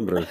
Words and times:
dobry. 0.00 0.26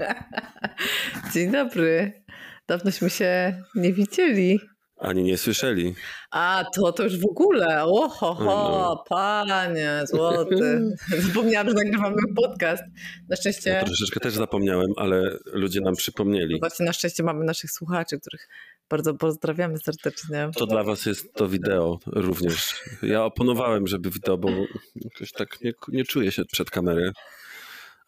Dzień 1.34 1.52
dobry. 1.52 2.22
Dawnośmy 2.66 3.10
się 3.10 3.62
nie 3.74 3.92
widzieli. 3.92 4.60
Ani 4.98 5.22
nie 5.22 5.38
słyszeli. 5.38 5.94
A, 6.30 6.64
to 6.74 6.92
to 6.92 7.02
już 7.04 7.18
w 7.20 7.26
ogóle. 7.30 7.84
Oho, 7.84 8.34
ho, 8.34 8.44
No. 8.44 9.04
panie 9.08 10.02
złoty. 10.06 10.80
Zapomniałam, 11.26 11.68
że 11.68 11.74
nagrywamy 11.74 12.16
podcast. 12.36 12.82
Na 13.28 13.36
szczęście, 13.36 13.70
Ja 13.70 13.84
troszeczkę 13.84 14.20
też 14.20 14.34
zapomniałem, 14.34 14.90
ale 14.96 15.36
ludzie 15.52 15.80
nam 15.80 15.94
przypomnieli. 15.96 16.60
właśnie 16.60 16.86
na 16.86 16.92
szczęście 16.92 17.22
mamy 17.22 17.44
naszych 17.44 17.70
słuchaczy, 17.70 18.20
których 18.20 18.48
bardzo 18.90 19.14
pozdrawiamy 19.14 19.78
serdecznie. 19.78 20.50
To 20.56 20.66
dla 20.66 20.84
was 20.84 21.06
jest 21.06 21.32
to 21.34 21.48
wideo 21.48 21.98
również. 22.06 22.74
Ja 23.02 23.24
oponowałem, 23.24 23.86
żeby 23.86 24.10
wideo, 24.10 24.38
bo 24.38 24.48
jakoś 24.94 25.32
tak 25.32 25.60
nie, 25.60 25.72
nie 25.88 26.04
czuję 26.04 26.32
się 26.32 26.44
przed 26.44 26.70
kamery. 26.70 27.12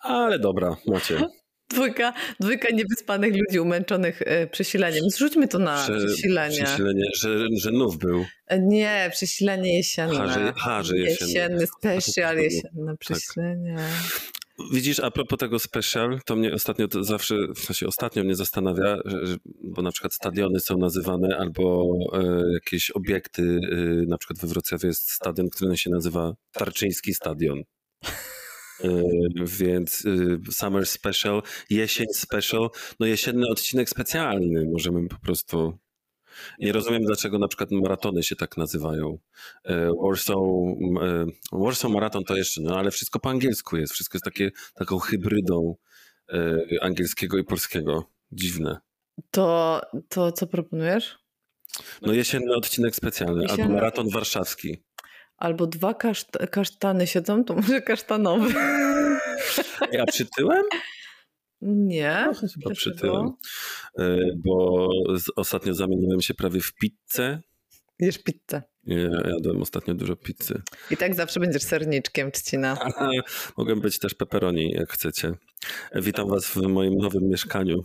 Ale 0.00 0.38
dobra, 0.38 0.76
macie. 0.86 1.22
Dwójka, 1.70 2.12
dwójka 2.40 2.68
niewyspanych 2.70 3.32
ludzi 3.36 3.60
umęczonych 3.60 4.22
e, 4.22 4.46
przesileniem. 4.46 5.10
Zrzućmy 5.10 5.48
to 5.48 5.58
na 5.58 5.76
Prze- 5.86 6.06
przesilenie. 6.06 6.62
Przesilenie, 6.64 7.04
że, 7.14 7.46
że 7.56 7.70
nów 7.70 7.98
był. 7.98 8.24
E, 8.46 8.58
Nie, 8.58 9.10
przesilenie 9.12 9.76
jesienne. 9.76 10.14
Ha, 10.18 10.28
że- 10.28 10.52
ha, 10.56 10.82
że 10.82 10.98
jesienne. 10.98 11.26
Jesienny 11.32 11.66
special, 11.66 12.34
Tak. 12.34 12.44
jesienne 12.44 12.96
przesilenie. 12.96 13.76
Widzisz, 14.72 15.00
a 15.00 15.10
propos 15.10 15.38
tego 15.38 15.58
special, 15.58 16.20
to 16.24 16.36
mnie 16.36 16.54
ostatnio 16.54 16.88
to 16.88 17.04
zawsze, 17.04 17.34
w 17.56 17.58
sensie 17.58 17.86
ostatnio 17.86 18.24
mnie 18.24 18.34
zastanawia, 18.34 18.96
że, 19.04 19.36
bo 19.64 19.82
na 19.82 19.90
przykład 19.92 20.14
stadiony 20.14 20.60
są 20.60 20.78
nazywane 20.78 21.36
albo 21.36 21.92
e, 22.12 22.52
jakieś 22.52 22.90
obiekty, 22.90 23.42
e, 23.72 23.76
na 24.06 24.18
przykład 24.18 24.38
we 24.40 24.46
Wrocławiu 24.48 24.86
jest 24.86 25.10
stadion, 25.12 25.50
który 25.50 25.76
się 25.76 25.90
nazywa 25.90 26.34
Tarczyński 26.52 27.14
Stadion. 27.14 27.62
Więc 29.58 30.06
e, 30.06 30.52
Summer 30.52 30.86
Special, 30.86 31.42
jesień 31.70 32.06
Special, 32.14 32.70
no 33.00 33.06
jesienny 33.06 33.46
odcinek 33.50 33.88
specjalny, 33.88 34.64
możemy 34.72 35.08
po 35.08 35.18
prostu... 35.18 35.78
Nie 36.58 36.72
rozumiem, 36.72 37.02
dlaczego 37.04 37.38
na 37.38 37.48
przykład 37.48 37.70
maratony 37.70 38.22
się 38.22 38.36
tak 38.36 38.56
nazywają. 38.56 39.18
E, 39.64 39.90
Warsaw, 40.02 40.36
e, 41.02 41.26
Warsaw 41.52 41.90
Marathon 41.90 42.24
to 42.24 42.36
jeszcze, 42.36 42.60
no 42.60 42.78
ale 42.78 42.90
wszystko 42.90 43.20
po 43.20 43.30
angielsku 43.30 43.76
jest. 43.76 43.92
Wszystko 43.92 44.16
jest 44.16 44.24
takie, 44.24 44.50
taką 44.74 44.98
hybrydą 44.98 45.76
e, 46.32 46.58
angielskiego 46.82 47.38
i 47.38 47.44
polskiego. 47.44 48.10
Dziwne. 48.32 48.78
To, 49.30 49.80
to 50.08 50.32
co 50.32 50.46
proponujesz? 50.46 51.18
No 52.02 52.12
jesienny 52.12 52.54
odcinek 52.56 52.96
specjalny, 52.96 53.42
Jesienny. 53.42 53.62
albo 53.62 53.74
maraton 53.74 54.10
warszawski. 54.10 54.82
Albo 55.40 55.66
dwa 55.66 55.94
kaszt 55.94 56.38
kasztany 56.50 57.06
siedzą, 57.06 57.44
to 57.44 57.54
może 57.54 57.82
kasztanowy. 57.82 58.54
Ja 59.92 60.06
przytyłem? 60.06 60.62
Nie. 61.60 62.14
Chyba 62.14 62.34
dlaczego? 62.56 62.74
przytyłem. 62.74 63.30
E, 63.98 64.18
Bo 64.36 64.88
ostatnio 65.36 65.74
zamieniłem 65.74 66.20
się 66.20 66.34
prawie 66.34 66.60
w 66.60 66.72
pizzę. 66.74 67.40
Jesz 67.98 68.18
pizzę. 68.18 68.62
Ja 68.84 69.08
jadłem 69.30 69.62
ostatnio 69.62 69.94
dużo 69.94 70.16
pizzy. 70.16 70.62
I 70.90 70.96
tak 70.96 71.14
zawsze 71.14 71.40
będziesz 71.40 71.62
serniczkiem, 71.62 72.30
trzcina. 72.32 72.76
Aha, 72.84 73.10
mogę 73.56 73.76
być 73.76 73.98
też 73.98 74.14
pepperoni, 74.14 74.70
jak 74.70 74.92
chcecie. 74.92 75.32
Witam 75.94 76.28
was 76.28 76.46
w 76.46 76.56
moim 76.56 76.94
nowym 76.98 77.28
mieszkaniu. 77.28 77.84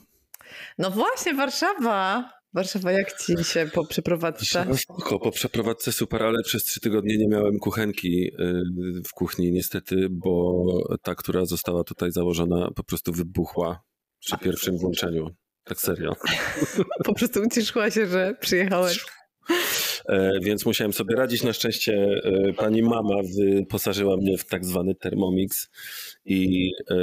No 0.78 0.92
właśnie, 0.92 1.34
Warszawa. 1.34 2.30
Warszawa, 2.56 2.92
jak 2.92 3.22
ci 3.22 3.44
się 3.44 3.70
po 3.74 3.86
przeprowadzce? 3.86 4.66
No 4.70 4.78
spoko, 4.78 5.20
po 5.20 5.32
przeprowadzce 5.32 5.92
super, 5.92 6.24
ale 6.24 6.44
przez 6.44 6.64
trzy 6.64 6.80
tygodnie 6.80 7.18
nie 7.18 7.28
miałem 7.28 7.60
kuchenki 7.60 8.28
y, 8.28 8.64
w 9.06 9.12
kuchni 9.14 9.52
niestety, 9.52 10.08
bo 10.12 10.64
ta, 11.02 11.16
która 11.16 11.46
została 11.46 11.84
tutaj 11.84 12.12
założona 12.12 12.70
po 12.76 12.84
prostu 12.84 13.14
wybuchła 13.14 13.84
przy 14.20 14.38
pierwszym 14.38 14.78
włączeniu. 14.78 15.30
Tak 15.64 15.82
serio. 15.82 16.16
Po 17.06 17.14
prostu 17.14 17.42
ucieszyła 17.42 17.92
się, 17.92 18.08
że 18.08 18.36
przyjechałeś. 18.42 19.06
E, 20.06 20.40
Więc 20.42 20.66
musiałem 20.66 20.94
sobie 20.94 21.16
radzić. 21.16 21.44
Na 21.44 21.54
szczęście 21.54 22.22
e, 22.24 22.54
pani 22.54 22.82
mama 22.82 23.16
wyposażyła 23.38 24.18
mnie 24.18 24.38
w 24.38 24.46
tak 24.46 24.66
zwany 24.66 24.96
Thermomix 24.96 25.70
i 26.26 26.72
e, 26.92 26.96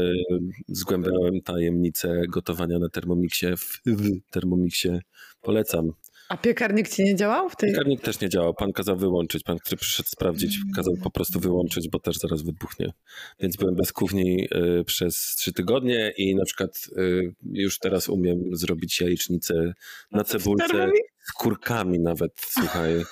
zgłębiałem 0.69 1.41
tajemnicę 1.45 2.23
gotowania 2.29 2.79
na 2.79 2.89
Thermomixie. 2.89 3.57
W, 3.57 3.81
w 3.87 4.31
Thermomixie 4.31 5.01
polecam. 5.43 5.93
A 6.29 6.37
piekarnik 6.37 6.89
ci 6.89 7.05
nie 7.05 7.17
działał 7.17 7.49
w 7.49 7.57
tej... 7.57 7.71
Piekarnik 7.71 8.01
też 8.01 8.21
nie 8.21 8.29
działał. 8.29 8.55
Pan 8.55 8.73
kazał 8.73 8.97
wyłączyć. 8.97 9.43
Pan, 9.43 9.59
który 9.59 9.77
przyszedł 9.77 10.09
sprawdzić, 10.09 10.59
kazał 10.77 10.95
po 11.03 11.11
prostu 11.11 11.41
wyłączyć, 11.41 11.89
bo 11.89 11.99
też 11.99 12.17
zaraz 12.17 12.43
wybuchnie. 12.43 12.93
Więc 13.41 13.57
byłem 13.57 13.75
bez 13.75 13.93
kuchni 13.93 14.49
y, 14.81 14.85
przez 14.85 15.35
trzy 15.39 15.53
tygodnie 15.53 16.13
i 16.17 16.35
na 16.35 16.45
przykład 16.45 16.71
y, 16.99 17.35
już 17.45 17.79
teraz 17.79 18.09
umiem 18.09 18.39
zrobić 18.53 19.01
jajecznicę 19.01 19.73
na 20.13 20.25
cebulce 20.25 20.91
z 21.29 21.33
kurkami 21.33 22.01
nawet, 22.01 22.33
słuchaj, 22.37 23.01
y, 23.01 23.07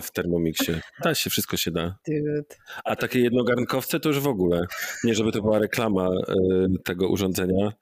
w 0.00 0.10
Thermomixie. 0.10 0.80
Da 1.02 1.14
się, 1.14 1.30
wszystko 1.30 1.56
się 1.56 1.70
da. 1.70 1.98
A 2.84 2.96
takie 2.96 3.20
jednogarnkowce 3.20 4.00
to 4.00 4.08
już 4.08 4.20
w 4.20 4.26
ogóle. 4.26 4.66
Nie, 5.04 5.14
żeby 5.14 5.32
to 5.32 5.42
była 5.42 5.58
reklama 5.58 6.08
y, 6.08 6.82
tego 6.84 7.08
urządzenia. 7.08 7.72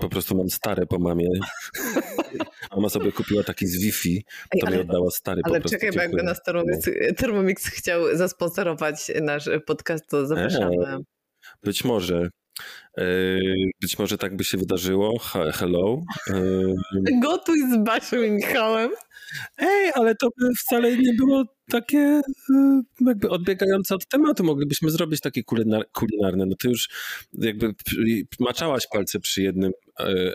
Po 0.00 0.08
prostu 0.08 0.36
mam 0.36 0.50
stare 0.50 0.86
po 0.86 0.98
mamie. 0.98 1.28
Mama 2.76 2.88
sobie 2.88 3.12
kupiła 3.12 3.42
taki 3.42 3.66
z 3.66 3.76
Wi-Fi, 3.82 4.24
to 4.60 4.70
mi 4.70 4.78
oddała 4.78 5.10
stary 5.10 5.42
po 5.42 5.50
ale 5.50 5.60
prostu. 5.60 5.78
czekaj, 5.78 5.92
bo 5.92 6.02
jakby 6.02 6.22
nas 6.22 6.42
Thermomix, 6.42 6.90
Thermomix 7.16 7.66
chciał 7.66 8.16
zasponsorować 8.16 9.12
nasz 9.22 9.50
podcast, 9.66 10.08
to 10.08 10.26
zapraszamy. 10.26 10.76
Być 11.62 11.84
może. 11.84 12.28
E, 12.98 13.04
Być 13.80 13.98
może 13.98 14.18
tak 14.18 14.36
by 14.36 14.44
się 14.44 14.58
wydarzyło. 14.58 15.18
Hello. 15.52 16.02
E, 16.30 16.34
Gotuj 17.22 17.58
z 17.72 17.84
Basią 17.84 18.22
i 18.22 18.30
Michałem. 18.30 18.90
Ej, 19.58 19.90
ale 19.94 20.14
to 20.14 20.28
by 20.38 20.48
wcale 20.60 20.96
nie 20.96 21.14
było 21.14 21.44
takie 21.70 21.98
e, 21.98 22.82
jakby 23.06 23.28
odbiegające 23.30 23.94
od 23.94 24.06
tematu. 24.08 24.44
Moglibyśmy 24.44 24.90
zrobić 24.90 25.20
takie 25.20 25.42
kulinar- 25.42 25.84
kulinarne. 25.92 26.46
No 26.46 26.56
ty 26.60 26.68
już 26.68 26.88
jakby 27.32 27.74
maczałaś 28.40 28.86
palce 28.92 29.20
przy 29.20 29.42
jednym 29.42 29.72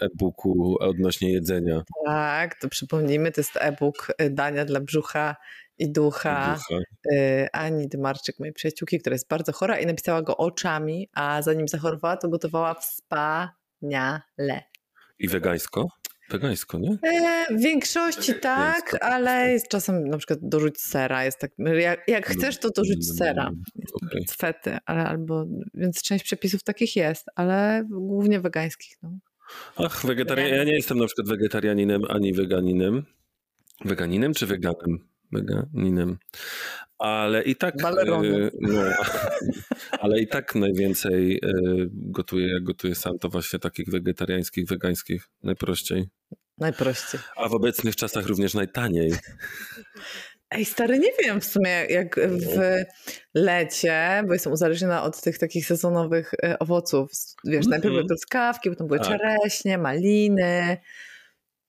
e-booku 0.02 0.76
odnośnie 0.80 1.32
jedzenia. 1.34 1.82
Tak, 2.06 2.60
to 2.60 2.70
przypomnijmy, 2.70 3.32
to 3.32 3.42
jest 3.42 3.58
e-book 3.60 4.08
Dania 4.30 4.66
dla 4.66 4.80
brzucha 4.80 5.36
i 5.78 5.92
ducha 5.92 6.56
Ducha. 6.56 6.84
y, 7.12 7.48
Ani 7.54 7.88
Dymarczyk, 7.88 8.40
mojej 8.40 8.54
przyjaciółki, 8.54 9.00
która 9.00 9.14
jest 9.14 9.28
bardzo 9.30 9.52
chora 9.52 9.80
i 9.80 9.86
napisała 9.86 10.22
go 10.22 10.38
oczami, 10.38 11.10
a 11.14 11.42
zanim 11.42 11.68
zachorowała, 11.68 12.18
to 12.18 12.30
gotowała 12.30 12.74
wspaniale. 12.74 14.64
I 15.20 15.28
wegańsko? 15.28 15.88
Wegańsko, 16.30 16.80
nie? 16.80 16.98
E, 17.04 17.46
w 17.56 17.62
większości 17.62 18.34
tak, 18.42 18.76
Mięsko. 18.86 19.04
ale 19.04 19.52
jest 19.52 19.68
czasem 19.68 20.08
na 20.08 20.18
przykład 20.18 20.40
dorzuć 20.42 20.82
sera. 20.82 21.26
Jest 21.26 21.40
tak, 21.40 21.52
jak, 21.80 22.04
jak 22.08 22.28
chcesz, 22.28 22.58
to 22.60 22.70
dorzuć 22.70 23.18
sera. 23.18 23.52
Jest 23.76 23.96
Okej. 24.04 24.26
Cwety, 24.26 24.78
ale 24.86 25.06
albo, 25.06 25.46
więc 25.74 26.02
część 26.02 26.24
przepisów 26.26 26.64
takich 26.64 26.96
jest, 26.96 27.26
ale 27.36 27.84
głównie 27.90 28.40
wegańskich. 28.40 28.98
No. 29.04 29.18
Ach, 29.78 30.06
wegetarian... 30.06 30.50
ja 30.50 30.64
nie 30.64 30.74
jestem 30.76 30.98
na 30.98 31.06
przykład 31.06 31.28
wegetarianinem 31.28 32.02
ani 32.10 32.34
weganinem. 32.34 33.06
Weganinem 33.86 34.34
czy 34.34 34.46
weganem? 34.46 35.08
Weganinem. 35.32 36.18
Ale 36.98 37.44
i 37.44 37.56
tak. 37.56 37.76
Baleronem. 37.82 38.44
e, 38.44 38.50
no, 38.62 38.82
ale 40.02 40.20
i 40.20 40.28
tak 40.28 40.56
najwięcej 40.56 41.36
e, 41.44 41.52
gotuję, 41.92 42.54
jak 42.54 42.64
gotuję 42.64 42.96
sam, 42.96 43.20
to 43.20 43.30
właśnie 43.30 43.60
takich 43.60 43.90
wegetariańskich, 43.90 44.68
wegańskich 44.68 45.28
najprościej. 45.44 46.10
Najprościej. 46.58 47.22
A 47.36 47.50
w 47.50 47.54
obecnych 47.54 47.96
czasach 47.96 48.26
również 48.26 48.54
najtaniej. 48.54 49.14
Ej, 50.52 50.66
stary, 50.66 51.00
nie 51.00 51.12
wiem 51.24 51.42
w 51.42 51.46
sumie 51.46 51.86
jak 51.90 52.16
w 52.20 52.84
lecie, 53.34 54.24
bo 54.28 54.34
jestem 54.34 54.54
uzależniona 54.54 55.04
od 55.04 55.22
tych 55.22 55.38
takich 55.38 55.66
sezonowych 55.66 56.34
e, 56.44 56.60
owoców. 56.60 57.12
Wiesz, 57.46 57.66
najpierw 57.66 57.92
były 57.92 58.02
Mhm. 58.02 58.08
truskawki, 58.08 58.70
potem 58.70 58.88
były 58.88 59.00
Tak. 59.00 59.08
czereśnie, 59.08 59.78
maliny. 59.78 60.78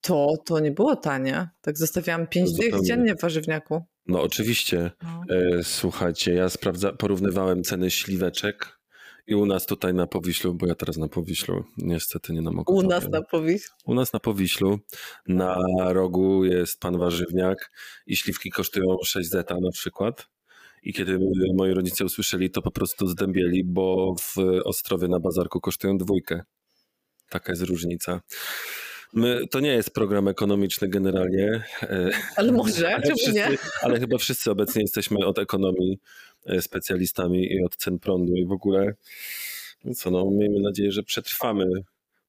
To, 0.06 0.35
to 0.44 0.61
nie 0.61 0.70
było 0.70 0.97
tanie. 0.97 1.49
Tak 1.61 1.79
zostawiałam 1.79 2.26
pięć 2.26 2.53
dych 2.53 2.64
Zupełnie. 2.64 2.87
dziennie 2.87 3.14
w 3.14 3.20
warzywniaku. 3.20 3.85
No 4.06 4.23
oczywiście. 4.23 4.91
No. 5.03 5.37
E, 5.37 5.64
słuchajcie, 5.64 6.35
ja 6.35 6.49
sprawdza, 6.49 6.93
porównywałem 6.93 7.62
ceny 7.62 7.91
śliweczek 7.91 8.79
i 9.26 9.35
u 9.35 9.47
nas 9.47 9.67
tutaj 9.67 9.94
na 9.94 10.06
Powiślu, 10.06 10.55
bo 10.55 10.67
ja 10.67 10.75
teraz 10.75 10.97
na 10.97 11.08
Powiślu, 11.08 11.64
niestety 11.79 12.32
nie 12.32 12.43
na 12.43 12.50
U 12.67 12.82
nas 12.82 13.08
na 13.08 13.23
powieść. 13.23 13.69
U 13.85 13.94
nas 13.94 14.12
na 14.12 14.20
Powiślu 14.20 14.79
na 15.29 15.56
rogu 15.93 16.44
jest 16.44 16.81
pan 16.81 16.99
warzywniak 16.99 17.70
i 18.06 18.17
śliwki 18.17 18.50
kosztują 18.50 18.97
6 19.05 19.31
zeta 19.31 19.56
na 19.61 19.70
przykład. 19.70 20.29
I 20.82 20.93
kiedy 20.93 21.19
moi 21.55 21.73
rodzice 21.73 22.05
usłyszeli, 22.05 22.50
to 22.50 22.62
po 22.62 22.70
prostu 22.70 23.06
zdębieli, 23.06 23.64
bo 23.64 24.14
w 24.20 24.37
Ostrowie 24.64 25.08
na 25.08 25.20
bazarku 25.20 25.61
kosztują 25.61 25.99
dwójkę. 25.99 26.43
Taka 27.29 27.53
jest 27.53 27.62
różnica. 27.62 28.20
My, 29.12 29.47
to 29.50 29.61
nie 29.61 29.73
jest 29.73 29.91
program 29.91 30.29
ekonomiczny 30.29 30.88
generalnie. 30.88 31.64
e, 31.82 32.11
Ale 32.37 32.53
może, 32.53 32.94
ale, 32.94 33.03
czemu 33.03 33.17
wszyscy, 33.17 33.32
nie? 33.32 33.49
ale 33.82 34.00
chyba 34.00 34.19
wszyscy 34.19 34.50
obecnie 34.50 34.82
jesteśmy 34.82 35.26
od 35.26 35.38
ekonomii 35.38 35.99
e, 36.47 36.62
specjalistami 36.62 37.53
i 37.53 37.64
od 37.64 37.76
cen 37.76 37.99
prądu 37.99 38.35
i 38.35 38.47
w 38.47 38.53
ogóle 38.53 38.94
co, 39.94 40.11
no 40.11 40.31
miejmy 40.31 40.61
nadzieję, 40.61 40.93
że 40.93 41.03
przetrwamy 41.03 41.67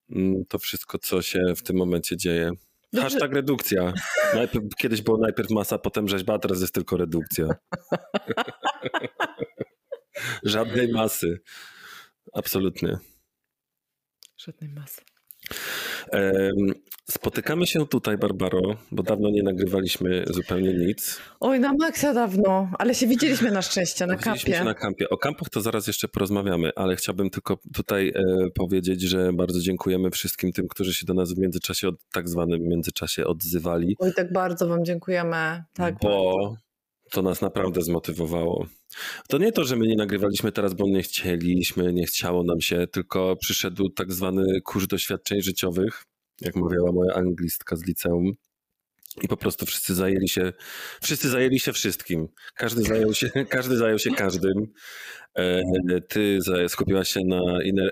mm, 0.09 0.45
to 0.45 0.59
wszystko, 0.59 0.97
co 0.97 1.21
się 1.21 1.39
w 1.55 1.63
tym 1.63 1.75
momencie 1.75 2.17
dzieje. 2.17 2.51
Hashtag 2.95 3.33
redukcja. 3.33 3.93
Najpierw, 4.33 4.65
kiedyś 4.77 5.01
było 5.01 5.17
najpierw 5.17 5.49
masa, 5.49 5.77
potem 5.77 6.07
rzeźba, 6.07 6.33
a 6.33 6.39
teraz 6.39 6.61
jest 6.61 6.73
tylko 6.73 6.97
redukcja. 6.97 7.47
Żadnej 10.43 10.91
masy. 10.91 11.39
Absolutnie. 12.33 12.97
Żadnej 14.37 14.69
masy. 14.69 15.01
Spotykamy 17.11 17.67
się 17.67 17.87
tutaj, 17.87 18.17
Barbaro, 18.17 18.61
bo 18.91 19.03
dawno 19.03 19.29
nie 19.29 19.43
nagrywaliśmy 19.43 20.23
zupełnie 20.29 20.73
nic. 20.73 21.19
Oj, 21.39 21.59
na 21.59 21.73
maksa 21.73 22.13
dawno, 22.13 22.71
ale 22.79 22.95
się 22.95 23.07
widzieliśmy 23.07 23.51
na 23.51 23.61
szczęście 23.61 24.07
na 24.07 24.15
widzieliśmy 24.15 24.51
kampie. 24.51 24.59
Się 24.59 24.63
na 24.63 24.73
kampie. 24.73 25.09
O 25.09 25.17
kampach 25.17 25.49
to 25.49 25.61
zaraz 25.61 25.87
jeszcze 25.87 26.07
porozmawiamy, 26.07 26.71
ale 26.75 26.95
chciałbym 26.95 27.29
tylko 27.29 27.57
tutaj 27.73 28.09
e, 28.15 28.49
powiedzieć, 28.55 29.01
że 29.01 29.33
bardzo 29.33 29.59
dziękujemy 29.59 30.11
wszystkim 30.11 30.51
tym, 30.51 30.67
którzy 30.67 30.93
się 30.93 31.05
do 31.05 31.13
nas 31.13 31.33
w 31.33 31.37
międzyczasie, 31.37 31.87
od, 31.87 31.95
tak 32.13 32.29
zwanym 32.29 32.61
międzyczasie 32.61 33.25
odzywali. 33.25 33.95
Oj, 33.99 34.13
tak 34.15 34.33
bardzo 34.33 34.67
wam 34.67 34.85
dziękujemy. 34.85 35.63
Tak 35.73 35.95
bo 36.01 36.09
bardzo. 36.09 36.66
To 37.11 37.21
nas 37.21 37.41
naprawdę 37.41 37.81
zmotywowało. 37.81 38.67
To 39.27 39.37
nie 39.37 39.51
to, 39.51 39.63
że 39.63 39.75
my 39.75 39.87
nie 39.87 39.95
nagrywaliśmy 39.95 40.51
teraz, 40.51 40.73
bo 40.73 40.87
nie 40.87 41.01
chcieliśmy, 41.01 41.93
nie 41.93 42.05
chciało 42.05 42.43
nam 42.43 42.61
się, 42.61 42.87
tylko 42.87 43.35
przyszedł 43.35 43.89
tak 43.89 44.13
zwany 44.13 44.61
kurs 44.61 44.87
doświadczeń 44.87 45.41
życiowych, 45.41 46.03
jak 46.41 46.55
mówiła 46.55 46.91
moja 46.91 47.13
anglistka 47.13 47.75
z 47.75 47.85
liceum. 47.85 48.31
I 49.21 49.27
po 49.27 49.37
prostu 49.37 49.65
wszyscy 49.65 49.95
zajęli 49.95 50.29
się, 50.29 50.53
wszyscy 51.01 51.29
zajęli 51.29 51.59
się 51.59 51.73
wszystkim. 51.73 52.27
Każdy 52.55 52.81
zajął 52.81 53.13
się, 53.13 53.29
każdy 53.49 53.77
zajął 53.77 53.99
się 53.99 54.11
każdym. 54.11 54.73
E, 55.37 55.63
ty 56.09 56.39
skupiłaś 56.67 57.09
się 57.09 57.19
na 57.25 57.41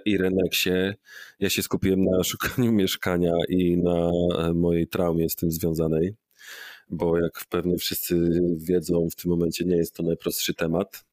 Ireneksie, 0.05 0.93
ja 1.39 1.49
się 1.49 1.63
skupiłem 1.63 2.03
na 2.03 2.23
szukaniu 2.23 2.71
mieszkania 2.71 3.33
i 3.49 3.77
na 3.77 4.11
mojej 4.53 4.87
traumie 4.87 5.29
z 5.29 5.35
tym 5.35 5.51
związanej 5.51 6.15
bo 6.89 7.19
jak 7.19 7.45
pewnie 7.49 7.77
wszyscy 7.77 8.41
wiedzą, 8.57 9.07
w 9.11 9.15
tym 9.15 9.31
momencie 9.31 9.65
nie 9.65 9.77
jest 9.77 9.95
to 9.95 10.03
najprostszy 10.03 10.53
temat, 10.53 11.05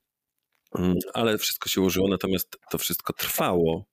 mm, 0.79 0.97
ale 1.15 1.39
wszystko 1.39 1.69
się 1.69 1.81
użyło, 1.81 2.09
natomiast 2.09 2.59
to 2.71 2.79
wszystko 2.79 3.13
trwało. 3.13 3.85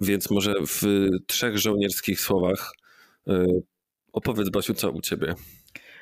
Więc 0.00 0.30
może 0.30 0.54
w 0.66 0.82
trzech 1.26 1.58
żołnierskich 1.58 2.20
słowach 2.20 2.72
y, 3.28 3.46
opowiedz, 4.12 4.50
Basiu, 4.50 4.74
co 4.74 4.90
u 4.90 5.00
ciebie? 5.00 5.34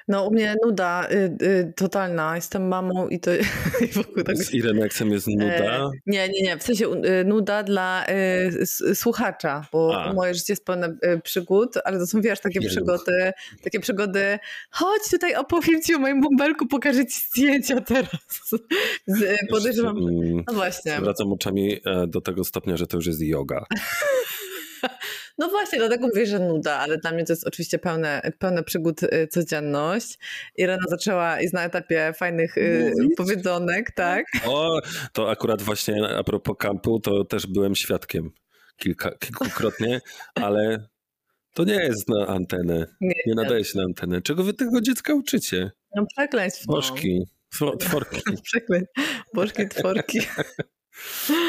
No 0.09 0.27
u 0.27 0.33
mnie 0.33 0.57
nuda 0.65 1.09
y, 1.11 1.47
y, 1.47 1.73
totalna. 1.77 2.37
Jestem 2.37 2.69
mamą 2.69 3.09
i 3.09 3.21
to... 3.21 3.31
I 3.85 3.87
wokół 3.87 4.23
tego... 4.23 4.43
Z 4.45 4.55
Ireneksem 4.55 5.13
jest 5.13 5.27
nuda? 5.29 5.45
E, 5.47 5.91
nie, 6.07 6.29
nie, 6.29 6.43
nie. 6.43 6.59
W 6.59 6.63
sensie 6.63 6.87
y, 6.87 7.25
nuda 7.25 7.63
dla 7.63 8.07
y, 8.09 8.95
słuchacza, 8.95 9.67
bo 9.73 10.03
A. 10.03 10.13
moje 10.13 10.35
życie 10.35 10.53
jest 10.53 10.65
pełne 10.65 10.97
y, 11.05 11.21
przygód, 11.21 11.75
ale 11.85 11.99
to 11.99 12.07
są, 12.07 12.21
wiesz, 12.21 12.41
takie 12.41 12.61
przygody, 12.61 13.33
takie 13.63 13.81
przygody 13.81 14.39
chodź 14.71 15.11
tutaj 15.11 15.35
opowiem 15.35 15.83
ci 15.83 15.95
o 15.95 15.99
moim 15.99 16.21
bąbelku, 16.21 16.67
pokażę 16.67 17.07
ci 17.07 17.21
zdjęcia 17.21 17.81
teraz. 17.81 18.11
Z, 19.07 19.39
podejrzewam... 19.51 19.97
Mm, 19.97 20.45
no 20.47 20.55
właśnie. 20.55 20.97
Zwracam 20.99 21.33
oczami 21.33 21.81
e, 21.85 22.07
do 22.07 22.21
tego 22.21 22.45
stopnia, 22.45 22.77
że 22.77 22.87
to 22.87 22.97
już 22.97 23.07
jest 23.07 23.21
yoga. 23.21 23.65
No 25.43 25.49
właśnie, 25.49 25.79
dlatego 25.79 26.07
mówię, 26.07 26.27
że 26.27 26.39
nuda, 26.39 26.79
ale 26.79 26.99
dla 26.99 27.13
mnie 27.13 27.25
to 27.25 27.33
jest 27.33 27.47
oczywiście 27.47 27.79
pełne, 27.79 28.33
pełne 28.39 28.63
przygód 28.63 29.03
y, 29.03 29.29
codzienność. 29.31 30.19
Irena 30.57 30.83
zaczęła, 30.89 31.41
jest 31.41 31.55
na 31.55 31.65
etapie 31.65 32.13
fajnych 32.17 32.59
y, 32.59 32.93
Mówić? 32.97 33.17
powiedzonek, 33.17 33.91
tak? 33.91 34.27
O, 34.47 34.81
to 35.13 35.31
akurat 35.31 35.63
właśnie 35.63 36.09
a 36.09 36.25
propos 36.25 36.57
kampu, 36.59 37.01
to 37.01 37.25
też 37.25 37.47
byłem 37.47 37.75
świadkiem 37.75 38.31
kilka, 38.77 39.11
kilkukrotnie, 39.11 40.01
ale 40.35 40.89
to 41.55 41.65
nie 41.65 41.75
jest 41.75 42.09
na 42.09 42.27
antenę. 42.27 42.87
Nie, 43.01 43.15
nie 43.27 43.35
nadaje 43.35 43.65
się 43.65 43.79
na 43.79 43.85
antenę. 43.85 44.23
Czego 44.23 44.45
wy 44.45 44.55
tego 44.55 44.81
dziecka 44.81 45.15
uczycie? 45.15 45.71
No 45.97 46.07
przekleństwo. 46.17 46.73
Bożki. 46.73 47.23
Tworki. 47.79 48.21
Przekleństwo. 48.43 49.03
Bożki, 49.35 49.69
tworki. 49.69 50.21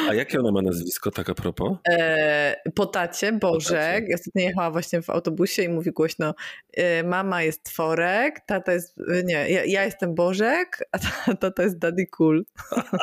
A 0.08 0.14
jakie 0.14 0.40
ona 0.40 0.52
ma 0.52 0.62
nazwisko, 0.62 1.10
tak 1.10 1.30
a 1.30 1.34
propos? 1.34 1.78
E, 1.88 2.56
po 2.74 2.86
tacie, 2.86 3.32
Bożek. 3.32 4.04
Ja 4.08 4.14
ostatnio 4.14 4.42
jechała 4.42 4.70
właśnie 4.70 5.02
w 5.02 5.10
autobusie 5.10 5.62
i 5.62 5.68
mówi 5.68 5.90
głośno, 5.90 6.34
e, 6.72 7.02
mama 7.02 7.42
jest 7.42 7.62
Tworek, 7.62 8.40
tata 8.46 8.72
jest, 8.72 8.98
e, 8.98 9.22
nie, 9.24 9.50
ja, 9.50 9.64
ja 9.64 9.84
jestem 9.84 10.14
Bożek, 10.14 10.88
a 10.92 10.98
tata 11.40 11.62
jest 11.62 11.78
Daddy 11.78 12.06
Cool. 12.06 12.44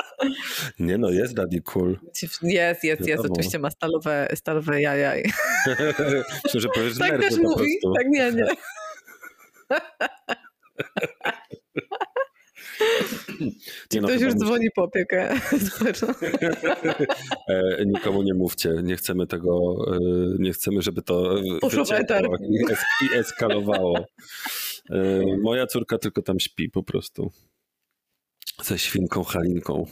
nie 0.80 0.98
no, 0.98 1.10
jest 1.10 1.34
Daddy 1.34 1.62
Cool. 1.62 2.00
Jest, 2.44 2.84
jest, 2.84 3.08
jest. 3.08 3.26
Oczywiście 3.26 3.60
ma 3.60 3.70
stalowe, 3.70 4.28
stalowe 4.36 4.82
jaja. 4.82 5.14
Myślę, 6.44 6.62
że 6.62 6.70
powiesz 6.76 6.98
tak 6.98 7.22
też 7.22 7.38
mówi. 7.38 7.78
Tak, 7.98 8.08
nie, 8.08 8.32
nie. 8.32 8.46
Nie 13.94 14.01
no, 14.01 14.07
Ktoś 14.07 14.22
już 14.22 14.33
dzwoni 14.33 14.68
po 14.75 14.83
opiekę 14.83 15.30
e, 17.48 17.86
Nikomu 17.86 18.24
nie 18.24 18.33
mówcie, 18.33 18.74
nie 18.83 18.95
chcemy 18.95 19.28
tego, 19.28 19.75
e, 19.95 20.00
nie 20.39 20.54
chcemy, 20.54 20.81
żeby 20.81 21.01
to 21.01 21.36
Poszło 21.62 21.83
i, 22.50 22.72
es 22.72 22.80
i 23.01 23.18
eskalowało. 23.18 24.06
E, 24.89 25.24
moja 25.42 25.68
córka 25.68 25.98
tylko 25.98 26.22
tam 26.22 26.39
śpi 26.39 26.69
po 26.69 26.83
prostu. 26.83 27.31
Ze 28.63 28.80
świnką 28.80 29.24
Halinką. 29.24 29.86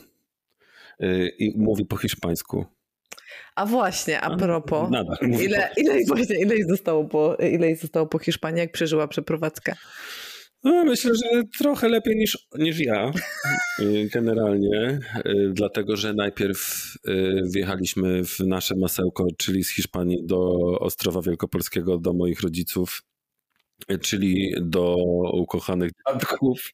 I 1.39 1.53
mówi 1.57 1.85
po 1.85 1.97
hiszpańsku. 1.97 2.65
A 3.55 3.65
właśnie, 3.65 4.21
a 4.21 4.37
propos, 4.37 4.91
Nadal, 4.91 5.17
ile, 5.21 5.69
ile, 5.77 5.97
właśnie, 6.07 6.41
ile, 6.41 6.55
jej 6.55 6.63
zostało 6.63 7.05
po, 7.05 7.35
ile 7.35 7.67
jej 7.67 7.75
zostało 7.75 8.07
po 8.07 8.19
Hiszpanii, 8.19 8.59
jak 8.59 8.71
przeżyła 8.71 9.07
przeprowadzkę? 9.07 9.75
No, 10.63 10.83
myślę, 10.85 11.15
że 11.15 11.43
trochę 11.57 11.89
lepiej 11.89 12.15
niż, 12.15 12.47
niż 12.57 12.79
ja, 12.79 13.11
y, 13.79 14.09
generalnie, 14.13 14.99
y, 15.25 15.51
dlatego 15.53 15.95
że 15.97 16.13
najpierw 16.13 16.93
y, 17.07 17.41
wjechaliśmy 17.53 18.25
w 18.25 18.39
nasze 18.39 18.75
masełko, 18.75 19.27
czyli 19.37 19.63
z 19.63 19.69
Hiszpanii 19.75 20.25
do 20.25 20.57
Ostrowa 20.79 21.21
Wielkopolskiego, 21.21 21.97
do 21.97 22.13
moich 22.13 22.41
rodziców, 22.41 23.03
czyli 24.01 24.53
do 24.61 24.95
ukochanych 25.33 25.91
dziadków, 26.07 26.71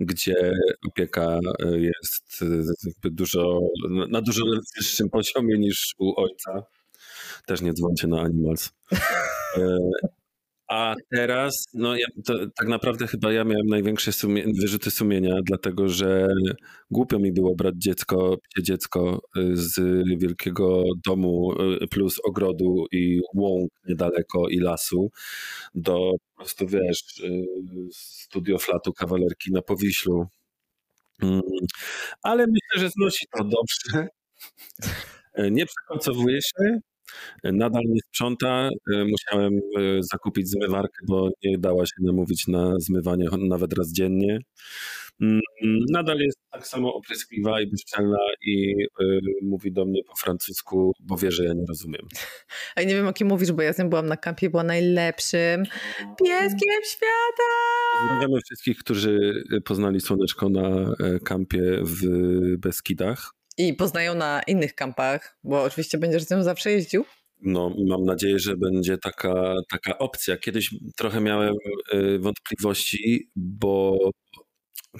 gdzie 0.00 0.52
opieka 0.88 1.38
jest 1.74 2.44
dużo, 3.04 3.60
na 4.08 4.20
dużo 4.20 4.44
wyższym 4.76 5.10
poziomie 5.10 5.58
niż 5.58 5.94
u 5.98 6.20
ojca. 6.20 6.62
Też 7.46 7.60
nie 7.60 7.72
dzwońcie 7.72 8.06
na 8.06 8.20
Animals. 8.20 8.72
A 10.72 10.94
teraz, 11.10 11.64
no 11.74 11.96
ja, 11.96 12.06
to, 12.24 12.34
tak 12.56 12.68
naprawdę 12.68 13.06
chyba 13.06 13.32
ja 13.32 13.44
miałem 13.44 13.66
największe 13.66 14.12
sumie, 14.12 14.44
wyrzuty 14.60 14.90
sumienia, 14.90 15.34
dlatego 15.44 15.88
że 15.88 16.26
głupio 16.90 17.18
mi 17.18 17.32
było 17.32 17.54
brać 17.54 17.74
dziecko, 17.78 18.38
dziecko 18.62 19.20
y, 19.36 19.56
z 19.56 19.80
wielkiego 20.18 20.84
domu 21.06 21.52
y, 21.82 21.88
plus 21.88 22.20
ogrodu 22.24 22.86
i 22.92 23.20
łąk 23.34 23.70
niedaleko 23.88 24.48
i 24.48 24.58
lasu 24.58 25.10
do 25.74 26.12
po 26.34 26.36
prostu, 26.36 26.66
wiesz, 26.66 27.20
y, 27.20 27.46
studio 27.92 28.58
flatu 28.58 28.92
kawalerki 28.92 29.52
na 29.52 29.62
Powiślu. 29.62 30.26
Mm, 31.22 31.40
ale 32.22 32.46
myślę, 32.46 32.80
że 32.80 32.90
znosi 32.90 33.26
to 33.36 33.44
dobrze. 33.44 34.08
Nie 35.56 35.66
przekoncowuje 35.66 36.42
się, 36.42 36.80
Nadal 37.44 37.82
nie 37.88 38.00
sprząta. 38.00 38.70
E, 38.94 39.04
musiałem 39.04 39.54
e, 39.56 40.02
zakupić 40.02 40.48
zmywarkę, 40.48 40.98
bo 41.08 41.30
nie 41.44 41.58
dała 41.58 41.86
się 41.86 41.94
namówić 42.00 42.48
na 42.48 42.74
zmywanie 42.78 43.28
nawet 43.38 43.72
raz 43.72 43.92
dziennie. 43.92 44.38
Mm, 45.20 45.40
nadal 45.90 46.18
jest 46.18 46.38
tak 46.50 46.66
samo 46.66 46.94
opryskliwa 46.94 47.60
i 47.60 47.66
bezczelna 47.66 48.18
i 48.46 48.74
y, 49.00 49.20
mówi 49.42 49.72
do 49.72 49.84
mnie 49.84 50.04
po 50.04 50.16
francusku, 50.16 50.92
bo 51.00 51.16
wie, 51.16 51.32
że 51.32 51.44
ja 51.44 51.52
nie 51.52 51.64
rozumiem. 51.68 52.08
A 52.76 52.82
nie 52.82 52.94
wiem, 52.94 53.06
o 53.06 53.12
kim 53.12 53.28
mówisz, 53.28 53.52
bo 53.52 53.62
ja 53.62 53.72
z 53.72 53.78
nią 53.78 53.88
byłam 53.88 54.06
na 54.06 54.16
kampie, 54.16 54.50
była 54.50 54.64
najlepszym 54.64 55.64
pieskiem 55.98 56.80
świata. 56.84 57.52
Pozdrawiamy 58.00 58.40
wszystkich, 58.44 58.78
którzy 58.78 59.44
poznali 59.64 60.00
słoneczko 60.00 60.48
na 60.48 60.94
kampie 61.24 61.62
w 61.82 62.06
Beskidach. 62.58 63.32
I 63.58 63.74
poznają 63.74 64.14
na 64.14 64.42
innych 64.46 64.74
kampach, 64.74 65.38
bo 65.44 65.62
oczywiście 65.62 65.98
będziesz 65.98 66.22
z 66.22 66.30
nią 66.30 66.42
zawsze 66.42 66.70
jeździł. 66.70 67.04
No, 67.44 67.74
mam 67.88 68.04
nadzieję, 68.04 68.38
że 68.38 68.56
będzie 68.56 68.98
taka, 68.98 69.54
taka 69.70 69.98
opcja. 69.98 70.36
Kiedyś 70.36 70.74
trochę 70.96 71.20
miałem 71.20 71.54
y, 71.94 72.18
wątpliwości, 72.18 73.30
bo 73.36 73.98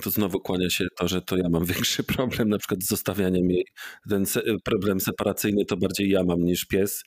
to 0.03 0.11
znowu 0.11 0.41
kłania 0.41 0.71
się 0.71 0.87
to, 0.99 1.09
że 1.09 1.23
to 1.23 1.37
ja 1.37 1.49
mam 1.49 1.65
większy 1.75 2.05
problem 2.05 2.49
na 2.49 2.59
przykład 2.59 2.83
z 2.83 2.89
zostawianiem 2.89 3.51
jej. 3.51 3.65
Ten 4.09 4.25
problem 4.65 5.01
separacyjny 5.01 5.65
to 5.65 5.77
bardziej 5.77 6.11
ja 6.11 6.23
mam 6.25 6.45
niż 6.45 6.65
pies, 6.65 7.03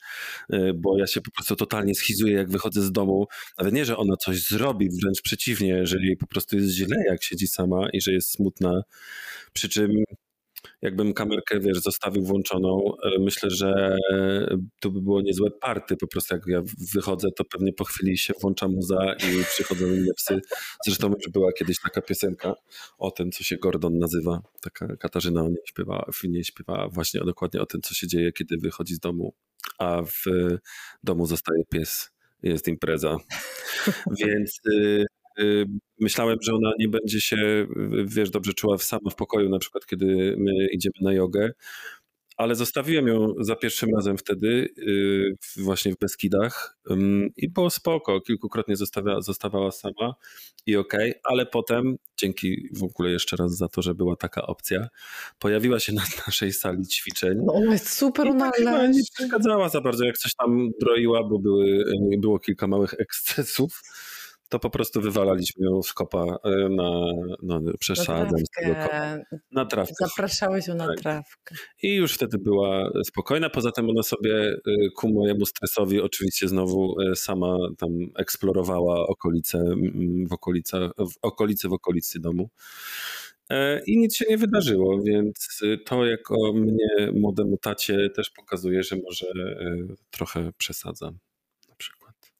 y, 0.53 0.71
bo 0.75 0.97
ja 0.97 1.07
się 1.07 1.21
po 1.21 1.31
prostu 1.31 1.55
totalnie 1.55 1.95
schizuję, 1.95 2.33
jak 2.33 2.49
wychodzę 2.49 2.81
z 2.81 2.91
domu. 2.91 3.25
Nawet 3.57 3.73
nie, 3.73 3.85
że 3.85 3.97
ona 3.97 4.17
coś 4.17 4.47
zrobi, 4.47 4.89
wręcz 5.01 5.21
przeciwnie, 5.21 5.85
że 5.85 5.97
jej 6.01 6.17
po 6.17 6.27
prostu 6.27 6.55
jest 6.55 6.69
źle, 6.69 6.97
jak 7.07 7.23
siedzi 7.23 7.47
sama 7.47 7.87
i 7.93 8.01
że 8.01 8.11
jest 8.11 8.31
smutna. 8.31 8.81
Przy 9.53 9.69
czym 9.69 9.91
jakbym 10.85 11.13
kamerkę, 11.13 11.59
wiesz, 11.59 11.79
zostawił 11.79 12.23
włączoną, 12.23 12.91
e, 13.03 13.19
myślę, 13.19 13.49
że 13.49 13.97
to 14.79 14.89
by 14.89 15.01
było 15.01 15.21
niezłe 15.21 15.51
party. 15.51 15.97
Po 15.97 16.07
prostu 16.07 16.35
jak 16.35 16.43
ja 16.47 16.61
wychodzę, 16.95 17.27
to 17.35 17.43
pewnie 17.43 17.73
po 17.73 17.85
chwili 17.85 18.17
się 18.17 18.33
włącza 18.41 18.67
muza 18.67 19.13
i 19.13 19.43
przychodzą 19.43 19.85
inne 19.85 20.13
psy. 20.17 20.41
Zresztą 20.85 21.07
już 21.07 21.29
była 21.33 21.51
kiedyś 21.51 21.79
taka 21.81 22.01
piosenka 22.01 22.53
o 22.97 23.11
tym, 23.11 23.31
co 23.31 23.43
się 23.43 23.57
Gordon 23.57 23.97
nazywa. 23.97 24.41
Taka 24.61 24.97
Katarzyna 24.97 25.43
o 25.43 25.47
niej 25.47 25.61
śpiewa, 25.65 26.05
w 26.13 26.23
niej 26.23 26.43
śpiewa 26.43 26.89
właśnie 26.89 27.21
dokładnie 27.25 27.61
o 27.61 27.65
tym, 27.65 27.81
co 27.81 27.93
się 27.93 28.07
dzieje, 28.07 28.31
kiedy 28.31 28.57
wychodzi 28.57 28.95
z 28.95 28.99
domu, 28.99 29.33
a 29.77 30.01
w 30.03 30.23
domu 31.03 31.25
zostaje 31.25 31.63
pies. 31.69 32.11
Jest 32.43 32.67
impreza. 32.67 33.17
Więc 34.21 34.59
y, 34.71 35.05
myślałem, 35.99 36.37
że 36.41 36.53
ona 36.53 36.71
nie 36.79 36.87
będzie 36.87 37.21
się, 37.21 37.67
wiesz, 38.05 38.29
dobrze 38.29 38.53
czuła 38.53 38.77
sama 38.77 39.09
w 39.09 39.15
pokoju, 39.15 39.49
na 39.49 39.59
przykład 39.59 39.85
kiedy 39.85 40.35
my 40.37 40.67
idziemy 40.71 40.93
na 41.01 41.13
jogę, 41.13 41.51
ale 42.37 42.55
zostawiłem 42.55 43.07
ją 43.07 43.33
za 43.39 43.55
pierwszym 43.55 43.89
razem 43.95 44.17
wtedy 44.17 44.69
y, 44.77 45.37
właśnie 45.57 45.93
w 45.93 45.97
Beskidach 45.97 46.77
i 47.37 47.49
było 47.49 47.69
spoko, 47.69 48.21
kilkukrotnie 48.21 48.75
zostawia, 48.75 49.21
zostawała 49.21 49.71
sama 49.71 50.13
i 50.65 50.75
okej, 50.75 51.09
okay, 51.09 51.21
ale 51.23 51.45
potem, 51.45 51.95
dzięki 52.17 52.69
w 52.73 52.83
ogóle 52.83 53.11
jeszcze 53.11 53.35
raz 53.35 53.57
za 53.57 53.67
to, 53.67 53.81
że 53.81 53.95
była 53.95 54.15
taka 54.15 54.41
opcja, 54.47 54.87
pojawiła 55.39 55.79
się 55.79 55.93
na 55.93 56.03
naszej 56.27 56.53
sali 56.53 56.87
ćwiczeń. 56.87 57.37
No 57.45 57.53
ona 57.53 57.73
jest 57.73 57.89
super 57.89 58.27
tak 58.39 58.59
nie 58.93 59.01
przeszkadzała 59.15 59.69
za 59.69 59.81
bardzo, 59.81 60.05
jak 60.05 60.17
coś 60.17 60.35
tam 60.35 60.69
broiła, 60.81 61.23
bo 61.23 61.39
były, 61.39 61.83
było 62.17 62.39
kilka 62.39 62.67
małych 62.67 62.93
ekscesów 62.93 63.81
to 64.49 64.59
po 64.59 64.69
prostu 64.69 65.01
wywalaliśmy 65.01 65.65
ją 65.65 65.83
z 65.83 65.93
kopa 65.93 66.37
e, 66.43 66.69
na, 66.69 67.05
no, 67.43 67.61
przesadzam 67.79 68.39
z 68.39 68.49
tego 68.49 68.75
kopa. 68.75 69.17
Na 69.51 69.65
trawkę. 69.65 69.93
Zapraszałeś 69.99 70.67
ją 70.67 70.75
na 70.75 70.87
tak. 70.87 70.99
trawkę. 70.99 71.55
I 71.83 71.95
już 71.95 72.13
wtedy 72.13 72.37
była 72.37 72.89
spokojna, 73.07 73.49
poza 73.49 73.71
tym 73.71 73.89
ona 73.89 74.03
sobie 74.03 74.47
e, 74.47 74.55
ku 74.95 75.09
mojemu 75.09 75.45
stresowi 75.45 76.01
oczywiście 76.01 76.47
znowu 76.47 76.95
e, 77.01 77.15
sama 77.15 77.57
tam 77.77 77.89
eksplorowała 78.17 79.07
okolice 79.07 79.63
w, 80.29 80.33
okolice, 80.33 80.89
w 80.97 81.17
okolicy 81.21 81.69
w 81.69 81.73
okolicy 81.73 82.19
domu. 82.19 82.49
I 83.87 83.97
nic 83.97 84.15
się 84.15 84.25
nie 84.29 84.37
wydarzyło, 84.37 85.01
więc 85.01 85.61
to 85.85 86.05
jako 86.05 86.53
mnie 86.53 87.11
młodemu 87.13 87.57
tacie 87.57 88.09
też 88.09 88.29
pokazuje, 88.29 88.83
że 88.83 88.95
może 88.95 89.25
trochę 90.11 90.51
przesadzam. 90.57 91.17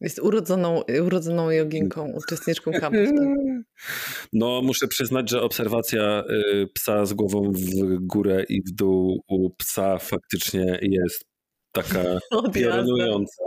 Jest 0.02 0.20
urodzoną, 0.20 0.82
urodzoną 1.04 1.50
joginką, 1.50 2.12
uczestniczką 2.26 2.72
kampu. 2.72 3.00
No, 4.34 4.62
muszę 4.62 4.88
przyznać, 4.88 5.30
że 5.30 5.42
obserwacja 5.42 6.24
y, 6.30 6.68
psa 6.74 7.06
z 7.06 7.14
głową 7.14 7.52
w 7.52 7.98
górę 8.00 8.44
i 8.50 8.62
w 8.62 8.72
dół 8.76 9.24
u 9.28 9.50
psa 9.50 9.98
faktycznie 9.98 10.80
jest 10.82 11.26
taka 11.72 12.04
piorunująca. 12.54 13.44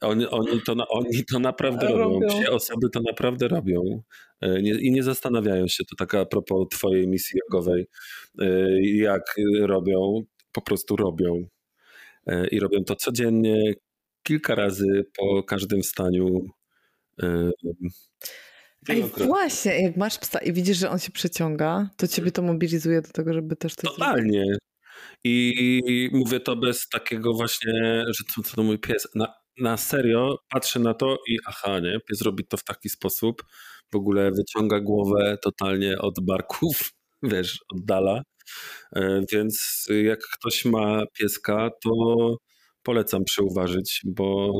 Oni, 0.00 0.26
oni, 0.26 0.60
to, 0.66 0.74
oni 0.88 1.24
to 1.32 1.38
naprawdę 1.38 1.88
robią. 1.88 2.20
robią. 2.20 2.28
Psie 2.28 2.50
osoby 2.50 2.90
to 2.92 3.00
naprawdę 3.00 3.48
robią. 3.48 4.02
Y, 4.44 4.62
nie, 4.62 4.70
I 4.70 4.92
nie 4.92 5.02
zastanawiają 5.02 5.68
się, 5.68 5.84
to 5.84 5.96
taka 5.96 6.20
a 6.20 6.26
propos 6.26 6.68
twojej 6.70 7.08
misji 7.08 7.40
jogowej, 7.44 7.86
y, 8.42 8.80
jak 8.82 9.22
robią, 9.60 10.22
po 10.52 10.62
prostu 10.62 10.96
robią. 10.96 11.44
I 12.50 12.60
robią 12.60 12.84
to 12.84 12.96
codziennie, 12.96 13.74
kilka 14.22 14.54
razy 14.54 15.04
po 15.16 15.42
każdym 15.42 15.80
wstaniu. 15.82 16.40
Ej, 18.88 19.04
właśnie, 19.16 19.82
jak 19.82 19.96
masz 19.96 20.18
psa 20.18 20.38
i 20.38 20.52
widzisz, 20.52 20.78
że 20.78 20.90
on 20.90 20.98
się 20.98 21.12
przeciąga, 21.12 21.90
to 21.96 22.08
ciebie 22.08 22.32
to 22.32 22.42
mobilizuje 22.42 23.02
do 23.02 23.08
tego, 23.08 23.32
żeby 23.32 23.56
też 23.56 23.76
to 23.76 23.90
Totalnie. 23.90 24.44
Zrobić. 24.44 24.58
I 25.24 26.10
mówię 26.12 26.40
to 26.40 26.56
bez 26.56 26.88
takiego 26.88 27.32
właśnie, 27.32 28.04
że 28.06 28.24
to, 28.34 28.56
to 28.56 28.62
mój 28.62 28.78
pies. 28.78 29.08
Na, 29.14 29.34
na 29.58 29.76
serio 29.76 30.36
patrzę 30.50 30.80
na 30.80 30.94
to 30.94 31.18
i 31.28 31.38
aha, 31.46 31.78
nie, 31.78 31.98
pies 32.08 32.22
robi 32.22 32.46
to 32.46 32.56
w 32.56 32.64
taki 32.64 32.88
sposób, 32.88 33.42
w 33.92 33.96
ogóle 33.96 34.30
wyciąga 34.30 34.80
głowę 34.80 35.38
totalnie 35.42 35.98
od 35.98 36.14
barków, 36.20 36.92
wiesz, 37.22 37.58
oddala. 37.68 38.22
E, 38.96 39.22
więc 39.32 39.86
jak 40.02 40.20
ktoś 40.20 40.64
ma 40.64 41.02
pieska, 41.18 41.70
to 41.84 41.90
polecam 42.82 43.24
przeuważyć, 43.24 44.00
bo 44.04 44.52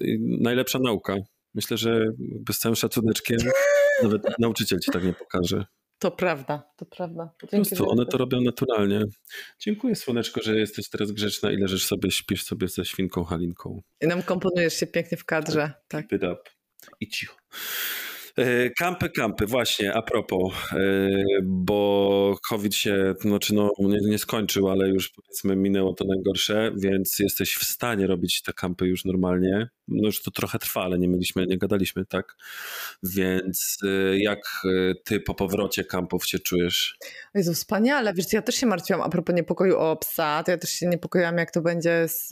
y, 0.00 0.18
najlepsza 0.20 0.78
nauka. 0.78 1.16
Myślę, 1.54 1.76
że 1.76 2.04
z 2.52 2.58
całym 2.58 2.76
szacuneczkiem 2.76 3.38
nawet 4.02 4.22
nauczyciel 4.38 4.78
ci 4.78 4.90
tak 4.90 5.04
nie 5.04 5.12
pokaże. 5.12 5.64
To 5.98 6.10
prawda, 6.10 6.62
to 6.76 6.86
prawda. 6.86 7.30
Po 7.40 7.46
prostu 7.46 7.90
one 7.90 8.06
to 8.06 8.18
robią 8.18 8.40
naturalnie. 8.40 9.00
Dziękuję 9.60 9.94
Słoneczko, 9.94 10.42
że 10.42 10.58
jesteś 10.58 10.88
teraz 10.88 11.12
grzeczna 11.12 11.52
i 11.52 11.56
leżysz 11.56 11.86
sobie, 11.86 12.10
śpisz 12.10 12.44
sobie 12.44 12.68
ze 12.68 12.84
świnką 12.84 13.24
Halinką. 13.24 13.82
I 14.00 14.06
nam 14.06 14.22
komponujesz 14.22 14.74
się 14.74 14.86
pięknie 14.86 15.18
w 15.18 15.24
kadrze. 15.24 15.72
Tak. 15.88 16.06
tak. 16.10 16.22
up. 16.22 16.42
I 17.00 17.08
cicho. 17.08 17.36
E, 18.38 18.70
kampy, 18.70 19.10
kampy, 19.10 19.46
właśnie, 19.46 19.94
a 19.94 20.02
propos, 20.02 20.52
e, 20.72 20.76
bo 21.42 22.36
COVID 22.48 22.74
się, 22.74 23.14
znaczy 23.20 23.54
no, 23.54 23.70
nie, 23.78 23.98
nie 24.00 24.18
skończył, 24.18 24.68
ale 24.68 24.88
już 24.88 25.08
powiedzmy 25.08 25.56
minęło 25.56 25.94
to 25.94 26.04
najgorsze, 26.04 26.72
więc 26.76 27.18
jesteś 27.18 27.54
w 27.54 27.64
stanie 27.64 28.06
robić 28.06 28.42
te 28.42 28.52
kampy 28.52 28.86
już 28.86 29.04
normalnie. 29.04 29.68
No 29.88 30.06
już 30.06 30.22
to 30.22 30.30
trochę 30.30 30.58
trwa, 30.58 30.82
ale 30.82 30.98
nie 30.98 31.08
mieliśmy, 31.08 31.46
nie 31.46 31.58
gadaliśmy, 31.58 32.06
tak? 32.06 32.36
Więc 33.02 33.78
e, 33.84 34.18
jak 34.18 34.40
ty 35.04 35.20
po 35.20 35.34
powrocie 35.34 35.84
kampów 35.84 36.26
się 36.26 36.38
czujesz? 36.38 36.96
Jezu, 37.34 37.54
wspaniale. 37.54 38.12
Wiesz, 38.14 38.32
ja 38.32 38.42
też 38.42 38.54
się 38.54 38.66
martwiłam 38.66 39.02
a 39.02 39.08
propos 39.08 39.36
niepokoju 39.36 39.78
o 39.78 39.96
psa, 39.96 40.42
to 40.42 40.50
ja 40.50 40.58
też 40.58 40.70
się 40.70 40.86
niepokoiłam, 40.86 41.38
jak 41.38 41.50
to 41.50 41.62
będzie, 41.62 42.08
z, 42.08 42.30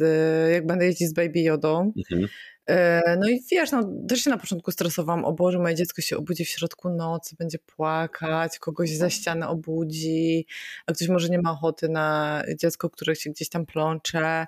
jak 0.52 0.66
będę 0.66 0.87
jeździć 0.87 1.09
z 1.09 1.12
Baby 1.12 1.40
Jodą. 1.40 1.92
Mhm. 1.97 2.28
E, 2.66 3.16
no 3.16 3.28
i 3.28 3.40
wiesz, 3.50 3.72
no, 3.72 3.90
też 4.08 4.20
się 4.20 4.30
na 4.30 4.38
początku 4.38 4.70
stresowałam, 4.70 5.24
o 5.24 5.32
Boże, 5.32 5.58
moje 5.58 5.74
dziecko 5.74 6.02
się 6.02 6.16
obudzi 6.16 6.44
w 6.44 6.48
środku 6.48 6.90
nocy, 6.90 7.36
będzie 7.38 7.58
płakać, 7.58 8.58
kogoś 8.58 8.90
ze 8.90 9.10
ściany 9.10 9.48
obudzi, 9.48 10.46
a 10.86 10.92
ktoś 10.92 11.08
może 11.08 11.28
nie 11.28 11.38
ma 11.38 11.50
ochoty 11.50 11.88
na 11.88 12.42
dziecko, 12.58 12.90
które 12.90 13.16
się 13.16 13.30
gdzieś 13.30 13.48
tam 13.48 13.66
plącze. 13.66 14.46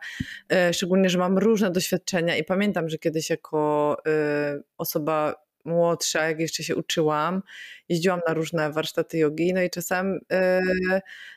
E, 0.53 0.75
szczególnie, 0.75 1.11
że 1.11 1.19
mam 1.19 1.39
różne 1.39 1.71
doświadczenia 1.71 2.37
i 2.37 2.45
pamiętam, 2.45 2.89
że 2.89 2.99
kiedyś 2.99 3.31
jako 3.31 3.97
e, 4.07 4.61
osoba 4.79 5.35
młodsza, 5.65 6.29
jak 6.29 6.41
jeszcze 6.41 6.63
się 6.63 6.77
uczyłam, 6.77 7.43
jeździłam 7.89 8.21
na 8.29 8.35
różne 8.35 8.73
warsztaty 8.73 9.19
jogi, 9.19 9.55
no 9.55 9.63
i 9.63 9.71
czasem 9.71 10.21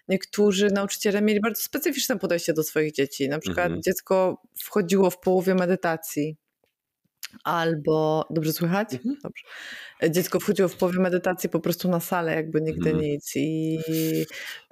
niektórzy 0.07 0.71
nauczyciele 0.71 1.21
mieli 1.21 1.39
bardzo 1.39 1.61
specyficzne 1.61 2.19
podejście 2.19 2.53
do 2.53 2.63
swoich 2.63 2.91
dzieci. 2.91 3.29
Na 3.29 3.39
przykład 3.39 3.65
mhm. 3.65 3.81
dziecko 3.81 4.41
wchodziło 4.55 5.09
w 5.09 5.19
połowie 5.19 5.55
medytacji 5.55 6.37
albo 7.43 8.27
dobrze 8.29 8.53
słychać? 8.53 8.93
Mhm. 8.93 9.15
Dobrze. 9.23 9.43
Dziecko 10.09 10.39
wchodziło 10.39 10.69
w 10.69 10.75
połowie 10.75 10.99
medytacji 10.99 11.49
po 11.49 11.59
prostu 11.59 11.89
na 11.89 11.99
salę, 11.99 12.35
jakby 12.35 12.61
nigdy 12.61 12.89
mhm. 12.89 13.09
nic. 13.09 13.31
I, 13.35 13.79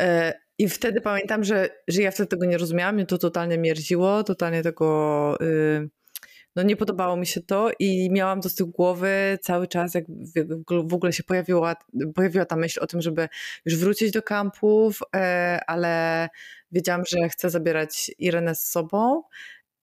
e, 0.02 0.34
I 0.58 0.70
wtedy 0.70 1.02
pamiętam, 1.02 1.44
że, 1.44 1.70
że 1.88 2.02
ja 2.02 2.12
wtedy 2.12 2.28
tego 2.28 2.46
nie 2.46 2.58
rozumiałam, 2.58 2.96
mnie 2.96 3.06
to 3.06 3.18
totalnie 3.18 3.58
mierziło, 3.58 4.24
totalnie 4.24 4.64
tego. 4.64 5.38
Y, 5.42 5.90
no 6.56 6.64
nie 6.64 6.76
podobało 6.76 7.16
mi 7.16 7.26
się 7.26 7.42
to 7.42 7.72
i 7.80 8.10
miałam 8.12 8.42
to 8.42 8.50
z 8.50 8.56
tyłu 8.56 8.70
głowy 8.70 9.40
cały 9.42 9.68
czas, 9.68 9.94
jak 9.94 10.06
w 10.88 10.94
ogóle 10.94 11.14
się 11.14 11.24
pojawiła, 11.24 11.76
pojawiła 12.16 12.46
ta 12.46 12.56
myśl 12.56 12.80
o 12.82 12.88
tym, 12.88 13.02
żeby 13.02 13.30
już 13.66 13.76
wrócić 13.76 14.12
do 14.12 14.22
kampów, 14.22 15.00
e, 15.16 15.60
ale 15.68 16.30
wiedziałam, 16.72 17.04
że 17.06 17.30
chcę 17.30 17.50
zabierać 17.50 18.12
Irenę 18.20 18.56
z 18.56 18.68
sobą 18.68 19.24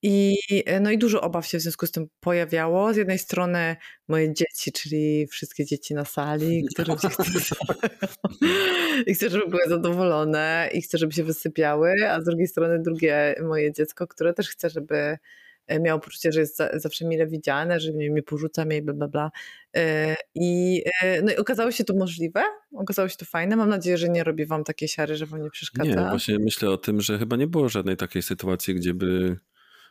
i, 0.03 0.37
e, 0.67 0.81
no 0.81 0.91
i 0.91 0.99
dużo 0.99 1.21
obaw 1.21 1.47
się 1.47 1.59
w 1.59 1.61
związku 1.61 1.87
z 1.87 1.91
tym 1.91 2.07
pojawiało. 2.21 2.95
Z 2.95 2.97
jednej 2.97 3.19
strony 3.19 3.77
moje 4.09 4.35
dzieci, 4.35 4.73
czyli 4.73 5.27
wszystkie 5.27 5.65
dzieci 5.65 5.95
na 5.95 6.05
sali, 6.05 6.65
które 6.75 6.97
chcę, 6.97 7.09
i 9.07 9.15
chcę, 9.15 9.31
żeby 9.31 9.49
były 9.49 9.63
zadowolone 9.69 10.71
i 10.73 10.83
chcę, 10.83 10.99
żeby 10.99 11.13
się 11.13 11.25
wysypiały, 11.25 11.95
a 12.11 12.21
z 12.21 12.25
drugiej 12.25 12.47
strony 12.47 12.83
drugie 12.83 13.35
moje 13.43 13.73
dziecko, 13.73 14.07
które 14.07 14.35
też 14.35 14.49
chce, 14.49 14.71
żeby 14.71 15.19
e, 15.67 15.81
miało 15.81 16.01
poczucie, 16.01 16.33
że 16.33 16.41
jest 16.41 16.59
zawsze 16.75 17.05
mile 17.05 17.27
widziane, 17.27 17.81
że 17.81 17.93
mnie, 17.93 18.11
mnie 18.11 18.23
porzuca 18.23 18.65
mnie 18.65 18.77
i 18.77 18.83
bla, 18.83 18.95
bla, 18.95 19.09
bla. 19.09 19.31
E, 19.77 20.17
I, 20.35 20.83
no 21.23 21.33
i 21.33 21.37
okazało 21.37 21.71
się 21.71 21.85
to 21.85 21.95
możliwe, 21.95 22.43
okazało 22.77 23.09
się 23.09 23.17
to 23.17 23.25
fajne. 23.25 23.57
Mam 23.57 23.69
nadzieję, 23.69 23.99
że 23.99 24.09
nie 24.09 24.25
robi 24.25 24.47
wam 24.47 24.65
takiej 24.65 24.89
siary, 24.89 25.17
że 25.17 25.27
wam 25.27 25.43
nie 25.43 25.51
przeszkadza. 25.51 26.03
Nie, 26.03 26.11
właśnie 26.11 26.39
myślę 26.39 26.71
o 26.71 26.77
tym, 26.77 27.01
że 27.01 27.19
chyba 27.19 27.37
nie 27.37 27.47
było 27.47 27.69
żadnej 27.69 27.97
takiej 27.97 28.23
sytuacji, 28.23 28.75
gdzie 28.75 28.95
by 28.95 29.37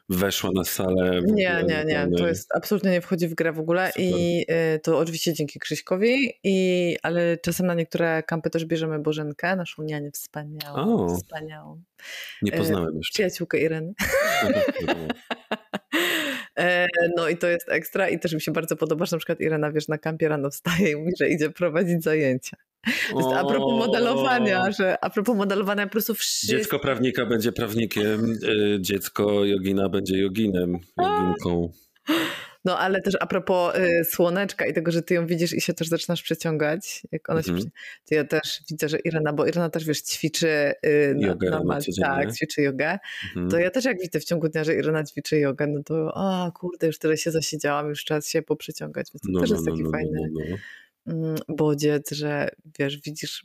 weszła 0.10 0.50
na 0.56 0.64
salę. 0.64 1.22
Nie, 1.26 1.64
nie, 1.68 1.86
nie. 1.86 2.18
To 2.18 2.28
jest 2.28 2.56
absolutnie 2.56 2.92
nie 2.92 3.02
wchodzi 3.02 3.28
w 3.28 3.36
grę 3.36 3.52
w 3.52 3.60
ogóle 3.60 3.88
Super. 3.88 4.04
i 4.06 4.46
y, 4.76 4.80
to 4.80 5.00
oczywiście 5.00 5.34
dzięki 5.34 5.60
Krzyśkowi, 5.60 6.34
i, 6.44 6.98
ale 7.04 7.38
czasem 7.38 7.68
na 7.68 7.74
niektóre 7.74 8.24
kampy 8.24 8.50
też 8.50 8.66
bierzemy 8.66 9.00
Bożenkę, 9.00 9.56
naszą 9.56 9.84
nianię 9.84 10.12
wspaniałą. 10.12 11.06
O, 11.06 11.16
wspaniałą. 11.16 11.84
Nie 12.42 12.52
poznałem 12.52 12.94
y, 12.94 12.98
jeszcze. 12.98 13.14
Przyjaciółkę 13.14 13.60
Ireny. 13.60 13.94
E, 16.60 16.88
no 17.18 17.30
i 17.30 17.38
to 17.38 17.48
jest 17.48 17.70
ekstra 17.70 18.10
i 18.10 18.20
też 18.20 18.34
mi 18.34 18.42
się 18.42 18.52
bardzo 18.52 18.76
podoba, 18.76 19.06
że 19.06 19.16
na 19.16 19.18
przykład 19.18 19.40
Irena, 19.40 19.72
wiesz, 19.72 19.88
na 19.88 19.98
kampie 19.98 20.28
rano 20.28 20.50
wstaje 20.50 20.92
i 20.92 20.96
mówi, 20.96 21.12
że 21.20 21.30
idzie 21.30 21.50
prowadzić 21.50 22.04
zajęcia. 22.04 22.58
Jest 22.88 23.30
a 23.36 23.46
propos 23.46 23.74
modelowania, 23.80 24.72
że 24.72 25.04
a 25.04 25.10
propos 25.10 25.38
modelowania 25.38 25.86
po 25.86 25.92
prostu 25.92 26.14
wszystko... 26.16 26.58
Dziecko 26.58 26.80
prawnika 26.80 27.26
będzie 27.26 27.52
prawnikiem, 27.52 28.38
e, 28.76 28.82
dziecko 28.82 29.46
jogina 29.46 29.90
będzie 29.90 30.18
joginem, 30.18 30.80
joginką. 30.98 31.72
No 32.66 32.80
ale 32.80 33.02
też 33.02 33.18
a 33.20 33.28
propos 33.28 33.76
y, 33.76 34.04
słoneczka 34.04 34.66
i 34.66 34.74
tego, 34.74 34.92
że 34.92 35.02
ty 35.02 35.14
ją 35.14 35.28
widzisz 35.28 35.54
i 35.54 35.62
się 35.62 35.74
też 35.74 35.88
zaczynasz 35.88 36.24
przeciągać, 36.24 37.04
jak 37.12 37.30
ona 37.30 37.40
mhm. 37.40 37.60
się 37.60 37.66
to 38.10 38.16
ja 38.16 38.24
też 38.24 38.62
widzę, 38.70 38.90
że 38.90 39.00
Irena, 39.00 39.34
bo 39.34 39.46
Irena 39.46 39.70
też 39.70 39.86
wiesz, 39.86 40.02
ćwiczy 40.02 40.74
y, 40.86 41.16
na, 41.16 41.28
jogę 41.28 41.50
na, 41.50 41.64
na 41.64 41.80
tak, 42.02 42.34
ćwiczy 42.34 42.62
jogę. 42.62 43.00
Mhm. 43.28 43.50
To 43.50 43.60
ja 43.60 43.72
też 43.72 43.86
jak 43.86 44.02
widzę 44.02 44.20
w 44.20 44.24
ciągu 44.24 44.50
dnia, 44.50 44.64
że 44.64 44.76
Irena 44.76 45.04
ćwiczy 45.04 45.40
jogę, 45.40 45.68
no 45.68 45.84
to 45.84 46.14
o 46.14 46.52
kurde, 46.52 46.88
już 46.88 47.00
tyle 47.00 47.18
się 47.18 47.32
zasiedziałam, 47.32 47.90
już 47.90 48.04
czas 48.04 48.28
się 48.28 48.42
poprzeciągać, 48.42 49.08
więc 49.14 49.22
to 49.22 49.30
no, 49.32 49.40
też 49.40 49.50
no, 49.50 49.56
jest 49.56 49.68
taki 49.68 49.84
no, 49.84 49.90
no 49.90 49.92
fajny 49.92 50.30
no, 50.32 50.42
no, 51.06 51.24
mm, 51.26 51.36
bodziec, 51.48 52.12
że 52.12 52.50
wiesz, 52.80 53.02
widzisz 53.02 53.44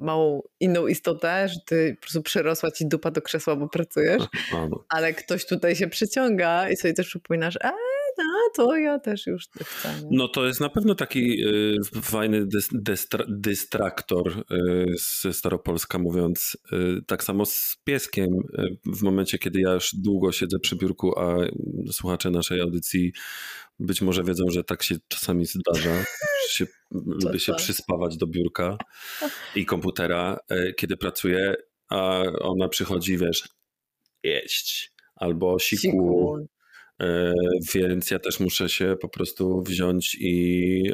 małą 0.00 0.42
inną 0.60 0.86
istotę, 0.86 1.48
że 1.48 1.60
ty 1.66 1.94
po 1.94 2.00
prostu 2.00 2.22
przerosła 2.22 2.70
ci 2.70 2.88
dupa 2.88 3.10
do 3.10 3.22
krzesła, 3.22 3.56
bo 3.56 3.68
pracujesz, 3.68 4.22
ale 4.88 5.14
ktoś 5.14 5.46
tutaj 5.46 5.76
się 5.76 5.88
przyciąga 5.88 6.70
i 6.70 6.76
sobie 6.76 6.94
też 6.94 7.06
przypominasz, 7.06 7.56
eee, 7.56 7.72
a 7.72 7.89
to 8.56 8.76
ja 8.76 8.98
też 8.98 9.26
już 9.26 9.48
chcę. 9.64 9.88
Nie? 10.02 10.08
No 10.10 10.28
to 10.28 10.46
jest 10.46 10.60
na 10.60 10.68
pewno 10.68 10.94
taki 10.94 11.46
y, 11.46 11.78
fajny 12.02 12.46
dystra 12.72 13.24
dystraktor 13.28 14.44
y, 14.52 14.94
z 14.98 15.36
Staropolska 15.36 15.98
mówiąc. 15.98 16.56
Y, 16.72 17.02
tak 17.06 17.24
samo 17.24 17.46
z 17.46 17.76
pieskiem. 17.84 18.28
Y, 18.58 18.78
w 18.86 19.02
momencie, 19.02 19.38
kiedy 19.38 19.60
ja 19.60 19.72
już 19.72 19.94
długo 19.94 20.32
siedzę 20.32 20.58
przy 20.58 20.76
biurku, 20.76 21.18
a 21.18 21.36
słuchacze 21.92 22.30
naszej 22.30 22.60
audycji 22.60 23.12
być 23.80 24.02
może 24.02 24.24
wiedzą, 24.24 24.44
że 24.50 24.64
tak 24.64 24.82
się 24.82 24.96
czasami 25.08 25.46
zdarza, 25.46 26.04
się, 26.48 26.66
lubię 27.24 27.38
się 27.38 27.54
przyspawać 27.54 28.16
do 28.16 28.26
biurka 28.26 28.78
i 29.54 29.66
komputera, 29.66 30.38
y, 30.52 30.74
kiedy 30.76 30.96
pracuję, 30.96 31.54
a 31.88 32.22
ona 32.40 32.68
przychodzi, 32.68 33.18
wiesz, 33.18 33.48
jeść 34.22 34.92
albo 35.16 35.58
siku, 35.58 35.80
siku. 35.80 36.46
E, 37.00 37.32
więc 37.74 38.10
ja 38.10 38.18
też 38.18 38.40
muszę 38.40 38.68
się 38.68 38.96
po 39.00 39.08
prostu 39.08 39.62
wziąć 39.62 40.16
i 40.20 40.92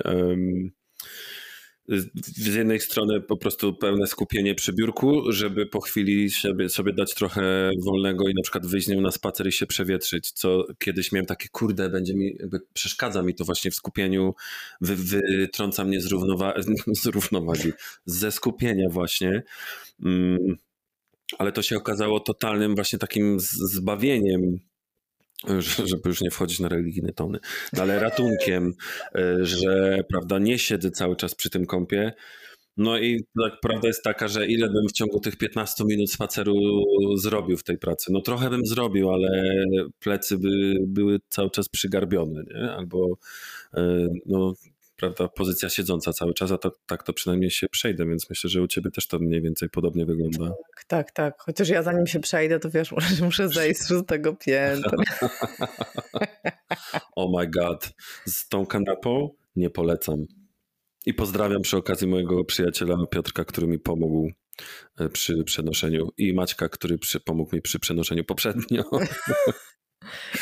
z 2.37 2.55
jednej 2.55 2.81
strony 2.81 3.21
po 3.21 3.37
prostu 3.37 3.75
pełne 3.75 4.07
skupienie 4.07 4.55
przy 4.55 4.73
biurku, 4.73 5.33
żeby 5.33 5.67
po 5.67 5.81
chwili 5.81 6.31
sobie, 6.31 6.69
sobie 6.69 6.93
dać 6.93 7.15
trochę 7.15 7.71
wolnego 7.85 8.29
i 8.29 8.35
na 8.35 8.43
przykład 8.43 8.67
wyjść 8.67 8.87
z 8.87 8.91
nią 8.91 9.01
na 9.01 9.11
spacer 9.11 9.47
i 9.47 9.53
się 9.53 9.67
przewietrzyć, 9.67 10.33
co 10.33 10.65
kiedyś 10.79 11.13
miałem 11.13 11.27
takie, 11.27 11.49
kurde, 11.49 11.89
będzie 11.89 12.15
mi, 12.15 12.39
przeszkadza 12.73 13.23
mi 13.23 13.35
to 13.35 13.45
właśnie 13.45 13.71
w 13.71 13.75
skupieniu, 13.75 14.35
wy, 14.81 14.97
wytrąca 14.97 15.85
mnie 15.85 16.01
z, 16.01 16.07
równowa 16.07 16.55
z 17.03 17.07
równowagi, 17.07 17.73
ze 18.05 18.33
skupienia 18.33 18.89
właśnie. 18.91 19.43
Mm, 20.05 20.57
ale 21.39 21.53
to 21.53 21.63
się 21.63 21.77
okazało 21.77 22.21
totalnym 22.21 22.75
właśnie 22.75 22.99
takim 22.99 23.41
zbawieniem 23.41 24.59
żeby 25.85 26.03
już 26.09 26.21
nie 26.21 26.31
wchodzić 26.31 26.61
na 26.61 26.69
religijne 26.69 27.13
tony, 27.13 27.39
no 27.73 27.83
ale 27.83 27.99
ratunkiem, 27.99 28.73
e, 29.15 29.45
że 29.45 29.99
prawda, 30.09 30.39
nie 30.39 30.59
siedzę 30.59 30.91
cały 30.91 31.17
czas 31.17 31.35
przy 31.35 31.51
tym 31.51 31.67
kąpie. 31.67 32.13
No 32.77 32.99
i 32.99 33.25
tak, 33.43 33.61
prawda 33.63 33.89
jest 33.89 34.03
taka, 34.03 34.29
że 34.29 34.47
ile 34.47 34.69
bym 34.69 34.89
w 34.89 34.93
ciągu 34.93 35.21
tych 35.21 35.37
15 35.37 35.85
minut 35.85 36.11
spaceru 36.11 36.55
zrobił 37.17 37.57
w 37.57 37.65
tej 37.65 37.79
pracy? 37.79 38.13
No 38.13 38.21
trochę 38.21 38.51
bym 38.51 38.67
zrobił, 38.67 39.11
ale 39.11 39.65
plecy 39.99 40.39
by 40.39 40.75
były 40.87 41.19
cały 41.29 41.51
czas 41.51 41.69
przygarbione, 41.69 42.43
nie? 42.55 42.71
albo 42.71 43.19
e, 43.75 44.09
no, 44.27 44.55
prawda, 44.97 45.29
pozycja 45.29 45.69
siedząca 45.69 46.13
cały 46.13 46.35
czas, 46.35 46.53
a 46.53 46.59
to, 46.59 46.73
tak 46.87 47.03
to 47.03 47.13
przynajmniej 47.13 47.51
się 47.51 47.69
przejdę, 47.69 48.07
więc 48.07 48.31
myślę, 48.31 48.51
że 48.51 48.63
u 48.63 48.67
ciebie 48.67 48.91
też 48.91 49.07
to 49.07 49.19
mniej 49.19 49.43
więcej 49.43 49.69
podobnie 49.69 50.07
wygląda. 50.07 50.49
Tak, 50.49 50.85
tak, 50.87 51.13
tak. 51.13 51.35
Chociaż 51.39 51.69
ja 51.69 51.83
zanim 51.83 52.07
się 52.07 52.21
przejdę, 52.21 52.59
to 52.59 52.71
wiesz, 52.71 52.93
może 52.93 53.25
muszę 53.25 53.49
zejść 53.49 53.81
z 53.81 54.07
tego 54.07 54.37
piętra. 54.37 54.97
oh 57.17 57.39
my 57.39 57.51
god. 57.51 57.93
Z 58.27 58.49
tą 58.49 58.67
kanapą 58.67 59.31
nie 59.57 59.71
polecam. 59.71 60.27
I 61.07 61.15
pozdrawiam 61.15 61.63
przy 61.63 61.77
okazji 61.77 62.09
mojego 62.09 62.45
przyjaciela 62.45 62.97
Piotrka, 63.11 63.45
który 63.45 63.67
mi 63.67 63.79
pomógł 63.79 64.31
e, 64.99 65.09
przy 65.09 65.45
przenoszeniu 65.45 66.09
i 66.19 66.33
Maćka, 66.33 66.69
który 66.69 66.99
przy, 66.99 67.21
pomógł 67.21 67.57
mi 67.57 67.63
przy 67.63 67.79
przenoszeniu 67.79 68.25
poprzednio. 68.25 68.85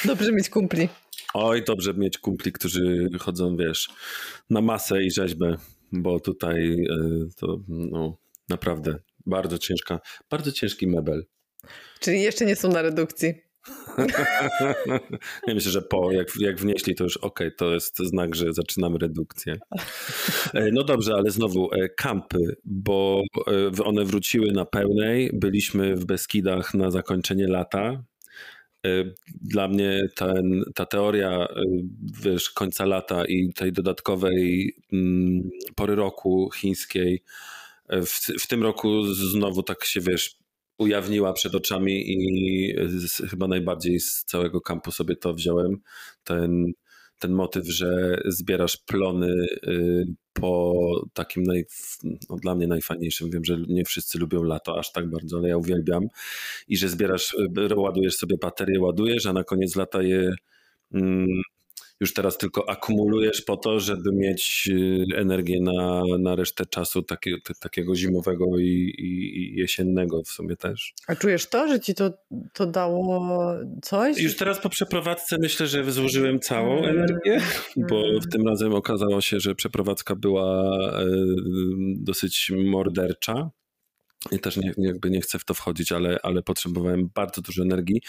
Dobrze 0.05 0.33
mieć 0.33 0.48
kumpli. 0.48 0.88
Oj, 1.35 1.64
dobrze 1.64 1.94
mieć 1.94 2.18
kumpli, 2.18 2.53
którzy 2.53 3.09
chodzą, 3.20 3.57
wiesz, 3.57 3.88
na 4.50 4.61
masę 4.61 5.05
i 5.05 5.11
rzeźbę, 5.11 5.57
bo 5.92 6.20
tutaj 6.20 6.87
e, 6.90 7.27
to 7.37 7.61
no, 7.68 8.18
naprawdę 8.48 8.98
bardzo 9.27 9.59
ciężka, 9.59 10.00
bardzo 10.31 10.53
ciężki 10.53 10.87
mebel. 10.87 11.27
Czyli 12.00 12.22
jeszcze 12.22 12.46
nie 12.46 12.57
są 12.57 12.68
na 12.68 12.83
redukcji. 12.83 13.35
ja 15.46 15.55
myślę, 15.55 15.72
że 15.72 15.83
po, 15.83 16.12
jak, 16.12 16.29
jak 16.40 16.61
wnieśli, 16.61 16.94
to 16.94 17.05
już 17.05 17.16
ok, 17.16 17.40
to 17.57 17.74
jest 17.74 17.98
znak, 17.98 18.35
że 18.35 18.53
zaczynamy 18.53 18.98
redukcję. 18.98 19.57
E, 20.55 20.70
no 20.72 20.85
dobrze, 20.85 21.14
ale 21.14 21.31
znowu 21.31 21.74
e, 21.74 21.88
kampy, 21.88 22.57
bo 22.64 23.22
one 23.85 24.05
wróciły 24.05 24.53
na 24.53 24.64
pełnej. 24.64 25.31
Byliśmy 25.33 25.96
w 25.96 26.05
Beskidach 26.05 26.74
na 26.74 26.90
zakończenie 26.90 27.48
lata. 27.48 28.05
Y, 28.87 29.14
dla 29.40 29.68
mnie 29.68 30.09
ten, 30.14 30.62
ta 30.75 30.87
teoria 30.87 31.44
y, 31.44 31.49
wiesz, 32.23 32.51
końca 32.51 32.87
lata 32.87 33.25
i 33.25 33.53
tej 33.53 33.73
dodatkowej 33.73 34.77
mm, 34.92 35.51
pory 35.77 35.94
roku 35.94 36.51
chińskiej 36.51 37.25
y, 37.92 38.03
w, 38.07 38.20
w 38.40 38.47
tym 38.47 38.62
roku 38.62 39.05
znowu 39.05 39.62
tak 39.62 39.85
się 39.85 40.01
wiesz, 40.01 40.37
ujawniła 40.79 41.33
przed 41.33 41.55
oczami 41.55 42.12
i 42.12 42.75
chyba 43.31 43.49
najbardziej 43.49 44.01
z 44.01 44.25
całego 44.25 44.61
kampu 44.61 44.92
sobie 44.92 45.16
to 45.16 45.35
wziąłem. 45.35 45.77
Ten 46.25 46.73
ten 47.18 47.33
motyw, 47.33 47.68
że 47.68 48.20
zbierasz 48.25 48.77
plony 48.77 49.47
po 50.35 50.75
takim 51.12 51.42
naj, 51.42 51.64
no 52.31 52.37
dla 52.37 52.55
mnie 52.55 52.66
najfajniejszym, 52.66 53.31
wiem, 53.31 53.44
że 53.44 53.57
nie 53.68 53.85
wszyscy 53.85 54.18
lubią 54.18 54.42
lato 54.42 54.79
aż 54.79 54.92
tak 54.92 55.11
bardzo, 55.11 55.38
ale 55.38 55.49
ja 55.49 55.57
uwielbiam. 55.57 56.07
I 56.68 56.77
że 56.77 56.88
zbierasz, 56.88 57.37
ładujesz 57.77 58.14
sobie 58.14 58.37
baterie, 58.38 58.81
ładujesz, 58.81 59.27
a 59.27 59.33
na 59.33 59.44
koniec 59.44 59.77
lata 59.77 60.03
je 60.03 60.35
mm, 60.94 61.42
już 62.05 62.14
teraz 62.14 62.38
tylko 62.38 62.71
akumulujesz 62.71 63.43
po 63.43 63.57
to, 63.57 63.81
żeby 63.81 64.12
mieć 64.12 64.69
y, 64.73 65.17
energię 65.17 65.61
na, 65.61 66.03
na 66.19 66.37
resztę 66.37 66.67
czasu 66.67 67.03
takie, 67.03 67.37
takiego 67.61 67.95
zimowego 67.95 68.59
i, 68.59 68.95
i, 68.99 69.55
jesiennego 69.57 70.23
w 70.23 70.29
sumie 70.29 70.57
też. 70.57 70.95
A 71.07 71.17
czujesz 71.17 71.47
to, 71.47 71.69
że 71.69 71.81
ci 71.81 71.95
to, 71.95 72.11
to 72.53 72.67
dało 72.67 73.25
coś? 73.83 74.19
Już 74.19 74.37
teraz 74.37 74.61
po 74.61 74.69
przeprowadzce 74.69 75.37
myślę, 75.40 75.67
że 75.67 75.93
zużyłem 75.93 76.40
całą 76.40 76.79
mm. 76.79 76.90
energię, 76.90 77.40
bo 77.90 78.09
mm. 78.09 78.21
w 78.21 78.29
tym 78.29 78.49
razem 78.49 78.75
okazało 78.75 79.21
się, 79.21 79.40
że 79.40 79.55
przeprowadzka 79.55 80.14
była 80.14 80.73
y, 81.03 81.07
dosyć 81.97 82.53
mordercza. 82.57 83.51
I 84.32 84.38
też 84.38 84.56
nie, 84.56 84.74
jakby 84.78 85.10
nie 85.10 85.20
chcę 85.20 85.38
w 85.38 85.44
to 85.44 85.54
wchodzić, 85.54 85.92
ale, 85.92 86.18
ale 86.22 86.42
potrzebowałem 86.42 87.10
bardzo 87.14 87.42
dużo 87.42 87.62
energii. 87.62 88.02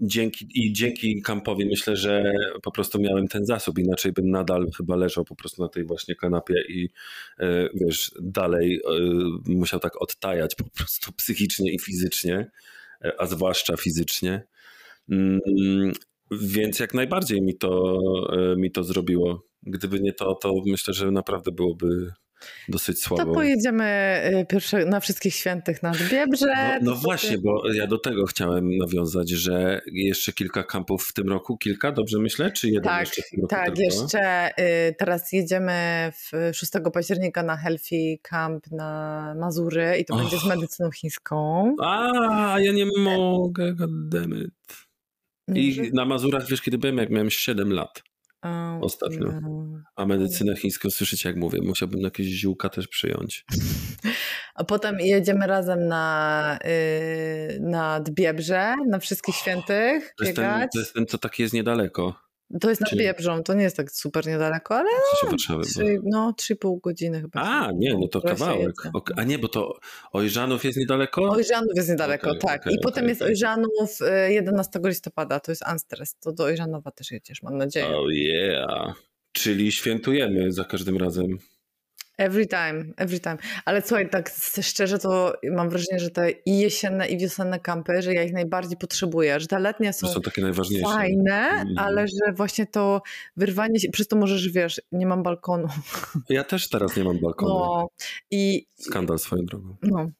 Dzięki, 0.00 0.48
I 0.54 0.72
dzięki 0.72 1.22
kampowi 1.22 1.66
myślę, 1.66 1.96
że 1.96 2.32
po 2.62 2.72
prostu 2.72 3.00
miałem 3.00 3.28
ten 3.28 3.46
zasób, 3.46 3.78
inaczej 3.78 4.12
bym 4.12 4.30
nadal 4.30 4.66
chyba 4.76 4.96
leżał 4.96 5.24
po 5.24 5.36
prostu 5.36 5.62
na 5.62 5.68
tej 5.68 5.84
właśnie 5.84 6.14
kanapie 6.14 6.54
i 6.68 6.88
e, 7.38 7.68
wiesz, 7.74 8.12
dalej 8.20 8.76
e, 8.76 8.80
musiał 9.46 9.80
tak 9.80 10.02
odtajać 10.02 10.54
po 10.54 10.64
prostu 10.76 11.12
psychicznie 11.12 11.72
i 11.72 11.78
fizycznie, 11.78 12.50
e, 13.04 13.20
a 13.20 13.26
zwłaszcza 13.26 13.76
fizycznie. 13.76 14.46
Mm, 15.10 15.92
więc 16.30 16.78
jak 16.78 16.94
najbardziej 16.94 17.42
mi 17.42 17.58
to, 17.58 17.98
mi 18.56 18.70
to 18.70 18.84
zrobiło. 18.84 19.46
Gdyby 19.62 20.00
nie 20.00 20.12
to, 20.12 20.34
to 20.34 20.54
myślę, 20.66 20.94
że 20.94 21.10
naprawdę 21.10 21.52
byłoby 21.52 22.12
dosyć 22.68 23.02
słabo. 23.02 23.24
To 23.24 23.32
pojedziemy 23.32 24.20
y, 24.40 24.46
pierwsze, 24.46 24.84
na 24.84 25.00
wszystkich 25.00 25.34
świętych 25.34 25.82
na 25.82 25.92
Biebrze. 26.10 26.78
No, 26.82 26.90
no 26.90 26.96
właśnie, 26.96 27.38
bo 27.38 27.72
ja 27.72 27.86
do 27.86 27.98
tego 27.98 28.26
chciałem 28.26 28.76
nawiązać, 28.76 29.30
że 29.30 29.80
jeszcze 29.92 30.32
kilka 30.32 30.62
kampów 30.62 31.04
w 31.04 31.12
tym 31.12 31.28
roku, 31.28 31.58
kilka, 31.58 31.92
dobrze 31.92 32.18
myślę? 32.18 32.52
Czy 32.52 32.68
jeden 32.68 32.82
tak, 32.82 33.06
jeszcze 33.06 33.22
Tak, 33.48 33.66
tylko? 33.66 33.82
jeszcze 33.82 34.50
y, 34.88 34.94
teraz 34.98 35.32
jedziemy 35.32 35.72
w 36.12 36.56
6 36.56 36.72
października 36.92 37.42
na 37.42 37.56
Healthy 37.56 38.18
Camp 38.22 38.66
na 38.70 39.34
Mazury 39.40 39.96
i 40.00 40.04
to 40.04 40.14
oh. 40.14 40.22
będzie 40.22 40.38
z 40.38 40.44
medycyną 40.44 40.90
chińską. 40.90 41.76
A, 41.82 42.56
ja 42.60 42.72
nie 42.72 42.86
mogę, 42.98 43.74
goddammit. 43.74 44.50
I 45.54 45.90
na 45.92 46.04
Mazurach, 46.04 46.46
wiesz, 46.48 46.62
kiedy 46.62 46.78
byłem, 46.78 46.98
jak 46.98 47.10
miałem 47.10 47.30
7 47.30 47.72
lat. 47.72 48.02
Ostatnio. 48.80 49.32
A 49.96 50.06
medycynę 50.06 50.56
chińską, 50.56 50.90
słyszycie 50.90 51.28
jak 51.28 51.38
mówię, 51.38 51.58
musiałbym 51.62 52.00
jakieś 52.00 52.26
ziółka 52.26 52.68
też 52.68 52.88
przyjąć. 52.88 53.44
A 54.54 54.64
potem 54.64 55.00
jedziemy 55.00 55.46
razem 55.46 55.86
na, 55.88 56.58
yy, 56.64 57.60
na 57.60 58.00
Dbiebrze, 58.00 58.74
na 58.88 58.98
Wszystkich 58.98 59.34
Świętych. 59.34 60.14
To 60.18 60.24
jest, 60.24 60.36
ten, 60.36 60.68
to 60.72 60.78
jest 60.78 60.94
ten, 60.94 61.06
co 61.06 61.18
taki 61.18 61.42
jest 61.42 61.54
niedaleko. 61.54 62.27
To 62.60 62.68
jest 62.68 62.80
nad 62.80 62.90
Czyli... 62.90 63.02
Biebrzą, 63.02 63.42
to 63.42 63.54
nie 63.54 63.62
jest 63.62 63.76
tak 63.76 63.90
super 63.90 64.26
niedaleko, 64.26 64.74
ale 64.74 64.90
no, 65.22 65.30
Warszawy, 65.30 65.64
trzy, 65.64 66.00
no 66.04 66.34
3,5 66.40 66.80
godziny 66.80 67.20
chyba. 67.20 67.40
A, 67.40 67.72
nie, 67.72 67.94
no 67.94 68.08
to 68.08 68.20
kawałek. 68.20 68.74
Okay. 68.92 69.16
A 69.18 69.24
nie, 69.24 69.38
bo 69.38 69.48
to 69.48 69.78
Ojżanów 70.12 70.64
jest 70.64 70.78
niedaleko? 70.78 71.22
Ojżanów 71.30 71.72
jest 71.76 71.88
niedaleko, 71.88 72.30
okay, 72.30 72.40
tak. 72.40 72.60
Okay, 72.60 72.72
I 72.72 72.76
potem 72.82 73.08
jest 73.08 73.22
Ojżanów 73.22 73.98
11 74.28 74.78
y, 74.78 74.88
listopada, 74.88 75.40
to 75.40 75.52
jest 75.52 75.62
Anstres. 75.62 76.16
To 76.20 76.32
do 76.32 76.44
Ojżanowa 76.44 76.90
też 76.90 77.10
jedziesz, 77.10 77.42
mam 77.42 77.56
nadzieję. 77.56 77.86
Oh 77.86 78.12
yeah. 78.12 78.94
Czyli 79.32 79.72
świętujemy 79.72 80.52
za 80.52 80.64
każdym 80.64 80.96
razem. 80.96 81.38
Every 82.18 82.46
time, 82.46 82.84
every 82.96 83.20
time. 83.20 83.36
Ale 83.64 83.82
słuchaj, 83.82 84.10
tak 84.10 84.30
szczerze 84.62 84.98
to 84.98 85.32
mam 85.52 85.70
wrażenie, 85.70 85.98
że 85.98 86.10
te 86.10 86.30
i 86.30 86.58
jesienne 86.58 87.08
i 87.08 87.18
wiosenne 87.18 87.60
kampy, 87.60 88.02
że 88.02 88.14
ja 88.14 88.22
ich 88.22 88.32
najbardziej 88.32 88.76
potrzebuję, 88.78 89.40
że 89.40 89.46
te 89.46 89.58
letnie 89.58 89.92
są, 89.92 90.08
są 90.08 90.20
takie 90.20 90.42
najważniejsze. 90.42 90.88
fajne, 90.88 91.38
mm. 91.38 91.78
ale 91.78 92.06
że 92.08 92.32
właśnie 92.32 92.66
to 92.66 93.02
wyrwanie 93.36 93.80
się, 93.80 93.88
przez 93.90 94.08
to 94.08 94.16
możesz, 94.16 94.48
wiesz, 94.48 94.80
nie 94.92 95.06
mam 95.06 95.22
balkonu. 95.22 95.68
Ja 96.28 96.44
też 96.44 96.68
teraz 96.68 96.96
nie 96.96 97.04
mam 97.04 97.18
balkonu. 97.18 97.54
No, 97.54 97.88
i, 98.30 98.66
Skandal 98.78 99.18
swoją 99.18 99.44
drogą. 99.44 99.76
No. 99.82 100.10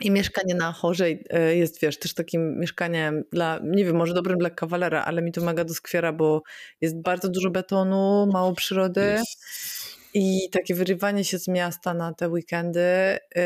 I 0.00 0.10
mieszkanie 0.10 0.54
na 0.54 0.72
chorzej 0.72 1.24
e, 1.30 1.56
jest, 1.56 1.80
wiesz, 1.80 1.98
też 1.98 2.14
takim 2.14 2.58
mieszkaniem 2.60 3.24
dla, 3.32 3.60
nie 3.64 3.84
wiem, 3.84 3.96
może 3.96 4.14
dobrym 4.14 4.38
dla 4.38 4.50
kawalera, 4.50 5.04
ale 5.04 5.22
mi 5.22 5.32
to 5.32 5.40
mega 5.40 5.64
doskwiera, 5.64 6.12
bo 6.12 6.42
jest 6.80 7.02
bardzo 7.02 7.28
dużo 7.28 7.50
betonu, 7.50 8.28
mało 8.32 8.54
przyrody. 8.54 9.00
Jest 9.00 9.44
i 10.14 10.50
takie 10.52 10.74
wyrywanie 10.74 11.24
się 11.24 11.38
z 11.38 11.48
miasta 11.48 11.94
na 11.94 12.14
te 12.14 12.28
weekendy 12.28 13.18
yy, 13.36 13.42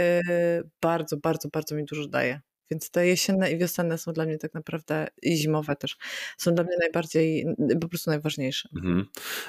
bardzo, 0.82 1.16
bardzo, 1.16 1.48
bardzo 1.48 1.74
mi 1.74 1.84
dużo 1.84 2.08
daje. 2.08 2.40
Więc 2.72 2.90
te 2.90 3.06
jesienne 3.06 3.52
i 3.52 3.58
wiosenne 3.58 3.98
są 3.98 4.12
dla 4.12 4.24
mnie 4.24 4.38
tak 4.38 4.54
naprawdę 4.54 5.08
i 5.22 5.36
zimowe 5.36 5.76
też 5.76 5.96
są 6.38 6.54
dla 6.54 6.64
mnie 6.64 6.76
najbardziej, 6.80 7.46
po 7.80 7.88
prostu 7.88 8.10
najważniejsze. 8.10 8.68
Mhm. 8.76 9.06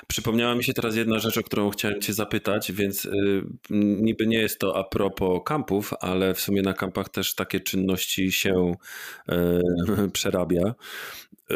Przypomniała 0.07 0.55
mi 0.55 0.63
się 0.63 0.73
teraz 0.73 0.95
jedna 0.95 1.19
rzecz, 1.19 1.38
o 1.38 1.43
którą 1.43 1.69
chciałem 1.69 2.01
Cię 2.01 2.13
zapytać, 2.13 2.71
więc 2.71 3.03
yy, 3.03 3.43
niby 3.79 4.27
nie 4.27 4.38
jest 4.38 4.59
to 4.59 4.77
a 4.77 4.83
propos 4.83 5.41
kampów, 5.45 5.93
ale 5.99 6.33
w 6.33 6.39
sumie 6.39 6.62
na 6.62 6.73
kampach 6.73 7.09
też 7.09 7.36
takie 7.36 7.59
czynności 7.59 8.31
się 8.31 8.73
yy, 9.27 10.09
przerabia. 10.13 10.73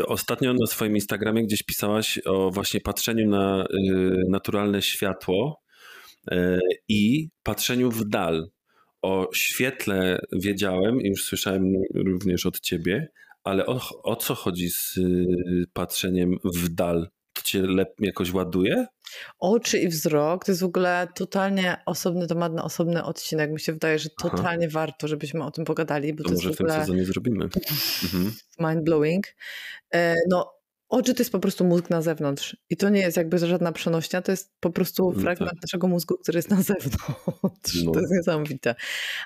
Ostatnio 0.06 0.53
na 0.53 0.65
swoim 0.67 0.95
Instagramie 0.95 1.43
gdzieś 1.43 1.63
pisałaś 1.63 2.19
o 2.25 2.51
właśnie 2.51 2.82
patrzeniu 2.82 3.30
na 3.30 3.65
y, 3.65 4.21
naturalne 4.30 4.82
światło 4.82 5.62
y, 6.32 6.60
i 6.88 7.30
patrzeniu 7.43 7.91
w 7.91 8.10
dal. 8.10 8.49
O 9.08 9.30
świetle 9.34 10.20
wiedziałem 10.32 11.02
i 11.02 11.10
już 11.10 11.26
słyszałem 11.26 11.74
również 11.96 12.46
od 12.46 12.60
ciebie, 12.60 13.08
ale 13.43 13.65
o, 13.65 13.80
o 14.04 14.15
co 14.15 14.36
chodzi 14.36 14.70
z 14.70 14.98
y, 14.98 15.26
patrzeniem 15.74 16.38
w 16.43 16.70
dal? 16.70 17.10
To 17.34 17.41
cię 17.41 17.63
jakoś 18.00 18.34
ładuje? 18.34 18.86
Oczy 19.39 19.80
i 19.80 19.88
wzrok 19.88 20.46
to 20.46 20.52
jest 20.52 20.62
w 20.62 20.65
ogóle 20.65 21.08
totalnie 21.15 21.78
osobny 21.86 22.28
temat 22.28 22.54
na 22.54 22.63
osobny 22.63 23.04
odcinek. 23.04 23.52
Mi 23.52 23.60
się 23.60 23.74
wydaje, 23.74 24.00
że 24.00 24.10
totalnie 24.10 24.65
Aha. 24.65 24.80
warto, 24.80 25.08
żebyśmy 25.08 25.43
o 25.43 25.52
tym 25.52 25.65
pogadali. 25.65 26.13
Bo 26.13 26.24
to, 26.24 26.30
to 26.30 26.36
może 26.36 26.50
w, 26.50 26.54
w 26.54 26.58
tym 26.58 26.70
sezonie 26.70 27.06
zrobimy. 27.06 27.46
Mhm. 28.04 28.34
Mind 28.60 28.84
blowing. 28.84 29.28
E, 29.93 30.15
no, 30.30 30.57
Oczy 30.89 31.13
to 31.13 31.21
jest 31.21 31.32
po 31.32 31.39
prostu 31.39 31.65
mózg 31.65 31.89
na 31.89 32.02
zewnątrz. 32.02 32.58
I 32.69 32.78
to 32.78 32.89
nie 32.89 33.02
jest 33.02 33.17
jakby 33.17 33.38
żadna 33.38 33.71
przenośnia, 33.71 34.21
to 34.21 34.32
jest 34.32 34.52
po 34.60 34.69
prostu 34.69 35.12
no 35.15 35.21
fragment 35.21 35.52
tak. 35.52 35.62
naszego 35.62 35.88
mózgu, 35.88 36.17
który 36.17 36.38
jest 36.38 36.50
na 36.50 36.62
zewnątrz. 36.73 37.84
No. 37.86 37.91
To 37.91 38.00
jest 38.00 38.13
niesamowite. 38.13 38.76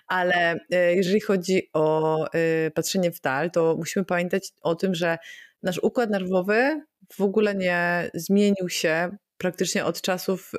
Ale 0.07 0.59
e, 0.71 0.95
jeżeli 0.95 1.19
chodzi 1.19 1.69
o 1.73 2.25
e, 2.31 2.71
patrzenie 2.71 3.11
w 3.11 3.21
dal, 3.21 3.51
to 3.51 3.75
musimy 3.77 4.05
pamiętać 4.05 4.51
o 4.61 4.75
tym, 4.75 4.95
że 4.95 5.17
nasz 5.63 5.79
układ 5.83 6.09
nerwowy 6.09 6.81
w 7.13 7.21
ogóle 7.21 7.55
nie 7.55 8.11
zmienił 8.13 8.69
się 8.69 9.17
praktycznie 9.37 9.85
od 9.85 10.01
czasów, 10.01 10.51
y, 10.53 10.57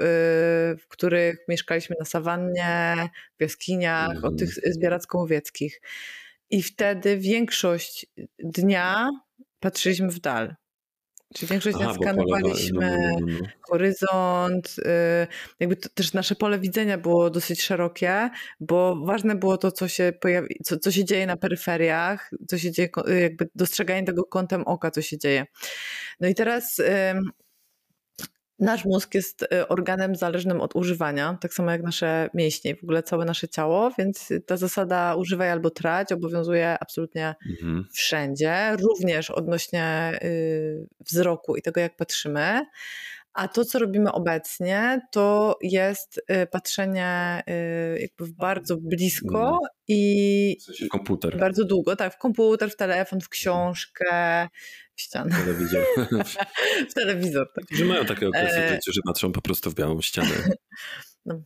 w 0.77 0.85
których 0.89 1.37
mieszkaliśmy 1.49 1.97
na 1.99 2.05
sawannie, 2.05 2.97
w 3.39 3.43
jaskiniach, 3.43 4.11
mm. 4.11 4.25
od 4.25 4.39
tych 4.39 4.49
zbieracko-łowieckich. 4.75 5.81
I 6.51 6.63
wtedy 6.63 7.19
większość 7.19 8.07
dnia 8.39 9.09
patrzyliśmy 9.61 10.09
w 10.09 10.21
dal. 10.21 10.55
Czyli 11.35 11.51
większość 11.51 11.77
dnia 11.77 11.95
skanowaliśmy 11.95 12.99
no, 13.13 13.27
no, 13.27 13.27
no, 13.41 13.47
horyzont, 13.61 14.77
y, 14.79 14.83
jakby 15.61 15.77
też 15.77 16.13
nasze 16.13 16.35
pole 16.35 16.59
widzenia 16.59 16.99
było 16.99 17.31
dosyć 17.31 17.63
szerokie, 17.63 18.31
bo 18.61 18.97
ważne 19.05 19.35
było 19.35 19.59
to, 19.59 19.73
co 19.73 19.89
się, 19.89 20.13
pojawi, 20.21 20.57
co, 20.65 20.79
co 20.79 20.93
się 20.93 21.05
dzieje 21.05 21.27
na 21.27 21.37
peryferiach, 21.37 22.31
co 22.49 22.59
się 22.59 22.71
dzieje, 22.71 22.89
jakby 23.23 23.49
dostrzeganie 23.55 24.07
tego 24.07 24.25
kątem 24.25 24.63
oka, 24.63 24.91
co 24.91 25.03
się 25.03 25.19
dzieje. 25.19 25.47
No 26.21 26.29
i 26.29 26.35
teraz 26.35 26.81
Nasz 28.63 28.85
mózg 28.85 29.15
jest 29.15 29.43
y, 29.43 29.69
organem 29.69 30.17
zależnym 30.17 30.61
od 30.61 30.77
używania, 30.77 31.39
tak 31.41 31.55
samo 31.55 31.71
jak 31.71 31.83
nasze 31.83 32.31
mięśnie 32.35 32.71
i 32.71 32.77
w 32.77 32.83
ogóle 32.83 33.03
całe 33.03 33.25
nasze 33.25 33.49
ciało, 33.49 33.91
więc 33.99 34.33
ta 34.47 34.57
zasada 34.57 35.15
używaj 35.15 35.51
albo 35.51 35.71
trać 35.71 36.13
obowiązuje 36.13 36.77
absolutnie 36.81 37.35
mhm. 37.51 37.85
wszędzie, 37.93 38.77
również 38.77 39.31
odnośnie 39.31 40.13
y, 40.23 40.87
wzroku 41.01 41.57
i 41.57 41.63
tego, 41.63 41.81
jak 41.81 41.97
patrzymy. 41.97 42.67
A 43.35 43.49
to, 43.49 43.65
co 43.65 43.79
robimy 43.79 44.13
obecnie, 44.13 45.01
to 45.11 45.59
jest 45.63 46.19
y, 46.19 46.47
patrzenie 46.47 47.43
jakby 48.01 48.33
bardzo 48.33 48.77
blisko 48.77 49.45
mhm. 49.45 49.59
i 49.89 50.57
w 50.61 50.63
sensie 50.63 50.87
komputer. 50.89 51.39
bardzo 51.39 51.65
długo, 51.65 51.97
tak, 51.97 52.15
w 52.15 52.19
komputer, 52.19 52.71
w 52.71 52.77
telefon, 52.77 53.21
w 53.21 53.29
książkę, 53.29 54.49
w 54.95 55.01
ścianę. 55.01 55.37
Telewizor. 55.45 55.85
w 56.91 56.95
telewizor, 56.95 57.53
tak. 57.55 57.65
Że 57.79 57.85
mają 57.85 58.05
takie 58.05 58.29
okresy 58.29 58.59
e... 58.59 58.79
że 58.87 59.01
patrzą 59.07 59.33
po 59.33 59.43
prostu 59.43 59.71
w 59.71 59.75
białą 59.75 60.01
ścianę. 60.01 60.35
No. 61.27 61.43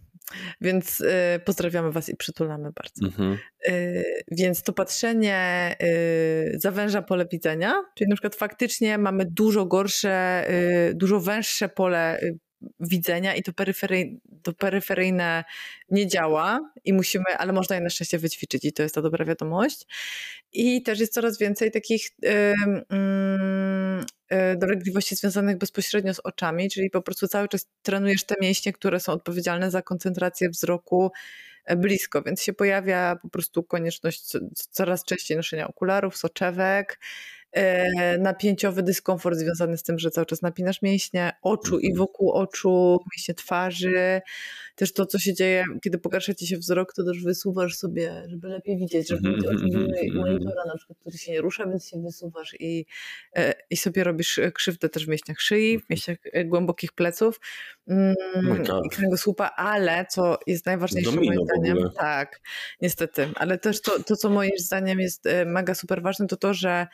Więc 0.61 1.01
y, 1.01 1.41
pozdrawiamy 1.45 1.93
Was 1.93 2.09
i 2.09 2.17
przytulamy 2.17 2.71
bardzo. 2.73 3.07
Mhm. 3.07 3.39
Y, 3.69 4.05
więc 4.31 4.63
to 4.63 4.73
patrzenie 4.73 5.77
y, 5.83 6.59
zawęża 6.61 7.03
pole 7.03 7.27
widzenia, 7.33 7.75
czyli 7.95 8.09
na 8.11 8.17
przykład 8.17 8.35
faktycznie 8.35 8.99
mamy 8.99 9.25
dużo 9.31 9.67
gorsze, 9.67 10.45
y, 10.91 10.95
dużo 10.95 11.21
węższe 11.21 11.69
pole 11.69 12.21
y, 12.23 12.39
widzenia 12.81 13.35
i 13.35 13.43
to, 13.43 13.53
peryfery, 13.53 14.21
to 14.43 14.53
peryferyjne 14.53 15.45
nie 15.91 16.07
działa 16.07 16.71
i 16.85 16.93
musimy, 16.93 17.25
ale 17.39 17.53
można 17.53 17.77
je 17.77 17.83
na 17.83 17.91
szczęście 17.91 18.19
wyćwiczyć 18.19 18.65
i 18.65 18.73
to 18.73 18.83
jest 18.83 18.95
ta 18.95 19.03
dobra 19.03 19.25
wiadomość. 19.25 19.87
I 20.53 20.83
też 20.83 21.01
jest 21.01 21.13
coraz 21.13 21.39
więcej 21.39 21.71
takich 21.71 22.11
yy, 22.23 22.31
yy, 24.31 24.57
dolegliwości 24.57 25.17
związanych 25.17 25.59
bezpośrednio 25.59 26.15
z 26.15 26.21
oczami, 26.21 26.71
czyli 26.71 26.91
po 26.91 27.03
prostu 27.03 27.29
cały 27.29 27.49
czas 27.49 27.69
trenujesz 27.83 28.25
te 28.25 28.35
mięśnie, 28.41 28.73
które 28.73 29.01
są 29.01 29.13
odpowiedzialne 29.13 29.71
za 29.71 29.83
koncentrację 29.83 30.49
wzroku 30.49 31.11
e, 31.65 31.77
blisko, 31.77 32.23
więc 32.23 32.43
się 32.43 32.53
pojawia 32.53 33.17
po 33.23 33.29
prostu 33.29 33.63
konieczność 33.63 34.33
coraz 34.71 35.05
częściej 35.05 35.37
noszenia 35.37 35.69
okularów, 35.69 36.17
soczewek, 36.17 36.99
napięciowy 38.19 38.83
dyskomfort 38.83 39.39
związany 39.39 39.77
z 39.77 39.83
tym, 39.83 39.99
że 39.99 40.11
cały 40.11 40.27
czas 40.27 40.43
napinasz 40.43 40.83
mięśnie 40.83 41.33
oczu 41.43 41.79
i 41.79 41.87
mhm. 41.87 41.99
wokół 41.99 42.33
oczu, 42.33 42.99
mięśnie 43.17 43.35
twarzy. 43.35 44.21
Też 44.75 44.93
to, 44.93 45.07
co 45.07 45.19
się 45.19 45.35
dzieje, 45.35 45.65
kiedy 45.83 45.99
pogarsza 45.99 46.35
ci 46.35 46.47
się 46.47 46.59
wzrok, 46.59 46.93
to 46.93 47.05
też 47.05 47.23
wysuwasz 47.23 47.77
sobie, 47.77 48.23
żeby 48.27 48.49
lepiej 48.49 48.79
widzieć, 48.79 49.09
żeby 49.09 49.31
mieć 49.31 49.47
mhm, 49.47 49.75
mhm, 49.75 50.15
monitora 50.15 50.65
na 50.67 50.77
przykład, 50.77 50.99
który 50.99 51.19
się 51.19 51.33
nie 51.33 51.41
rusza, 51.41 51.67
więc 51.67 51.89
się 51.89 52.03
wysuwasz 52.03 52.55
i, 52.61 52.87
e, 53.37 53.55
i 53.71 53.77
sobie 53.77 54.05
robisz 54.05 54.41
krzywdę 54.55 54.89
też 54.89 55.07
w 55.07 55.09
mięśniach 55.09 55.41
szyi, 55.41 55.79
w 55.79 55.91
mięśniach 55.91 56.19
e, 56.33 56.45
głębokich 56.45 56.93
pleców. 56.93 57.41
Mm, 57.89 58.15
i 58.85 58.89
kręgosłupa, 58.89 59.51
ale 59.57 60.07
co 60.11 60.39
jest 60.47 60.67
najważniejsze 60.67 61.11
moim 61.11 61.45
zdaniem, 61.45 61.91
tak, 61.97 62.41
niestety, 62.83 63.29
ale 63.35 63.59
też 63.59 63.83
to, 63.83 64.03
to, 64.03 64.17
co 64.17 64.31
moim 64.31 64.59
zdaniem 64.59 65.01
jest 65.01 65.25
mega 65.47 65.75
super 65.75 66.03
ważne, 66.03 66.27
to 66.27 66.37
to, 66.37 66.55
że 66.55 66.87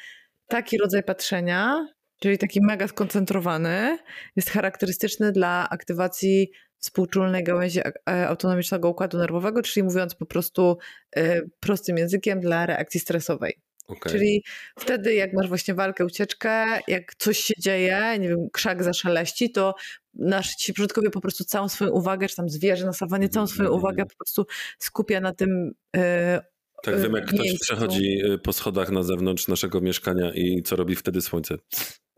taki 0.52 0.78
rodzaj 0.78 1.02
patrzenia, 1.02 1.86
czyli 2.20 2.38
taki 2.38 2.60
mega 2.62 2.88
skoncentrowany, 2.88 3.98
jest 4.36 4.50
charakterystyczny 4.50 5.32
dla 5.32 5.68
aktywacji 5.70 6.50
współczulnej 6.78 7.44
gałęzi 7.44 7.80
e, 7.80 8.28
autonomicznego 8.28 8.88
układu 8.88 9.18
nerwowego, 9.18 9.62
czyli 9.62 9.84
mówiąc 9.84 10.14
po 10.14 10.26
prostu 10.26 10.78
e, 11.16 11.40
prostym 11.60 11.96
językiem 11.96 12.40
dla 12.40 12.66
reakcji 12.66 13.00
stresowej. 13.00 13.58
Okay. 13.88 14.12
Czyli 14.12 14.44
wtedy, 14.78 15.14
jak 15.14 15.32
masz 15.32 15.48
właśnie 15.48 15.74
walkę, 15.74 16.04
ucieczkę, 16.04 16.66
jak 16.88 17.14
coś 17.14 17.38
się 17.38 17.54
dzieje, 17.58 18.18
nie 18.18 18.28
wiem, 18.28 18.48
krzak 18.52 18.82
zaszaleści, 18.82 19.50
to 19.50 19.74
nasz 20.14 20.54
ci 20.54 20.72
przodkowie 20.72 21.10
po 21.10 21.20
prostu 21.20 21.44
całą 21.44 21.68
swoją 21.68 21.90
uwagę, 21.90 22.28
czy 22.28 22.36
tam 22.36 22.48
zwierzę 22.48 22.86
na 22.86 22.92
sawanie, 22.92 23.28
całą 23.28 23.46
swoją 23.46 23.68
mm. 23.68 23.78
uwagę 23.78 24.06
po 24.06 24.16
prostu 24.16 24.46
skupia 24.78 25.20
na 25.20 25.34
tym 25.34 25.72
e, 25.96 26.51
tak, 26.82 27.00
wiem 27.00 27.12
jak 27.12 27.26
ktoś 27.26 27.58
przechodzi 27.60 28.24
y, 28.32 28.38
po 28.38 28.52
schodach 28.52 28.90
na 28.90 29.02
zewnątrz 29.02 29.48
naszego 29.48 29.80
mieszkania 29.80 30.32
i 30.34 30.62
co 30.62 30.76
robi 30.76 30.96
wtedy 30.96 31.20
słońce. 31.20 31.54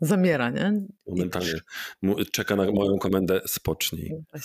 zamiera, 0.01 0.51
nie? 0.51 0.73
Momentalnie. 1.07 1.53
Czeka 2.33 2.57
na 2.57 2.71
moją 2.71 2.99
komendę 2.99 3.41
spocznij. 3.47 4.11
No, 4.33 4.41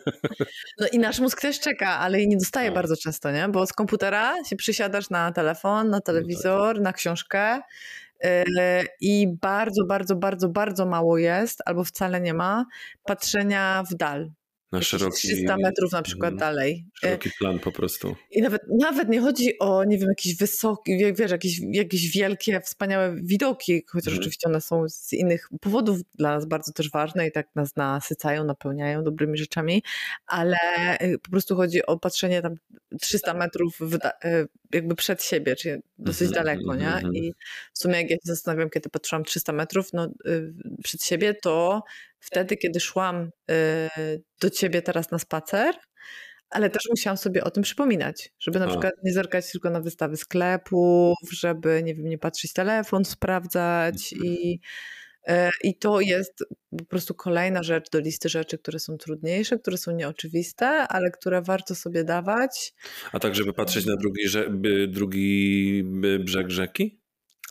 no 0.80 0.86
i 0.92 0.98
nasz 0.98 1.20
mózg 1.20 1.40
też 1.40 1.60
czeka, 1.60 1.98
ale 1.98 2.26
nie 2.26 2.36
dostaje 2.36 2.68
no. 2.68 2.74
bardzo 2.74 2.96
często, 2.96 3.32
nie? 3.32 3.48
Bo 3.48 3.66
z 3.66 3.72
komputera 3.72 4.44
się 4.44 4.56
przysiadasz 4.56 5.10
na 5.10 5.32
telefon, 5.32 5.90
na 5.90 6.00
telewizor, 6.00 6.68
no 6.68 6.74
tak. 6.74 6.82
na 6.82 6.92
książkę 6.92 7.60
y, 8.24 8.30
i 9.00 9.28
bardzo, 9.40 9.84
bardzo, 9.84 10.16
bardzo, 10.16 10.48
bardzo 10.48 10.86
mało 10.86 11.18
jest, 11.18 11.62
albo 11.64 11.84
wcale 11.84 12.20
nie 12.20 12.34
ma, 12.34 12.64
patrzenia 13.04 13.84
w 13.90 13.94
dal 13.94 14.30
na 14.72 14.82
szeroki... 14.82 15.28
300 15.28 15.56
metrów 15.56 15.92
na 15.92 16.02
przykład 16.02 16.28
mm, 16.28 16.38
dalej. 16.38 16.86
Szeroki 16.94 17.30
plan 17.38 17.58
po 17.58 17.72
prostu. 17.72 18.16
I 18.30 18.42
nawet, 18.42 18.62
nawet 18.80 19.08
nie 19.08 19.20
chodzi 19.20 19.58
o, 19.58 19.84
nie 19.84 19.98
wiem, 19.98 20.08
jakieś 20.08 20.36
wysokie, 20.36 21.14
wiesz, 21.14 21.30
jakieś, 21.30 21.60
jakieś 21.72 22.10
wielkie, 22.10 22.60
wspaniałe 22.60 23.16
widoki, 23.22 23.84
chociaż 23.88 24.12
mm. 24.12 24.20
oczywiście 24.20 24.48
one 24.48 24.60
są 24.60 24.88
z 24.88 25.12
innych 25.12 25.48
powodów 25.60 26.00
dla 26.14 26.34
nas 26.34 26.46
bardzo 26.46 26.72
też 26.72 26.90
ważne 26.90 27.26
i 27.26 27.32
tak 27.32 27.48
nas 27.54 27.76
nasycają, 27.76 28.44
napełniają 28.44 29.04
dobrymi 29.04 29.38
rzeczami, 29.38 29.82
ale 30.26 30.56
y, 31.02 31.18
po 31.18 31.30
prostu 31.30 31.56
chodzi 31.56 31.86
o 31.86 31.98
patrzenie 31.98 32.42
tam 32.42 32.54
300 33.00 33.34
metrów 33.34 33.76
w, 33.80 33.94
y, 33.94 34.48
jakby 34.72 34.94
przed 34.94 35.22
siebie, 35.22 35.56
czyli 35.56 35.82
dosyć 35.98 36.28
mm 36.28 36.32
-hmm, 36.32 36.44
daleko, 36.44 36.74
nie? 36.74 36.86
-hmm. 36.86 37.16
I 37.16 37.34
w 37.72 37.78
sumie 37.78 37.96
jak 37.96 38.10
ja 38.10 38.16
się 38.16 38.22
zastanawiam, 38.24 38.70
kiedy 38.70 38.90
patrzyłam 38.90 39.24
300 39.24 39.52
metrów 39.52 39.92
no, 39.92 40.08
y, 40.26 40.52
przed 40.82 41.02
siebie, 41.02 41.34
to 41.34 41.82
wtedy, 42.26 42.56
kiedy 42.56 42.80
szłam 42.80 43.30
y, 43.50 44.22
do 44.40 44.50
ciebie 44.50 44.82
teraz 44.82 45.10
na 45.10 45.18
spacer, 45.18 45.74
ale 46.50 46.70
też 46.70 46.82
musiałam 46.90 47.16
sobie 47.16 47.44
o 47.44 47.50
tym 47.50 47.62
przypominać, 47.62 48.32
żeby 48.38 48.58
na 48.58 48.64
A. 48.64 48.68
przykład 48.68 48.92
nie 49.04 49.12
zerkać 49.12 49.52
tylko 49.52 49.70
na 49.70 49.80
wystawy 49.80 50.16
sklepów, 50.16 51.16
żeby, 51.32 51.82
nie 51.84 51.94
wiem, 51.94 52.08
nie 52.08 52.18
patrzeć 52.18 52.52
telefon, 52.52 53.04
sprawdzać 53.04 54.12
mhm. 54.12 54.34
i 54.34 54.60
y, 55.28 55.32
i 55.62 55.78
to 55.78 56.00
jest 56.00 56.44
po 56.78 56.84
prostu 56.84 57.14
kolejna 57.14 57.62
rzecz 57.62 57.90
do 57.90 58.00
listy 58.00 58.28
rzeczy, 58.28 58.58
które 58.58 58.78
są 58.78 58.96
trudniejsze, 58.96 59.58
które 59.58 59.78
są 59.78 59.92
nieoczywiste, 59.92 60.66
ale 60.68 61.10
które 61.10 61.42
warto 61.42 61.74
sobie 61.74 62.04
dawać. 62.04 62.74
A 63.12 63.18
tak, 63.18 63.34
żeby 63.34 63.52
patrzeć 63.52 63.86
na 63.86 63.96
drugi, 63.96 64.22
drugi 64.88 65.82
brzeg 66.20 66.50
rzeki? 66.50 67.00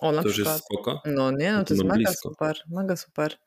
O, 0.01 0.11
na 0.11 0.23
to 0.23 0.29
przykład. 0.29 0.55
jest 0.55 0.65
spoko? 0.65 1.01
No 1.05 1.31
nie, 1.31 1.51
no 1.51 1.59
to, 1.59 1.65
to 1.65 1.73
jest 1.73 1.83
mega 1.83 1.95
blisko. 1.95 2.29
super, 2.29 2.57
mega 2.69 2.95
super. 2.95 3.37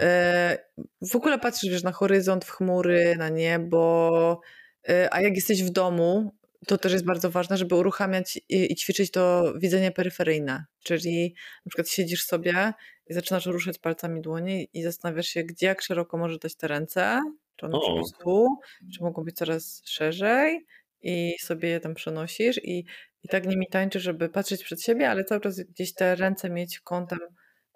E, 0.00 0.58
w 1.00 1.16
ogóle 1.16 1.38
patrzysz 1.38 1.70
wiesz, 1.70 1.82
na 1.82 1.92
horyzont, 1.92 2.44
w 2.44 2.50
chmury, 2.50 3.16
na 3.18 3.28
niebo, 3.28 4.40
e, 4.88 5.14
a 5.14 5.20
jak 5.20 5.36
jesteś 5.36 5.64
w 5.64 5.70
domu, 5.70 6.34
to 6.66 6.78
też 6.78 6.92
jest 6.92 7.04
bardzo 7.04 7.30
ważne, 7.30 7.56
żeby 7.56 7.74
uruchamiać 7.74 8.36
i, 8.48 8.72
i, 8.72 8.76
ćwiczyć 8.76 9.10
to 9.10 9.54
widzenie 9.58 9.90
peryferyjne. 9.92 10.64
Czyli 10.84 11.34
na 11.66 11.70
przykład 11.70 11.88
siedzisz 11.88 12.24
sobie 12.24 12.72
i 13.06 13.14
zaczynasz 13.14 13.46
ruszać 13.46 13.78
palcami 13.78 14.20
dłoni 14.20 14.68
i 14.72 14.82
zastanawiasz 14.82 15.26
się, 15.26 15.44
gdzie 15.44 15.66
jak 15.66 15.82
szeroko 15.82 16.16
może 16.16 16.38
dać 16.38 16.56
te 16.56 16.68
ręce, 16.68 17.20
czy 17.56 17.66
one 17.66 17.78
po 17.86 17.94
prostu, 17.94 18.46
czy 18.94 19.02
mogą 19.02 19.24
być 19.24 19.36
coraz 19.36 19.82
szerzej 19.84 20.66
i 21.02 21.34
sobie 21.40 21.68
je 21.68 21.80
tam 21.80 21.94
przenosisz 21.94 22.64
i, 22.64 22.84
i 23.22 23.28
tak 23.28 23.46
nimi 23.46 23.66
tańczysz, 23.70 24.02
żeby 24.02 24.28
patrzeć 24.28 24.64
przed 24.64 24.82
siebie, 24.82 25.10
ale 25.10 25.24
cały 25.24 25.40
czas 25.40 25.60
gdzieś 25.60 25.94
te 25.94 26.14
ręce 26.14 26.50
mieć 26.50 26.80
kątem 26.80 27.18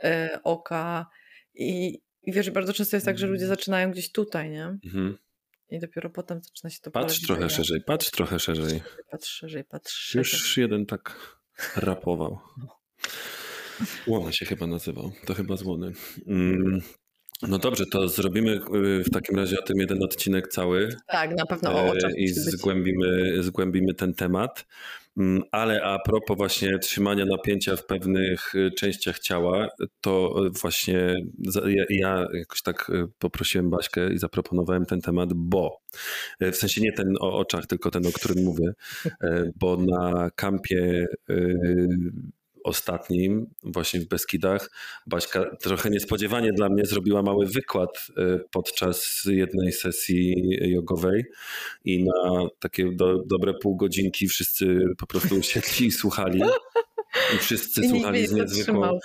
y, 0.04 0.08
oka, 0.42 1.06
i, 1.54 2.00
I 2.22 2.32
wiesz, 2.32 2.50
bardzo 2.50 2.72
często 2.72 2.96
jest 2.96 3.06
tak, 3.06 3.18
że 3.18 3.26
ludzie 3.26 3.44
mm. 3.44 3.56
zaczynają 3.56 3.90
gdzieś 3.90 4.12
tutaj, 4.12 4.50
nie? 4.50 4.64
Mhm. 4.64 5.18
I 5.70 5.78
dopiero 5.78 6.10
potem 6.10 6.40
zaczyna 6.42 6.70
się 6.70 6.78
to 6.82 6.90
Patrz 6.90 7.26
trochę 7.26 7.50
szerzej, 7.50 7.80
patrz 7.86 8.10
trochę 8.10 8.38
szerzej. 8.38 8.82
Patrz 9.10 9.28
szerzej, 9.28 9.64
patrz 9.64 9.92
szerzej. 9.92 10.18
Już 10.18 10.56
jeden 10.56 10.86
tak 10.86 11.36
rapował. 11.76 12.38
Łony 14.06 14.32
się 14.32 14.46
chyba 14.46 14.66
nazywał. 14.66 15.12
To 15.26 15.34
chyba 15.34 15.56
złony. 15.56 15.92
Mm. 16.26 16.80
No 17.42 17.58
dobrze, 17.58 17.84
to 17.86 18.08
zrobimy 18.08 18.50
y, 18.52 19.04
w 19.04 19.10
takim 19.10 19.36
razie 19.36 19.58
o 19.58 19.62
tym 19.62 19.76
jeden 19.78 20.02
odcinek 20.02 20.48
cały. 20.48 20.88
Tak, 21.06 21.36
na 21.36 21.46
pewno 21.46 21.72
o 21.72 21.90
oczach. 21.90 22.12
I 22.16 22.28
zgłębimy, 22.28 23.42
zgłębimy 23.42 23.94
ten 23.94 24.14
temat. 24.14 24.66
Mm, 25.16 25.42
ale 25.52 25.82
a 25.82 25.98
propos 25.98 26.36
właśnie 26.36 26.78
trzymania 26.78 27.24
napięcia 27.24 27.76
w 27.76 27.86
pewnych 27.86 28.54
y, 28.54 28.70
częściach 28.70 29.18
ciała, 29.18 29.68
to 30.00 30.34
właśnie 30.62 31.14
ja 31.90 32.26
jakoś 32.32 32.62
tak 32.62 32.90
y, 32.90 33.06
poprosiłem 33.18 33.70
Baśkę 33.70 34.12
i 34.12 34.18
zaproponowałem 34.18 34.86
ten 34.86 35.00
temat, 35.00 35.32
bo 35.34 35.80
w 36.40 36.56
sensie 36.56 36.80
nie 36.80 36.92
ten 36.92 37.14
o 37.20 37.38
oczach, 37.38 37.66
tylko 37.66 37.90
ten, 37.90 38.06
o 38.06 38.12
którym 38.12 38.44
mówię, 38.44 38.72
bo 39.60 39.76
na 39.76 40.30
kampie 40.30 41.06
ostatnim, 42.64 43.46
właśnie 43.62 44.00
w 44.00 44.08
Beskidach, 44.08 44.70
Baśka 45.06 45.56
trochę 45.56 45.90
niespodziewanie 45.90 46.52
dla 46.52 46.68
mnie 46.68 46.86
zrobiła 46.86 47.22
mały 47.22 47.46
wykład 47.46 48.06
e, 48.16 48.38
podczas 48.50 49.22
jednej 49.26 49.72
sesji 49.72 50.34
jogowej 50.60 51.24
i 51.84 52.04
na 52.04 52.48
takie 52.58 52.92
do, 52.92 53.22
dobre 53.26 53.54
pół 53.54 53.76
godzinki 53.76 54.28
wszyscy 54.28 54.84
po 54.98 55.06
prostu 55.06 55.36
usiedli 55.36 55.86
i 55.86 55.90
słuchali. 55.90 56.42
I 57.34 57.38
wszyscy 57.38 57.80
I 57.80 57.88
słuchali 57.88 58.26
z 58.26 58.32
niezwykłą, 58.32 58.98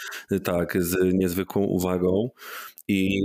tak, 0.44 0.84
z 0.84 1.14
niezwykłą 1.14 1.64
uwagą. 1.64 2.30
I 2.88 3.22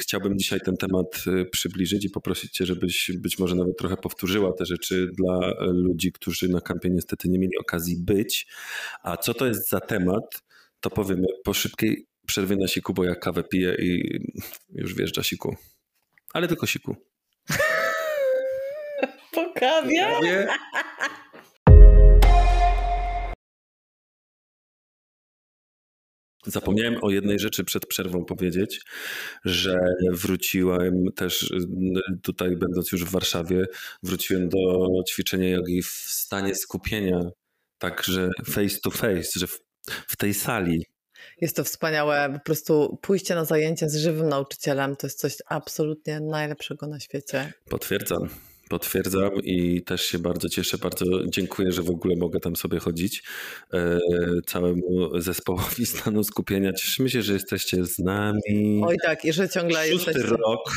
chciałbym 0.00 0.38
dzisiaj 0.38 0.60
ten 0.60 0.76
temat 0.76 1.24
e, 1.26 1.44
przybliżyć 1.44 2.04
i 2.04 2.10
poprosić 2.10 2.52
Cię, 2.52 2.66
żebyś 2.66 3.10
być 3.18 3.38
może 3.38 3.54
nawet 3.54 3.78
trochę 3.78 3.96
powtórzyła 3.96 4.52
te 4.52 4.66
rzeczy 4.66 5.10
dla 5.12 5.54
ludzi, 5.60 6.12
którzy 6.12 6.48
na 6.48 6.60
kampie 6.60 6.90
niestety 6.90 7.28
nie 7.28 7.38
mieli 7.38 7.58
okazji 7.58 7.96
być. 7.96 8.46
A 9.02 9.16
co 9.16 9.34
to 9.34 9.46
jest 9.46 9.68
za 9.68 9.80
temat, 9.80 10.42
to 10.80 10.90
powiemy 10.90 11.26
po 11.44 11.54
szybkiej 11.54 12.06
przerwie 12.26 12.56
na 12.56 12.68
siku, 12.68 12.94
bo 12.94 13.04
ja 13.04 13.14
kawę 13.14 13.44
piję 13.44 13.76
i 13.78 14.20
już 14.72 14.94
wjeżdża 14.94 15.22
siku. 15.22 15.56
Ale 16.32 16.48
tylko 16.48 16.66
siku. 16.66 16.96
Po 19.32 19.52
kawie? 19.54 20.46
Zapomniałem 26.46 26.96
o 27.02 27.10
jednej 27.10 27.38
rzeczy 27.38 27.64
przed 27.64 27.86
przerwą 27.86 28.24
powiedzieć, 28.24 28.80
że 29.44 29.78
wróciłem 30.12 31.04
też 31.16 31.52
tutaj, 32.22 32.56
będąc 32.56 32.92
już 32.92 33.04
w 33.04 33.10
Warszawie, 33.10 33.66
wróciłem 34.02 34.48
do 34.48 34.88
ćwiczenia 35.08 35.48
jogi 35.48 35.82
w 35.82 35.90
stanie 36.06 36.54
skupienia, 36.54 37.20
także 37.78 38.30
face 38.44 38.78
to 38.82 38.90
face, 38.90 39.30
że 39.36 39.46
w, 39.46 39.60
w 40.08 40.16
tej 40.16 40.34
sali. 40.34 40.86
Jest 41.40 41.56
to 41.56 41.64
wspaniałe, 41.64 42.30
po 42.32 42.40
prostu 42.40 42.98
pójście 43.02 43.34
na 43.34 43.44
zajęcia 43.44 43.88
z 43.88 43.96
żywym 43.96 44.28
nauczycielem 44.28 44.96
to 44.96 45.06
jest 45.06 45.18
coś 45.18 45.36
absolutnie 45.46 46.20
najlepszego 46.20 46.86
na 46.86 47.00
świecie. 47.00 47.52
Potwierdzam. 47.68 48.28
Potwierdzam 48.70 49.30
i 49.42 49.82
też 49.82 50.02
się 50.02 50.18
bardzo 50.18 50.48
cieszę, 50.48 50.78
bardzo 50.78 51.04
dziękuję, 51.26 51.72
że 51.72 51.82
w 51.82 51.90
ogóle 51.90 52.16
mogę 52.16 52.40
tam 52.40 52.56
sobie 52.56 52.78
chodzić. 52.78 53.22
E, 53.72 53.98
całemu 54.46 55.20
zespołowi 55.20 55.86
stanu 55.96 56.24
skupienia. 56.24 56.72
Cieszymy 56.72 57.10
się, 57.10 57.22
że 57.22 57.32
jesteście 57.32 57.84
z 57.86 57.98
nami. 57.98 58.82
Oj 58.84 58.96
tak, 59.04 59.24
i 59.24 59.32
że 59.32 59.48
ciągle 59.48 59.88
Szósty 59.88 60.10
jesteście. 60.10 60.36
rok. 60.36 60.70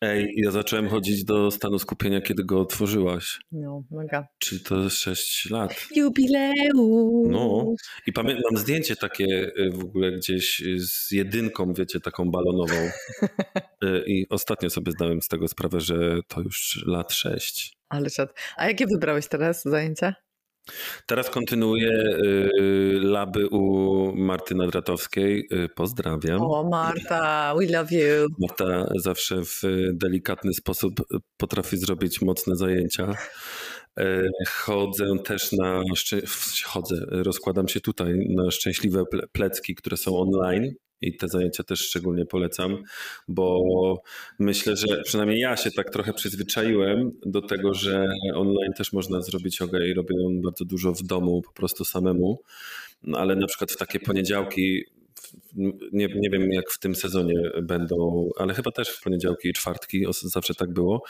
Ej, 0.00 0.34
ja 0.36 0.50
zacząłem 0.50 0.88
chodzić 0.88 1.24
do 1.24 1.50
stanu 1.50 1.78
skupienia, 1.78 2.20
kiedy 2.20 2.44
go 2.44 2.60
otworzyłaś. 2.60 3.38
No, 3.52 3.82
mega. 3.90 4.26
Czyli 4.38 4.60
to 4.60 4.90
6 4.90 5.50
lat. 5.50 5.86
Jubileusz. 5.96 7.28
No. 7.30 7.74
I 8.06 8.12
pamiętam, 8.12 8.56
zdjęcie 8.56 8.96
takie 8.96 9.52
y, 9.58 9.70
w 9.74 9.84
ogóle 9.84 10.12
gdzieś 10.12 10.62
z 10.76 11.10
jedynką, 11.10 11.72
wiecie, 11.74 12.00
taką 12.00 12.30
balonową. 12.30 12.74
Y, 13.84 14.04
I 14.06 14.28
ostatnio 14.28 14.70
sobie 14.70 14.92
zdałem 14.92 15.22
z 15.22 15.28
tego 15.28 15.48
sprawę, 15.48 15.80
że 15.80 16.20
to 16.28 16.40
już 16.40 16.84
lat 16.86 17.12
6. 17.12 17.76
Ale 17.88 18.10
czad. 18.10 18.34
A 18.56 18.66
jakie 18.66 18.86
wybrałeś 18.86 19.26
teraz 19.28 19.62
zajęcia? 19.62 20.14
Teraz 21.06 21.30
kontynuuję 21.30 21.90
y, 21.90 22.50
laby 23.02 23.48
u 23.48 24.12
Marty 24.16 24.54
Nadratowskiej. 24.54 25.48
Y, 25.52 25.68
pozdrawiam. 25.68 26.40
O, 26.40 26.68
Marta, 26.70 27.54
we 27.58 27.66
love 27.66 27.92
you. 27.92 28.28
Marta 28.38 28.86
zawsze 28.96 29.42
w 29.44 29.62
delikatny 29.92 30.54
sposób 30.54 30.94
potrafi 31.36 31.76
zrobić 31.76 32.22
mocne 32.22 32.56
zajęcia. 32.56 33.14
Y, 34.00 34.28
chodzę 34.48 35.04
też 35.24 35.52
na. 35.52 35.82
Chodzę, 36.64 36.96
rozkładam 37.10 37.68
się 37.68 37.80
tutaj 37.80 38.26
na 38.28 38.50
szczęśliwe 38.50 39.04
plecki, 39.32 39.74
które 39.74 39.96
są 39.96 40.18
online. 40.18 40.74
I 41.00 41.16
te 41.16 41.28
zajęcia 41.28 41.62
też 41.62 41.80
szczególnie 41.80 42.26
polecam, 42.26 42.82
bo 43.28 43.62
myślę, 44.38 44.76
że 44.76 45.02
przynajmniej 45.02 45.40
ja 45.40 45.56
się 45.56 45.70
tak 45.70 45.90
trochę 45.90 46.12
przyzwyczaiłem 46.12 47.12
do 47.26 47.42
tego, 47.42 47.74
że 47.74 48.08
online 48.34 48.72
też 48.76 48.92
można 48.92 49.20
zrobić 49.20 49.60
yoga 49.60 49.86
i 49.86 49.94
robię 49.94 50.22
ją 50.22 50.42
bardzo 50.42 50.64
dużo 50.64 50.92
w 50.92 51.02
domu, 51.02 51.42
po 51.42 51.52
prostu 51.52 51.84
samemu. 51.84 52.40
No, 53.02 53.18
ale 53.18 53.36
na 53.36 53.46
przykład 53.46 53.72
w 53.72 53.76
takie 53.76 54.00
poniedziałki, 54.00 54.84
nie, 55.92 56.08
nie 56.16 56.30
wiem 56.30 56.52
jak 56.52 56.70
w 56.70 56.78
tym 56.78 56.94
sezonie 56.94 57.34
będą, 57.62 58.28
ale 58.38 58.54
chyba 58.54 58.70
też 58.70 58.88
w 58.88 59.02
poniedziałki 59.02 59.48
i 59.48 59.52
czwartki, 59.52 60.04
zawsze 60.22 60.54
tak 60.54 60.72
było 60.72 61.02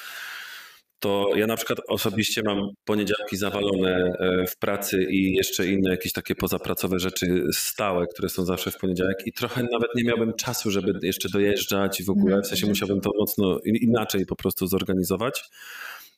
to 1.01 1.31
ja 1.37 1.47
na 1.47 1.57
przykład 1.57 1.79
osobiście 1.89 2.43
mam 2.43 2.71
poniedziałki 2.85 3.37
zawalone 3.37 3.97
e, 3.97 4.47
w 4.47 4.57
pracy 4.59 5.07
i 5.11 5.33
jeszcze 5.33 5.67
inne 5.67 5.91
jakieś 5.91 6.13
takie 6.13 6.35
pozapracowe 6.35 6.99
rzeczy 6.99 7.43
stałe, 7.53 8.07
które 8.07 8.29
są 8.29 8.45
zawsze 8.45 8.71
w 8.71 8.77
poniedziałek 8.77 9.17
i 9.27 9.33
trochę 9.33 9.63
nawet 9.63 9.89
nie 9.97 10.05
miałbym 10.05 10.35
czasu, 10.35 10.71
żeby 10.71 10.93
jeszcze 11.03 11.29
dojeżdżać 11.29 12.01
i 12.01 12.05
w 12.05 12.11
ogóle, 12.11 12.43
w 12.43 12.47
sensie 12.47 12.67
mhm. 12.67 12.71
musiałbym 12.71 13.01
to 13.01 13.11
mocno 13.19 13.59
inaczej 13.65 14.27
po 14.27 14.37
prostu 14.37 14.67
zorganizować. 14.67 15.45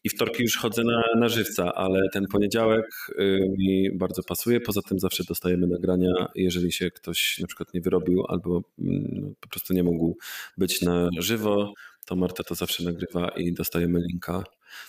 I 0.04 0.08
wtorki 0.08 0.42
już 0.42 0.56
chodzę 0.56 0.82
na, 0.84 1.02
na 1.20 1.28
żywca, 1.28 1.74
ale 1.74 2.08
ten 2.12 2.26
poniedziałek 2.26 2.86
y, 3.18 3.54
mi 3.58 3.90
bardzo 3.94 4.22
pasuje. 4.22 4.60
Poza 4.60 4.80
tym 4.88 4.98
zawsze 4.98 5.24
dostajemy 5.28 5.66
nagrania, 5.66 6.28
jeżeli 6.34 6.72
się 6.72 6.90
ktoś 6.90 7.38
na 7.40 7.46
przykład 7.46 7.74
nie 7.74 7.80
wyrobił 7.80 8.24
albo 8.28 8.62
mm, 8.78 9.04
no, 9.12 9.28
po 9.40 9.48
prostu 9.48 9.74
nie 9.74 9.82
mógł 9.82 10.16
być 10.58 10.82
na 10.82 11.08
żywo, 11.18 11.72
to 12.06 12.16
Marta 12.16 12.44
to 12.44 12.54
zawsze 12.54 12.84
nagrywa 12.84 13.28
i 13.28 13.52
dostajemy 13.52 14.00
linka. 14.00 14.44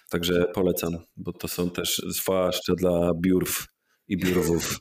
Także 0.09 0.45
polecam, 0.53 0.97
bo 1.17 1.33
to 1.33 1.47
są 1.47 1.69
też 1.69 2.01
zwłaszcza 2.07 2.75
dla 2.75 3.11
biurów 3.21 3.67
i 4.07 4.17
biurowów. 4.17 4.79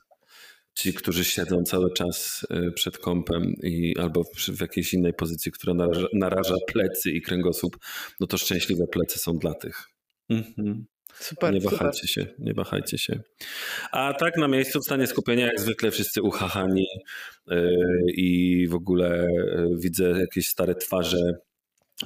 Ci, 0.74 0.94
którzy 0.94 1.24
siedzą 1.24 1.62
cały 1.62 1.92
czas 1.92 2.46
y, 2.50 2.72
przed 2.72 2.98
kąpem 2.98 3.54
i 3.62 3.98
albo 3.98 4.24
w 4.48 4.60
jakiejś 4.60 4.94
innej 4.94 5.14
pozycji, 5.14 5.52
która 5.52 5.74
naraża, 5.74 6.06
naraża 6.12 6.54
plecy 6.66 7.10
i 7.10 7.22
kręgosłup, 7.22 7.76
no 8.20 8.26
to 8.26 8.38
szczęśliwe 8.38 8.86
plecy 8.86 9.18
są 9.18 9.38
dla 9.38 9.54
tych. 9.54 9.88
Mhm. 10.28 10.86
Super, 11.14 11.54
nie 11.54 11.60
wahajcie 11.60 12.08
super. 12.08 12.10
się, 12.10 12.26
nie 12.38 12.54
wahajcie 12.54 12.98
się. 12.98 13.20
A 13.92 14.14
tak 14.14 14.36
na 14.36 14.48
miejscu 14.48 14.80
w 14.80 14.84
stanie 14.84 15.06
skupienia, 15.06 15.46
jak 15.46 15.60
zwykle 15.60 15.90
wszyscy 15.90 16.22
uchachani 16.22 16.86
yy, 17.46 17.76
i 18.14 18.66
w 18.68 18.74
ogóle 18.74 19.26
yy, 19.30 19.78
widzę 19.78 20.04
jakieś 20.04 20.48
stare 20.48 20.74
twarze. 20.74 21.38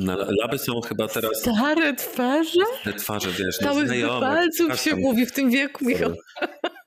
Na, 0.00 0.16
laby 0.42 0.58
są 0.58 0.80
chyba 0.80 1.08
teraz... 1.08 1.40
Stare 1.40 1.94
twarze? 1.94 2.60
Te 2.84 2.92
twarze, 2.92 3.30
wiesz, 3.30 3.56
Stałych 3.56 3.90
no, 4.02 4.20
palców 4.20 4.80
się 4.80 4.96
mówi 4.96 5.26
w 5.26 5.32
tym 5.32 5.50
wieku, 5.50 5.84
Michał. 5.84 6.14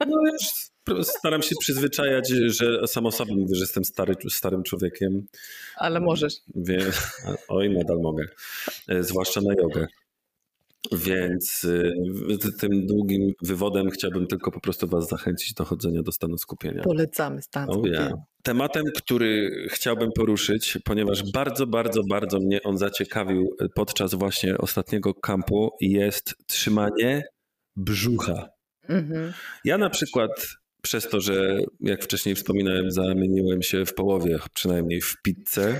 No 0.08 0.18
już 0.88 1.06
staram 1.08 1.42
się 1.42 1.56
przyzwyczajać, 1.60 2.30
że 2.30 2.88
sam 2.88 3.06
o 3.06 3.12
sobie 3.12 3.36
mówię, 3.36 3.56
że 3.56 3.62
jestem 3.62 3.86
stary, 3.86 4.16
starym 4.30 4.64
człowiekiem. 4.64 5.26
Ale 5.78 6.00
możesz. 6.00 6.34
Wie, 6.56 6.86
oj, 7.48 7.70
nadal 7.70 8.00
mogę. 8.00 8.26
E, 8.88 9.04
zwłaszcza 9.04 9.42
na 9.42 9.54
jogę. 9.54 9.88
Więc 10.92 11.64
y, 11.64 11.94
tym 12.60 12.88
długim 12.88 13.32
wywodem 13.42 13.90
chciałbym 13.90 14.28
tylko 14.28 14.52
po 14.52 14.60
prostu 14.60 14.88
Was 14.88 15.08
zachęcić 15.08 15.54
do 15.54 15.66
chodzenia 15.66 16.02
do 16.02 16.12
stanu 16.12 16.38
skupienia. 16.38 16.84
Polecamy 16.84 17.42
stan 17.42 17.68
skupienia. 17.68 18.00
Oh 18.00 18.08
yeah. 18.08 18.20
Tematem, 18.44 18.84
który 18.96 19.52
chciałbym 19.70 20.10
poruszyć, 20.16 20.78
ponieważ 20.86 21.32
bardzo, 21.32 21.68
bardzo, 21.68 22.02
bardzo 22.10 22.40
mnie 22.40 22.64
on 22.64 22.78
zaciekawił 22.78 23.56
podczas 23.76 24.14
właśnie 24.14 24.58
ostatniego 24.58 25.14
kampu, 25.14 25.70
jest 25.82 26.36
trzymanie 26.48 27.24
brzucha. 27.76 28.50
Mhm. 28.90 29.34
Ja 29.66 29.78
na 29.78 29.90
przykład 29.90 30.48
przez 30.82 31.10
to, 31.10 31.22
że 31.22 31.58
jak 31.80 32.04
wcześniej 32.04 32.36
wspominałem, 32.36 32.92
zamieniłem 32.92 33.62
się 33.62 33.86
w 33.86 33.94
połowie, 33.94 34.40
przynajmniej 34.54 35.02
w 35.02 35.16
pizzę, 35.24 35.80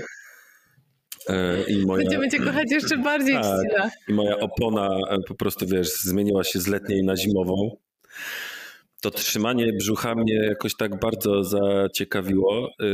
I 1.68 1.86
moja, 1.86 2.02
Będziemy 2.04 2.28
cię 2.28 2.38
kochać 2.38 2.70
jeszcze 2.70 2.98
bardziej, 2.98 3.34
tak, 3.34 3.90
I 4.08 4.12
moja 4.12 4.38
opona 4.38 4.98
e, 5.10 5.18
po 5.28 5.34
prostu, 5.34 5.66
wiesz, 5.66 5.88
zmieniła 5.88 6.44
się 6.44 6.60
z 6.60 6.66
letniej 6.66 7.04
na 7.04 7.16
zimową. 7.16 7.76
To 9.00 9.10
trzymanie 9.10 9.72
brzucha 9.72 10.14
mnie 10.14 10.34
jakoś 10.34 10.76
tak 10.76 11.00
bardzo 11.00 11.44
zaciekawiło 11.44 12.68
e, 12.80 12.84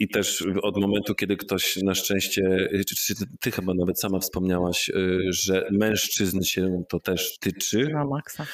i 0.00 0.08
też 0.08 0.44
od 0.62 0.76
momentu, 0.76 1.14
kiedy 1.14 1.36
ktoś 1.36 1.76
na 1.76 1.94
szczęście, 1.94 2.68
czy 2.96 3.14
ty 3.40 3.50
chyba 3.50 3.74
nawet 3.74 4.00
sama 4.00 4.18
wspomniałaś, 4.18 4.90
że 5.28 5.68
mężczyzn 5.70 6.42
się 6.42 6.82
to 6.88 7.00
też 7.00 7.38
tyczy. 7.38 7.88
Na 7.88 8.04
maksa 8.04 8.46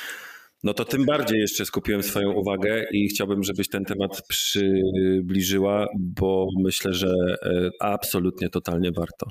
no 0.64 0.74
to 0.74 0.84
tym 0.84 1.04
bardziej 1.04 1.40
jeszcze 1.40 1.66
skupiłem 1.66 2.02
swoją 2.02 2.32
uwagę 2.32 2.84
i 2.92 3.08
chciałbym, 3.08 3.42
żebyś 3.42 3.68
ten 3.68 3.84
temat 3.84 4.22
przybliżyła, 4.28 5.86
bo 5.98 6.46
myślę, 6.62 6.92
że 6.92 7.08
e, 7.42 7.70
absolutnie, 7.80 8.48
totalnie 8.48 8.92
warto. 8.92 9.30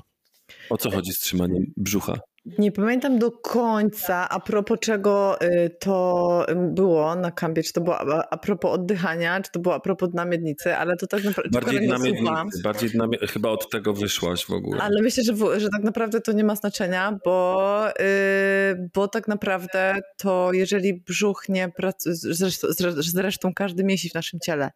O 0.70 0.76
co 0.76 0.90
chodzi 0.90 1.12
z 1.12 1.18
trzymaniem 1.18 1.64
brzucha? 1.76 2.20
Nie 2.58 2.72
pamiętam 2.72 3.18
do 3.18 3.30
końca, 3.30 4.28
a 4.28 4.40
propos 4.40 4.78
czego 4.80 5.42
y, 5.42 5.70
to 5.80 6.46
było 6.56 7.14
na 7.14 7.30
kampie, 7.30 7.62
czy 7.62 7.72
to 7.72 7.80
było 7.80 7.98
a 8.32 8.38
propos 8.38 8.72
oddychania, 8.72 9.40
czy 9.40 9.50
to 9.50 9.60
było 9.60 9.74
a 9.74 9.80
propos 9.80 10.10
dna 10.10 10.24
miednicy, 10.24 10.76
ale 10.76 10.96
to 10.96 11.06
tak 11.06 11.24
naprawdę... 11.24 11.50
Bardziej 11.50 11.86
dna 11.86 11.98
miednicy, 11.98 12.62
bardziej 12.62 12.90
dna, 12.90 13.06
chyba 13.28 13.48
od 13.48 13.70
tego 13.70 13.92
wyszłaś 13.92 14.44
w 14.46 14.50
ogóle. 14.50 14.82
Ale 14.82 15.02
myślę, 15.02 15.24
że, 15.24 15.60
że 15.60 15.68
tak 15.68 15.82
naprawdę 15.82 16.20
to 16.20 16.32
nie 16.32 16.44
ma 16.44 16.56
znaczenia, 16.56 17.18
bo, 17.24 17.86
yy, 17.98 18.90
bo 18.94 19.08
tak 19.08 19.28
naprawdę 19.28 20.00
to 20.16 20.52
jeżeli 20.52 20.94
brzuch 20.94 21.48
nie 21.48 21.68
pracuje, 21.68 22.14
zresztą, 22.14 22.68
zresztą 22.96 23.54
każdy 23.54 23.84
mięsień 23.84 24.10
w 24.10 24.14
naszym 24.14 24.40
ciele, 24.40 24.70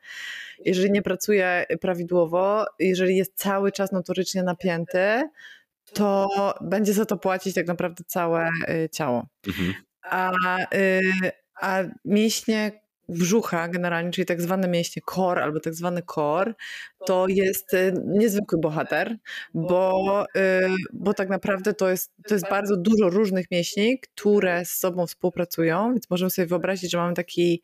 jeżeli 0.65 0.91
nie 0.91 1.03
pracuje 1.03 1.67
prawidłowo, 1.81 2.65
jeżeli 2.79 3.17
jest 3.17 3.33
cały 3.35 3.73
czas 3.73 3.93
notorycznie 3.93 4.43
napięty, 4.43 5.29
to 5.95 6.29
będzie 6.61 6.93
za 6.93 7.05
to 7.05 7.17
płacić 7.17 7.55
tak 7.55 7.67
naprawdę 7.67 8.05
całe 8.07 8.49
y, 8.69 8.89
ciało. 8.93 9.27
Mhm. 9.47 9.75
A, 10.03 10.33
y, 10.75 11.03
a 11.61 11.83
mięśnie 12.05 12.81
brzucha 13.09 13.69
generalnie, 13.69 14.11
czyli 14.11 14.27
tak 14.27 14.43
zwane 14.43 14.69
mięśnie 14.69 15.03
core 15.15 15.43
albo 15.43 15.61
tak 15.61 15.75
zwany 15.75 16.03
core, 16.15 16.55
to 17.07 17.27
jest 17.29 17.75
y, 17.75 17.93
niezwykły 18.07 18.61
bohater, 18.61 19.17
bo, 19.55 20.25
bo 20.93 21.15
tak 21.15 21.29
naprawdę 21.29 21.75
to 21.75 21.91
jest, 21.91 22.13
to 22.29 22.35
jest 22.35 22.49
bardzo 22.51 22.77
dużo 22.77 23.11
różnych 23.11 23.51
mięśni, 23.51 24.01
które 24.01 24.65
z 24.65 24.71
sobą 24.71 25.07
współpracują, 25.07 25.93
więc 25.93 26.11
możemy 26.11 26.31
sobie 26.31 26.47
wyobrazić, 26.47 26.91
że 26.91 26.99
mamy 26.99 27.15
taki 27.15 27.63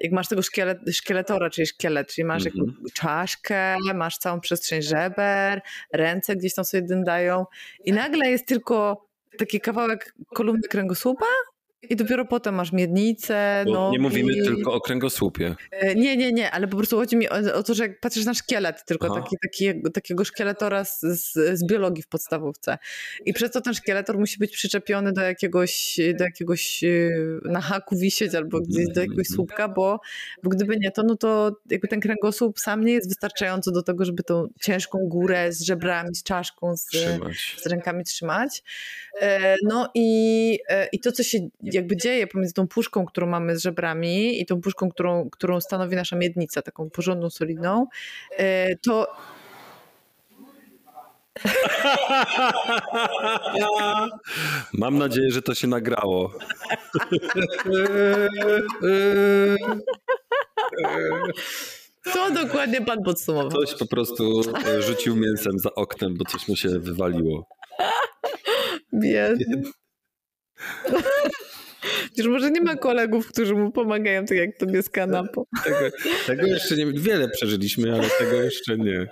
jak 0.00 0.12
masz 0.12 0.28
tego 0.28 0.42
szkielet, 0.42 0.78
szkieletora, 0.92 1.50
czyli 1.50 1.66
szkielet, 1.66 2.08
czyli 2.14 2.24
masz 2.24 2.44
-hmm. 2.44 2.92
czaszkę, 2.94 3.76
masz 3.94 4.18
całą 4.18 4.40
przestrzeń 4.40 4.82
żeber, 4.82 5.60
ręce 5.92 6.36
gdzieś 6.36 6.54
tam 6.54 6.64
sobie 6.64 6.82
dyndają 6.82 7.44
i 7.84 7.92
nagle 7.92 8.30
jest 8.30 8.46
tylko 8.46 9.06
taki 9.38 9.60
kawałek 9.60 10.14
kolumny 10.34 10.68
kręgosłupa 10.68 11.26
i 11.82 11.96
dopiero 11.96 12.24
potem 12.24 12.54
masz 12.54 12.72
miednicę. 12.72 13.64
No, 13.66 13.90
nie 13.90 13.98
mówimy 13.98 14.32
i... 14.32 14.42
tylko 14.42 14.72
o 14.72 14.80
kręgosłupie. 14.80 15.56
E, 15.70 15.94
nie, 15.94 16.16
nie, 16.16 16.32
nie, 16.32 16.50
ale 16.50 16.68
po 16.68 16.76
prostu 16.76 16.96
chodzi 16.96 17.16
mi 17.16 17.28
o, 17.28 17.34
o 17.54 17.62
to, 17.62 17.74
że 17.74 17.82
jak 17.82 18.00
patrzysz 18.00 18.24
na 18.24 18.34
szkielet, 18.34 18.84
tylko 18.84 19.14
taki, 19.14 19.36
taki, 19.42 19.82
takiego 19.92 20.24
szkieletora 20.24 20.84
z, 20.84 21.00
z, 21.54 21.66
biologii 21.66 22.02
w 22.02 22.08
podstawówce. 22.08 22.78
I 23.24 23.32
przez 23.32 23.50
to 23.50 23.60
ten 23.60 23.74
szkieletor 23.74 24.18
musi 24.18 24.38
być 24.38 24.52
przyczepiony 24.52 25.12
do 25.12 25.20
jakiegoś, 25.20 26.00
do 26.18 26.24
jakiegoś 26.24 26.84
e, 26.84 27.10
na 27.44 27.60
haku 27.60 27.96
wisieć 27.96 28.34
albo 28.34 28.60
gdzieś 28.60 28.86
do 28.86 29.00
jakiegoś 29.00 29.26
mhm. 29.26 29.34
słupka, 29.34 29.68
bo, 29.68 30.00
bo 30.42 30.50
gdyby 30.50 30.76
nie 30.76 30.90
to, 30.90 31.02
no 31.02 31.16
to 31.16 31.56
jakby 31.70 31.88
ten 31.88 32.00
kręgosłup 32.00 32.60
sam 32.60 32.84
nie 32.84 32.92
jest 32.92 33.08
wystarczający 33.08 33.72
do 33.72 33.82
tego, 33.82 34.04
żeby 34.04 34.22
tą 34.22 34.46
ciężką 34.60 34.98
górę 34.98 35.52
z 35.52 35.60
żebrami, 35.62 36.14
z 36.14 36.22
czaszką, 36.22 36.76
z, 36.76 36.90
z 37.62 37.66
rękami 37.66 38.04
trzymać. 38.04 38.62
E, 39.20 39.56
no 39.64 39.90
i, 39.94 40.58
i 40.92 41.00
to, 41.00 41.12
co 41.12 41.22
się 41.22 41.38
jakby 41.74 41.96
dzieje 41.96 42.26
pomiędzy 42.26 42.54
tą 42.54 42.68
puszką, 42.68 43.06
którą 43.06 43.26
mamy 43.26 43.56
z 43.56 43.62
żebrami 43.62 44.40
i 44.40 44.46
tą 44.46 44.60
puszką, 44.60 44.90
którą, 44.90 45.30
którą 45.30 45.60
stanowi 45.60 45.96
nasza 45.96 46.16
miednica, 46.16 46.62
taką 46.62 46.90
porządną, 46.90 47.30
solidną, 47.30 47.86
e, 48.38 48.76
to 48.76 49.16
Mam 54.72 54.98
nadzieję, 54.98 55.30
że 55.30 55.42
to 55.42 55.54
się 55.54 55.66
nagrało. 55.66 56.32
Co 62.12 62.30
dokładnie 62.30 62.80
pan 62.80 63.02
podsumował? 63.02 63.48
Ktoś 63.48 63.74
po 63.74 63.86
prostu 63.86 64.40
e, 64.66 64.82
rzucił 64.82 65.16
mięsem 65.16 65.58
za 65.58 65.74
oknem, 65.74 66.16
bo 66.16 66.24
coś 66.24 66.48
mu 66.48 66.56
się 66.56 66.68
wywaliło. 66.68 67.48
Biedny. 68.92 69.62
Chociaż 72.10 72.26
może 72.26 72.50
nie 72.50 72.60
ma 72.60 72.76
kolegów, 72.76 73.26
którzy 73.26 73.54
mu 73.54 73.70
pomagają, 73.70 74.24
tak 74.24 74.38
jak 74.38 74.56
tobie 74.58 74.82
z 74.82 74.90
kanapą. 74.90 75.44
Tego, 75.64 75.78
tego 76.26 76.46
jeszcze 76.46 76.76
nie, 76.76 76.86
wiele 76.86 77.28
przeżyliśmy, 77.28 77.92
ale 77.92 78.08
tego 78.18 78.42
jeszcze 78.42 78.78
nie. 78.78 79.06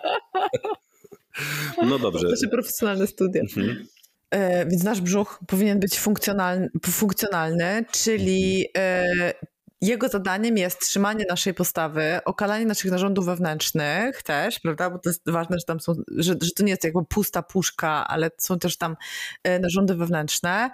No 1.82 1.98
dobrze. 1.98 2.28
To 2.28 2.36
się 2.36 2.48
profesjonalne 2.48 3.06
studia. 3.06 3.40
Mhm. 3.40 3.86
E, 4.30 4.66
więc 4.66 4.84
nasz 4.84 5.00
brzuch 5.00 5.40
powinien 5.46 5.80
być 5.80 5.98
funkcjonalny, 5.98 6.68
funkcjonalny 6.86 7.84
czyli 7.92 8.66
e, 8.76 9.34
jego 9.80 10.08
zadaniem 10.08 10.56
jest 10.56 10.80
trzymanie 10.80 11.24
naszej 11.28 11.54
postawy, 11.54 12.20
okalanie 12.24 12.66
naszych 12.66 12.90
narządów 12.90 13.26
wewnętrznych 13.26 14.22
też, 14.22 14.60
prawda? 14.60 14.90
Bo 14.90 14.98
to 14.98 15.10
jest 15.10 15.22
ważne, 15.26 15.58
że 15.58 15.64
tam 15.64 15.80
są, 15.80 15.94
że, 16.16 16.34
że 16.42 16.50
to 16.56 16.62
nie 16.62 16.70
jest 16.70 16.84
jakby 16.84 17.04
pusta 17.04 17.42
puszka, 17.42 18.08
ale 18.08 18.30
są 18.38 18.58
też 18.58 18.76
tam 18.76 18.96
e, 19.44 19.58
narządy 19.58 19.94
wewnętrzne. 19.94 20.70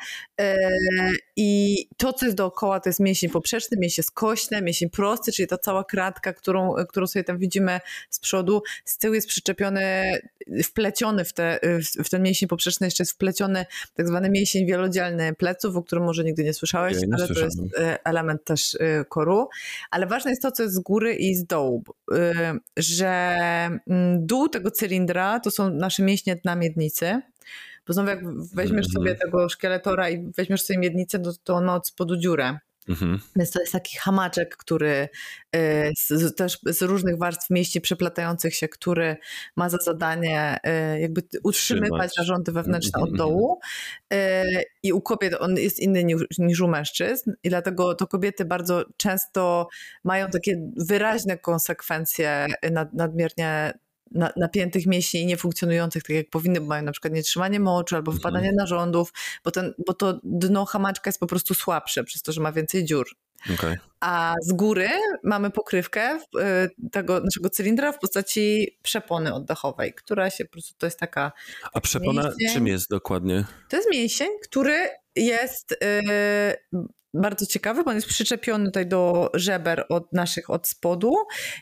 I 1.37 1.77
to, 1.97 2.13
co 2.13 2.27
jest 2.27 2.37
dookoła, 2.37 2.81
to 2.81 2.89
jest 2.89 3.01
mięsień 3.01 3.31
poprzeczny, 3.31 3.77
mięsień 3.81 4.03
skośny, 4.03 4.63
mięsień 4.63 4.91
prosty, 4.91 5.33
czyli 5.33 5.49
ta 5.49 5.59
cała 5.59 5.85
kratka, 5.85 6.33
którą, 6.33 6.75
którą 6.89 7.07
sobie 7.07 7.25
tam 7.25 7.39
widzimy 7.39 7.81
z 8.11 8.21
przodu. 8.21 8.63
Z 8.85 8.99
tyłu 8.99 9.15
jest 9.15 9.29
przyczepiony, 9.29 10.19
wpleciony 10.65 11.25
w, 11.25 11.33
te, 11.33 11.61
w 12.05 12.11
ten 12.11 12.23
mięsień 12.23 12.49
poprzeczny, 12.49 12.87
jeszcze 12.87 13.03
jest 13.03 13.13
wpleciony 13.13 13.67
tak 13.95 14.09
zwany 14.09 14.31
mięsień 14.31 14.67
wielodzielny 14.67 15.35
pleców, 15.35 15.77
o 15.77 15.83
którym 15.83 16.05
może 16.05 16.25
nigdy 16.25 16.45
nie 16.45 16.55
słyszałeś, 16.55 16.97
nie 17.01 17.15
ale 17.15 17.29
to 17.29 17.41
jest 17.41 17.59
e, 17.79 18.05
element 18.05 18.45
też 18.45 18.77
e, 18.81 19.05
koru. 19.05 19.49
Ale 19.91 20.07
ważne 20.07 20.31
jest 20.31 20.43
to, 20.43 20.53
co 20.53 20.63
jest 20.63 20.75
z 20.75 20.79
góry 20.79 21.15
i 21.15 21.35
z 21.35 21.45
dołu, 21.45 21.85
e, 22.13 22.59
że 22.77 23.37
mm, 23.87 24.27
dół 24.27 24.49
tego 24.49 24.71
cylindra 24.71 25.41
to 25.41 25.51
są 25.51 25.71
nasze 25.71 26.03
mięśnie 26.03 26.37
dna 26.37 26.57
miednicy, 26.57 27.23
bo 27.87 27.93
znowu 27.93 28.09
jak 28.09 28.21
weźmiesz 28.55 28.87
sobie 28.87 29.11
mhm. 29.11 29.19
tego 29.19 29.49
szkieletora 29.49 30.11
i 30.11 30.33
weźmiesz 30.37 30.63
sobie 30.63 30.79
miednicę, 30.79 31.19
to, 31.19 31.33
to 31.45 31.55
on 31.55 31.65
ma 31.65 31.75
od 31.75 31.89
spodu 31.89 32.17
dziurę. 32.17 32.59
Mhm. 32.89 33.21
Więc 33.37 33.51
to 33.51 33.61
jest 33.61 33.73
taki 33.73 33.97
hamaczek, 33.99 34.57
który 34.57 35.09
e, 35.57 35.91
z, 35.99 36.35
też 36.35 36.59
z 36.67 36.83
różnych 36.83 37.19
warstw 37.19 37.51
mieści 37.51 37.81
przeplatających 37.81 38.55
się, 38.55 38.69
który 38.69 39.17
ma 39.57 39.69
za 39.69 39.79
zadanie 39.79 40.59
e, 40.63 41.01
jakby 41.01 41.23
utrzymywać 41.43 42.13
narządy 42.19 42.53
wewnętrzne 42.53 43.03
od 43.03 43.11
mhm, 43.11 43.17
dołu. 43.17 43.61
E, 44.13 44.45
I 44.83 44.93
u 44.93 45.01
kobiet 45.01 45.35
on 45.41 45.57
jest 45.57 45.81
inny 45.81 46.05
niż, 46.05 46.23
niż 46.39 46.61
u 46.61 46.69
mężczyzn 46.69 47.33
i 47.43 47.49
dlatego 47.49 47.95
to 47.95 48.07
kobiety 48.07 48.45
bardzo 48.45 48.85
często 48.97 49.69
mają 50.05 50.31
takie 50.31 50.71
wyraźne 50.77 51.39
konsekwencje 51.39 52.47
nad, 52.73 52.95
nadmiernie 52.95 53.73
napiętych 54.37 54.87
mięśni 54.87 55.21
i 55.21 55.27
niefunkcjonujących 55.27 56.03
tak 56.03 56.17
jak 56.17 56.31
powinny, 56.31 56.61
bo 56.61 56.67
mają 56.67 56.83
na 56.83 56.93
przykład 56.93 57.15
nietrzymanie 57.15 57.61
moczu 57.61 57.97
albo 57.97 58.13
wpadanie 58.13 58.49
mhm. 58.49 58.57
narządów, 58.57 59.13
bo, 59.45 59.51
ten, 59.51 59.75
bo 59.87 59.95
to 59.95 60.21
dno 60.25 60.65
hamaczka 60.65 61.09
jest 61.09 61.21
po 61.21 61.27
prostu 61.27 61.55
słabsze 61.55 62.05
przez 62.05 62.23
to, 62.23 62.33
że 62.33 62.41
ma 62.41 62.53
więcej 62.53 62.85
dziur. 62.85 63.07
Okay. 63.55 63.79
A 64.01 64.35
z 64.43 64.53
góry 64.53 64.89
mamy 65.23 65.51
pokrywkę 65.51 66.19
y, 66.19 66.91
tego 66.91 67.21
naszego 67.21 67.51
cylindra 67.51 67.93
w 67.93 67.99
postaci 67.99 68.77
przepony 68.83 69.35
oddechowej, 69.35 69.95
która 69.95 70.31
się 70.31 70.45
po 70.45 70.51
prostu 70.51 70.75
to 70.79 70.87
jest 70.87 70.99
taka. 70.99 71.33
A 71.73 71.81
przepona 71.81 72.23
mięsień. 72.23 72.55
czym 72.55 72.67
jest 72.67 72.91
dokładnie? 72.91 73.45
To 73.69 73.77
jest 73.77 73.89
mięsień, 73.93 74.29
który 74.43 74.89
jest 75.17 75.77
yy, 76.73 76.87
bardzo 77.15 77.47
ciekawy, 77.47 77.85
bo 77.85 77.91
on 77.91 77.97
jest 77.97 78.09
przyczepiony 78.09 78.65
tutaj 78.65 78.87
do 78.87 79.31
żeber 79.35 79.87
od 79.89 80.13
naszych 80.13 80.51
od 80.51 80.69
spodu 80.69 81.15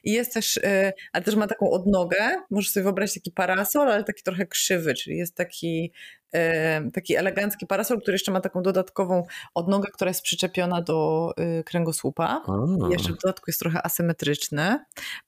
i 0.04 0.12
jest 0.12 0.34
też, 0.34 0.56
y, 0.56 0.92
ale 1.12 1.24
też 1.24 1.34
ma 1.34 1.46
taką 1.46 1.70
odnogę, 1.70 2.42
możesz 2.50 2.70
sobie 2.70 2.84
wyobrazić 2.84 3.14
taki 3.14 3.30
parasol, 3.30 3.90
ale 3.90 4.04
taki 4.04 4.22
trochę 4.22 4.46
krzywy, 4.46 4.94
czyli 4.94 5.16
jest 5.18 5.36
taki, 5.36 5.92
y, 6.34 6.90
taki 6.92 7.16
elegancki 7.16 7.66
parasol, 7.66 8.00
który 8.00 8.14
jeszcze 8.14 8.32
ma 8.32 8.40
taką 8.40 8.62
dodatkową 8.62 9.26
odnogę, 9.54 9.88
która 9.92 10.08
jest 10.08 10.22
przyczepiona 10.22 10.82
do 10.82 11.30
y, 11.60 11.64
kręgosłupa. 11.64 12.42
I 12.88 12.92
jeszcze 12.92 13.12
w 13.12 13.18
dodatku 13.18 13.44
jest 13.46 13.60
trochę 13.60 13.86
asymetryczny, 13.86 14.78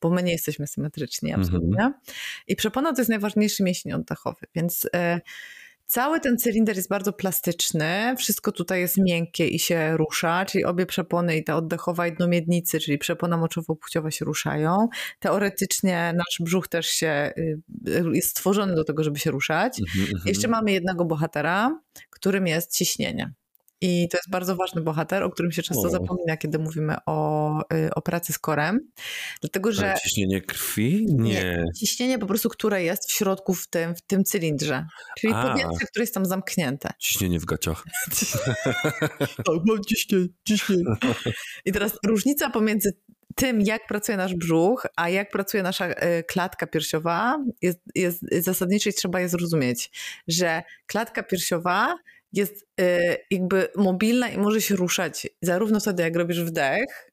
bo 0.01 0.11
my 0.11 0.23
nie 0.23 0.33
jesteśmy 0.33 0.67
symetryczni 0.67 1.31
mhm. 1.31 1.43
absolutnie. 1.43 1.93
I 2.47 2.57
przepona 2.57 2.93
to 2.93 3.01
jest 3.01 3.11
najważniejszy 3.11 3.63
mięsień 3.63 3.93
oddechowy, 3.93 4.47
więc 4.55 4.89
Cały 5.95 6.21
ten 6.21 6.39
cylinder 6.39 6.77
jest 6.77 6.89
bardzo 6.89 7.13
plastyczny, 7.13 8.15
wszystko 8.19 8.53
tutaj 8.53 8.81
jest 8.81 8.99
miękkie 8.99 9.49
i 9.49 9.59
się 9.59 9.97
rusza, 9.97 10.45
czyli 10.45 10.65
obie 10.65 10.87
przepony 10.87 11.37
i 11.37 11.45
ta 11.45 11.57
oddechowa 11.57 12.07
i 12.07 12.17
czyli 12.81 12.99
przepona 12.99 13.39
moczowo-płciowa 13.39 14.11
się 14.11 14.25
ruszają. 14.25 14.89
Teoretycznie 15.19 16.13
nasz 16.17 16.41
brzuch 16.41 16.69
też 16.69 16.87
się 16.87 17.33
y, 17.39 17.61
jest 18.13 18.29
stworzony 18.29 18.75
do 18.75 18.85
tego, 18.85 19.05
żeby 19.05 19.19
się 19.19 19.31
ruszać. 19.31 19.79
Mm 19.79 20.07
-hmm. 20.07 20.27
Jeszcze 20.27 20.49
mamy 20.49 20.73
jednego 20.73 21.05
bohatera, 21.05 21.81
którym 22.11 22.47
jest 22.47 22.77
ciśnienie. 22.77 23.33
I 23.81 24.09
to 24.09 24.19
jest 24.19 24.31
bardzo 24.31 24.57
ważny 24.57 24.83
bohater, 24.83 25.23
o 25.23 25.31
którym 25.31 25.53
się 25.53 25.63
często 25.63 25.89
o. 25.89 25.91
zapomina, 25.91 26.37
kiedy 26.37 26.59
mówimy 26.59 26.97
o, 27.07 27.59
y, 27.75 27.95
o 27.95 28.03
pracy 28.03 28.33
z 28.33 28.39
korem. 28.39 28.91
Dlatego, 29.41 29.73
że. 29.73 29.91
Ale 29.91 30.01
ciśnienie 30.01 30.41
krwi? 30.41 31.07
Nie. 31.11 31.33
nie. 31.33 31.65
Ciśnienie 31.79 32.19
po 32.19 32.27
prostu, 32.27 32.49
które 32.49 32.83
jest 32.83 33.11
w 33.11 33.13
środku 33.13 33.55
w 33.55 33.69
tym, 33.69 33.95
w 33.95 34.03
tym 34.03 34.25
cylindrze. 34.25 34.87
Czyli 35.19 35.33
A. 35.33 35.43
powietrze, 35.43 35.87
które 35.87 36.03
jest 36.03 36.15
tam 36.15 36.27
zamknięte. 36.27 36.89
Ciśnienie 36.99 37.41
w 37.41 37.45
gaciach. 37.45 37.85
tak, 39.37 39.57
mam 39.65 39.85
ciśnienie, 39.89 40.27
ciśnienie. 40.49 40.85
I 41.65 41.73
teraz 41.73 41.99
różnica 42.07 42.51
pomiędzy 42.51 42.93
tym, 43.35 43.61
jak 43.61 43.87
pracuje 43.87 44.19
nasz 44.19 44.35
brzuch, 44.35 44.87
a 44.97 45.09
jak 45.09 45.31
pracuje 45.31 45.63
nasza 45.63 45.91
y, 45.91 46.25
klatka 46.29 46.67
piersiowa, 46.67 47.45
jest, 47.63 47.79
jest 47.95 48.25
zasadnicza 48.39 48.91
i 48.91 48.93
trzeba 48.93 49.21
je 49.21 49.29
zrozumieć, 49.29 49.91
że 50.29 50.63
klatka 50.87 51.23
piersiowa 51.23 51.97
jest 52.35 52.67
y, 52.81 53.17
jakby 53.31 53.69
mobilna 53.77 54.29
i 54.29 54.39
może 54.39 54.61
się 54.61 54.77
ruszać 54.77 55.29
zarówno 55.43 55.81
wtedy, 55.81 56.03
jak 56.03 56.17
robisz 56.17 56.43
wdech, 56.43 57.11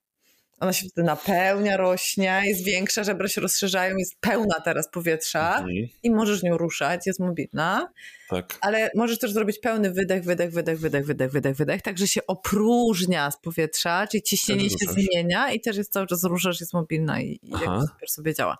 ona 0.62 0.74
się 0.74 0.88
wtedy 0.90 1.08
napełnia, 1.08 1.78
rośnie, 1.78 2.42
jest 2.46 2.64
większa, 2.64 3.04
żebra 3.04 3.28
się 3.28 3.42
rozszerzają, 3.42 3.98
jest 3.98 4.20
pełna 4.20 4.56
teraz 4.66 4.90
powietrza 4.90 5.58
mhm. 5.58 5.88
i 6.04 6.12
możesz 6.12 6.44
nią 6.44 6.58
ruszać, 6.58 7.08
jest 7.08 7.20
mobilna. 7.20 7.92
Tak. 8.30 8.58
Ale 8.62 8.92
możesz 8.96 9.20
też 9.20 9.32
zrobić 9.32 9.60
pełny 9.60 9.92
wydech, 9.92 10.24
wydech, 10.24 10.52
wydech, 10.52 10.80
wydech, 10.80 11.06
wydech, 11.06 11.32
wydech, 11.32 11.56
wydech, 11.56 11.82
także 11.82 12.08
się 12.08 12.22
opróżnia 12.28 13.32
z 13.32 13.38
powietrza, 13.38 14.08
czyli 14.08 14.24
ciśnienie 14.24 14.70
się 14.70 14.78
zmienia 14.90 15.52
i 15.52 15.62
też 15.62 15.78
jest 15.78 15.94
cały 15.94 16.08
czas 16.08 16.24
ruszasz, 16.24 16.60
jest 16.60 16.74
mobilna 16.74 17.22
i, 17.22 17.40
i 17.44 17.52
super 17.90 18.10
sobie 18.10 18.34
działa. 18.34 18.58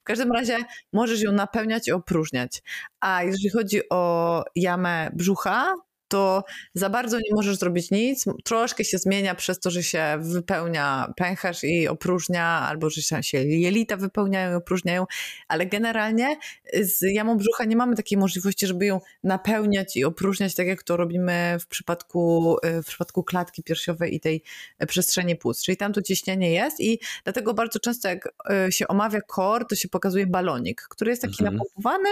W 0.00 0.04
każdym 0.04 0.32
razie 0.32 0.58
możesz 0.92 1.22
ją 1.22 1.32
napełniać 1.32 1.88
i 1.88 1.92
opróżniać. 1.92 2.62
A 3.00 3.22
jeżeli 3.22 3.50
chodzi 3.50 3.88
o 3.90 4.44
jamę 4.56 5.10
brzucha, 5.12 5.74
to 6.08 6.44
za 6.74 6.90
bardzo 6.90 7.16
nie 7.16 7.34
możesz 7.34 7.56
zrobić 7.56 7.90
nic. 7.90 8.24
Troszkę 8.44 8.84
się 8.84 8.98
zmienia 8.98 9.34
przez 9.34 9.60
to, 9.60 9.70
że 9.70 9.82
się 9.82 10.18
wypełnia 10.20 11.12
pęcherz 11.16 11.64
i 11.64 11.88
opróżnia, 11.88 12.44
albo 12.44 12.90
że 12.90 13.22
się 13.22 13.38
jelita 13.38 13.96
wypełniają 13.96 14.52
i 14.52 14.54
opróżniają, 14.54 15.06
ale 15.48 15.66
generalnie 15.66 16.36
z 16.82 17.02
jamą 17.02 17.36
brzucha 17.36 17.64
nie 17.64 17.76
mamy 17.76 17.96
takiej 17.96 18.18
możliwości, 18.18 18.66
żeby 18.66 18.86
ją 18.86 19.00
napełniać 19.22 19.96
i 19.96 20.04
opróżniać, 20.04 20.54
tak 20.54 20.66
jak 20.66 20.82
to 20.82 20.96
robimy 20.96 21.56
w 21.60 21.66
przypadku, 21.66 22.56
w 22.82 22.86
przypadku 22.86 23.24
klatki 23.24 23.62
piersiowej 23.62 24.14
i 24.14 24.20
tej 24.20 24.42
przestrzeni 24.88 25.36
płuc. 25.36 25.62
Czyli 25.62 25.76
tam 25.76 25.92
to 25.92 26.02
ciśnienie 26.02 26.50
jest 26.50 26.80
i 26.80 27.00
dlatego 27.24 27.54
bardzo 27.54 27.78
często 27.78 28.08
jak 28.08 28.28
się 28.70 28.88
omawia 28.88 29.20
kor, 29.20 29.66
to 29.66 29.76
się 29.76 29.88
pokazuje 29.88 30.26
balonik, 30.26 30.82
który 30.90 31.10
jest 31.10 31.22
taki 31.22 31.44
mhm. 31.44 31.54
napompowany 31.54 32.10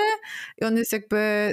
i 0.61 0.65
on 0.65 0.77
jest 0.77 0.93
jakby 0.93 1.53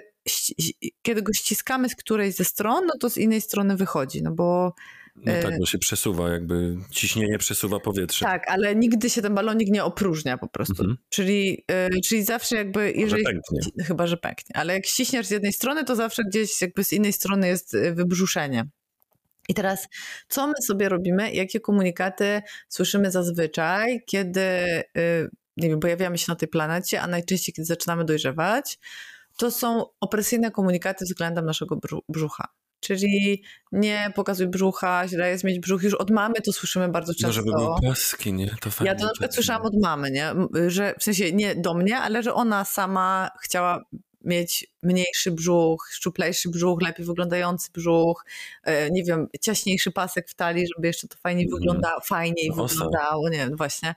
kiedy 1.01 1.21
go 1.21 1.33
ściskamy 1.33 1.89
z 1.89 1.95
którejś 1.95 2.35
ze 2.35 2.45
stron, 2.45 2.85
no 2.85 2.93
to 2.99 3.09
z 3.09 3.17
innej 3.17 3.41
strony 3.41 3.75
wychodzi, 3.75 4.23
no 4.23 4.31
bo 4.31 4.73
no 5.15 5.33
tak, 5.41 5.53
e, 5.53 5.57
bo 5.57 5.65
się 5.65 5.77
przesuwa, 5.77 6.29
jakby 6.29 6.77
ciśnienie 6.91 7.37
przesuwa 7.37 7.79
powietrze. 7.79 8.25
Tak, 8.25 8.43
ale 8.47 8.75
nigdy 8.75 9.09
się 9.09 9.21
ten 9.21 9.35
balonik 9.35 9.69
nie 9.69 9.83
opróżnia 9.83 10.37
po 10.37 10.47
prostu. 10.47 10.83
Mhm. 10.83 10.97
Czyli, 11.09 11.65
y, 11.71 12.01
czyli 12.01 12.23
zawsze 12.23 12.55
jakby, 12.55 12.93
jeżeli. 12.95 13.23
Pęknie. 13.23 13.59
Chyba, 13.85 14.07
że 14.07 14.17
pęknie. 14.17 14.55
Ale 14.55 14.73
jak 14.73 14.85
ściśniesz 14.85 15.27
z 15.27 15.31
jednej 15.31 15.53
strony, 15.53 15.83
to 15.83 15.95
zawsze 15.95 16.23
gdzieś 16.23 16.61
jakby 16.61 16.83
z 16.83 16.93
innej 16.93 17.13
strony 17.13 17.47
jest 17.47 17.75
e, 17.75 17.93
wybrzuszenie. 17.93 18.65
I 19.49 19.53
teraz, 19.53 19.87
co 20.27 20.47
my 20.47 20.53
sobie 20.67 20.89
robimy? 20.89 21.33
Jakie 21.33 21.59
komunikaty 21.59 22.41
słyszymy 22.69 23.11
zazwyczaj, 23.11 24.03
kiedy 24.05 24.41
nie 25.57 25.69
wiem, 25.69 25.79
pojawiamy 25.79 26.17
się 26.17 26.25
na 26.27 26.35
tej 26.35 26.47
planecie, 26.47 27.01
a 27.01 27.07
najczęściej, 27.07 27.55
kiedy 27.55 27.65
zaczynamy 27.65 28.05
dojrzewać? 28.05 28.79
To 29.39 29.51
są 29.51 29.85
opresyjne 29.99 30.51
komunikaty 30.51 31.05
względem 31.05 31.45
naszego 31.45 31.79
brzucha. 32.09 32.47
Czyli 32.79 33.43
nie 33.71 34.11
pokazuj 34.15 34.47
brzucha, 34.47 35.07
źle 35.07 35.29
jest 35.29 35.43
mieć 35.43 35.59
brzuch. 35.59 35.83
Już 35.83 35.93
od 35.93 36.11
mamy 36.11 36.35
to 36.45 36.53
słyszymy 36.53 36.89
bardzo 36.89 37.13
często. 37.13 37.27
No, 37.27 37.33
żeby 37.33 37.51
był 37.51 37.75
płaski, 37.81 38.33
nie? 38.33 38.55
To 38.61 38.71
fajnie. 38.71 38.91
Ja 38.91 38.99
to 38.99 39.05
na 39.05 39.11
przykład 39.11 39.35
słyszałam 39.35 39.61
od 39.65 39.73
mamy, 39.81 40.11
nie? 40.11 40.33
Że 40.67 40.95
w 40.99 41.03
sensie 41.03 41.31
nie 41.31 41.55
do 41.55 41.73
mnie, 41.73 41.97
ale 41.97 42.23
że 42.23 42.33
ona 42.33 42.65
sama 42.65 43.29
chciała 43.41 43.85
mieć 44.21 44.67
mniejszy 44.83 45.31
brzuch, 45.31 45.89
szczuplejszy 45.91 46.49
brzuch, 46.49 46.81
lepiej 46.81 47.05
wyglądający 47.05 47.71
brzuch, 47.71 48.25
e, 48.63 48.91
nie 48.91 49.03
wiem, 49.03 49.27
ciaśniejszy 49.41 49.91
pasek 49.91 50.29
w 50.29 50.35
talii, 50.35 50.67
żeby 50.75 50.87
jeszcze 50.87 51.07
to 51.07 51.17
fajniej 51.17 51.45
mm. 51.45 51.59
wyglądało, 51.59 52.01
fajniej 52.01 52.51
wyglądało, 52.51 53.29
nie 53.29 53.37
wiem, 53.37 53.55
właśnie. 53.55 53.95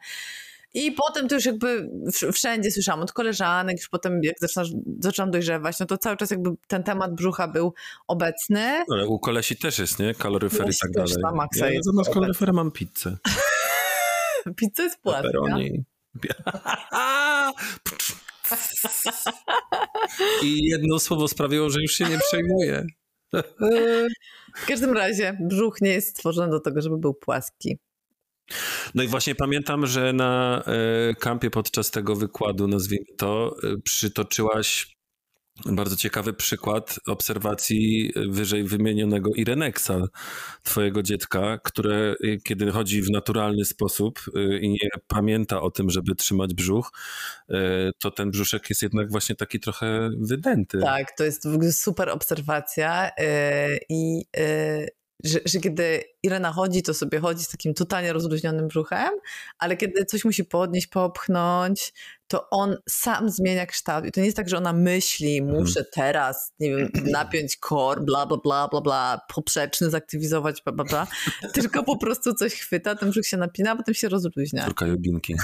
I 0.74 0.92
potem 0.92 1.28
to 1.28 1.34
już 1.34 1.44
jakby 1.44 1.90
wszędzie 2.32 2.70
słyszałam 2.70 3.02
od 3.02 3.12
koleżanek, 3.12 3.76
już 3.76 3.88
potem 3.88 4.20
jak 4.22 4.36
zaczynam, 4.40 4.66
zaczynam 5.00 5.30
dojrzewać, 5.30 5.78
no 5.80 5.86
to 5.86 5.98
cały 5.98 6.16
czas 6.16 6.30
jakby 6.30 6.50
ten 6.66 6.82
temat 6.82 7.14
brzucha 7.14 7.48
był 7.48 7.74
obecny. 8.06 8.84
Ale 8.90 9.06
u 9.06 9.18
kolesi 9.18 9.56
też 9.56 9.78
jest, 9.78 9.98
nie? 9.98 10.14
Kaloryfery 10.14 10.70
i 10.70 10.76
tak 10.82 10.90
dalej. 10.90 11.14
Na 11.22 11.32
maksa 11.32 11.70
ja 11.70 11.80
zamiast 11.82 12.14
kaloryfera 12.14 12.52
mam 12.52 12.70
pizzę. 12.70 13.16
Pizza 14.56 14.82
jest 14.82 14.98
płaska. 15.00 15.28
I 20.42 20.64
jedno 20.64 20.98
słowo 20.98 21.28
sprawiło, 21.28 21.70
że 21.70 21.80
już 21.82 21.92
się 21.92 22.04
nie 22.04 22.18
przejmuję. 22.18 22.86
W 24.56 24.66
każdym 24.66 24.92
razie 24.92 25.38
brzuch 25.40 25.80
nie 25.80 25.90
jest 25.90 26.08
stworzony 26.08 26.50
do 26.50 26.60
tego, 26.60 26.80
żeby 26.80 26.98
był 26.98 27.14
płaski. 27.14 27.78
No 28.94 29.02
i 29.02 29.08
właśnie 29.08 29.34
pamiętam, 29.34 29.86
że 29.86 30.12
na 30.12 30.62
e, 30.66 31.14
kampie 31.14 31.50
podczas 31.50 31.90
tego 31.90 32.16
wykładu, 32.16 32.68
nazwijmy 32.68 33.06
to, 33.16 33.56
e, 33.62 33.80
przytoczyłaś 33.84 34.96
Bardzo 35.66 35.96
ciekawy 35.96 36.32
przykład 36.32 36.98
obserwacji 37.06 38.12
wyżej 38.28 38.64
wymienionego 38.64 39.30
Ireneksa, 39.36 40.00
twojego 40.62 41.02
dziecka, 41.02 41.58
które 41.58 42.14
kiedy 42.44 42.70
chodzi 42.70 43.02
w 43.02 43.10
naturalny 43.10 43.64
sposób 43.64 44.20
i 44.60 44.68
nie 44.68 44.88
pamięta 45.08 45.60
o 45.60 45.70
tym, 45.70 45.90
żeby 45.90 46.14
trzymać 46.14 46.54
brzuch, 46.54 46.90
to 47.98 48.10
ten 48.10 48.30
brzuszek 48.30 48.70
jest 48.70 48.82
jednak 48.82 49.10
właśnie 49.10 49.36
taki 49.36 49.60
trochę 49.60 50.10
wydęty. 50.18 50.78
Tak, 50.78 51.16
to 51.16 51.24
jest 51.24 51.48
super 51.72 52.08
obserwacja 52.10 53.10
i 53.88 54.24
że, 55.24 55.38
że 55.44 55.60
kiedy 55.60 56.04
Irena 56.22 56.52
chodzi, 56.52 56.82
to 56.82 56.94
sobie 56.94 57.20
chodzi 57.20 57.44
z 57.44 57.48
takim 57.48 57.74
totalnie 57.74 58.12
rozluźnionym 58.12 58.68
brzuchem, 58.68 59.10
ale 59.58 59.76
kiedy 59.76 60.04
coś 60.04 60.24
musi 60.24 60.44
podnieść, 60.44 60.86
popchnąć, 60.86 61.92
to 62.32 62.50
on 62.50 62.76
sam 62.88 63.30
zmienia 63.30 63.66
kształt. 63.66 64.06
I 64.06 64.12
to 64.12 64.20
nie 64.20 64.26
jest 64.26 64.36
tak, 64.36 64.48
że 64.48 64.56
ona 64.56 64.72
myśli, 64.72 65.38
mhm. 65.38 65.60
muszę 65.60 65.84
teraz, 65.84 66.52
nie 66.60 66.76
wiem, 66.76 66.88
napiąć 67.18 67.56
kor, 67.56 68.04
bla, 68.04 68.26
bla, 68.26 68.36
bla, 68.36 68.68
bla, 68.68 68.80
bla, 68.80 69.20
poprzeczny 69.34 69.90
zaktywizować, 69.90 70.62
bla, 70.62 70.72
bla, 70.72 70.84
bla. 70.84 71.06
Tylko 71.54 71.82
po 71.82 71.96
prostu 71.96 72.34
coś 72.34 72.54
chwyta, 72.54 72.94
ten 72.94 73.10
brzuch 73.10 73.26
się 73.26 73.36
napina, 73.36 73.70
a 73.70 73.76
potem 73.76 73.94
się 73.94 74.08
rozluźnia. 74.08 74.64
Córka 74.64 74.86
jogginki. 74.86 75.34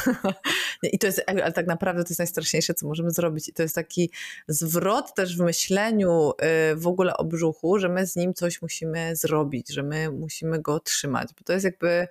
I 0.92 0.98
to 0.98 1.06
jest, 1.06 1.22
ale 1.26 1.52
tak 1.52 1.66
naprawdę 1.66 2.04
to 2.04 2.08
jest 2.08 2.18
najstraszniejsze, 2.18 2.74
co 2.74 2.86
możemy 2.86 3.10
zrobić. 3.10 3.48
I 3.48 3.52
to 3.52 3.62
jest 3.62 3.74
taki 3.74 4.10
zwrot 4.48 5.14
też 5.14 5.36
w 5.36 5.40
myśleniu 5.40 6.30
y, 6.72 6.76
w 6.76 6.86
ogóle 6.86 7.16
o 7.16 7.24
brzuchu, 7.24 7.78
że 7.78 7.88
my 7.88 8.06
z 8.06 8.16
nim 8.16 8.34
coś 8.34 8.62
musimy 8.62 9.16
zrobić, 9.16 9.72
że 9.72 9.82
my 9.82 10.10
musimy 10.10 10.60
go 10.62 10.67
trzymać, 10.80 11.28
bo 11.38 11.44
to 11.44 11.52
jest 11.52 11.64
jakby 11.64 12.08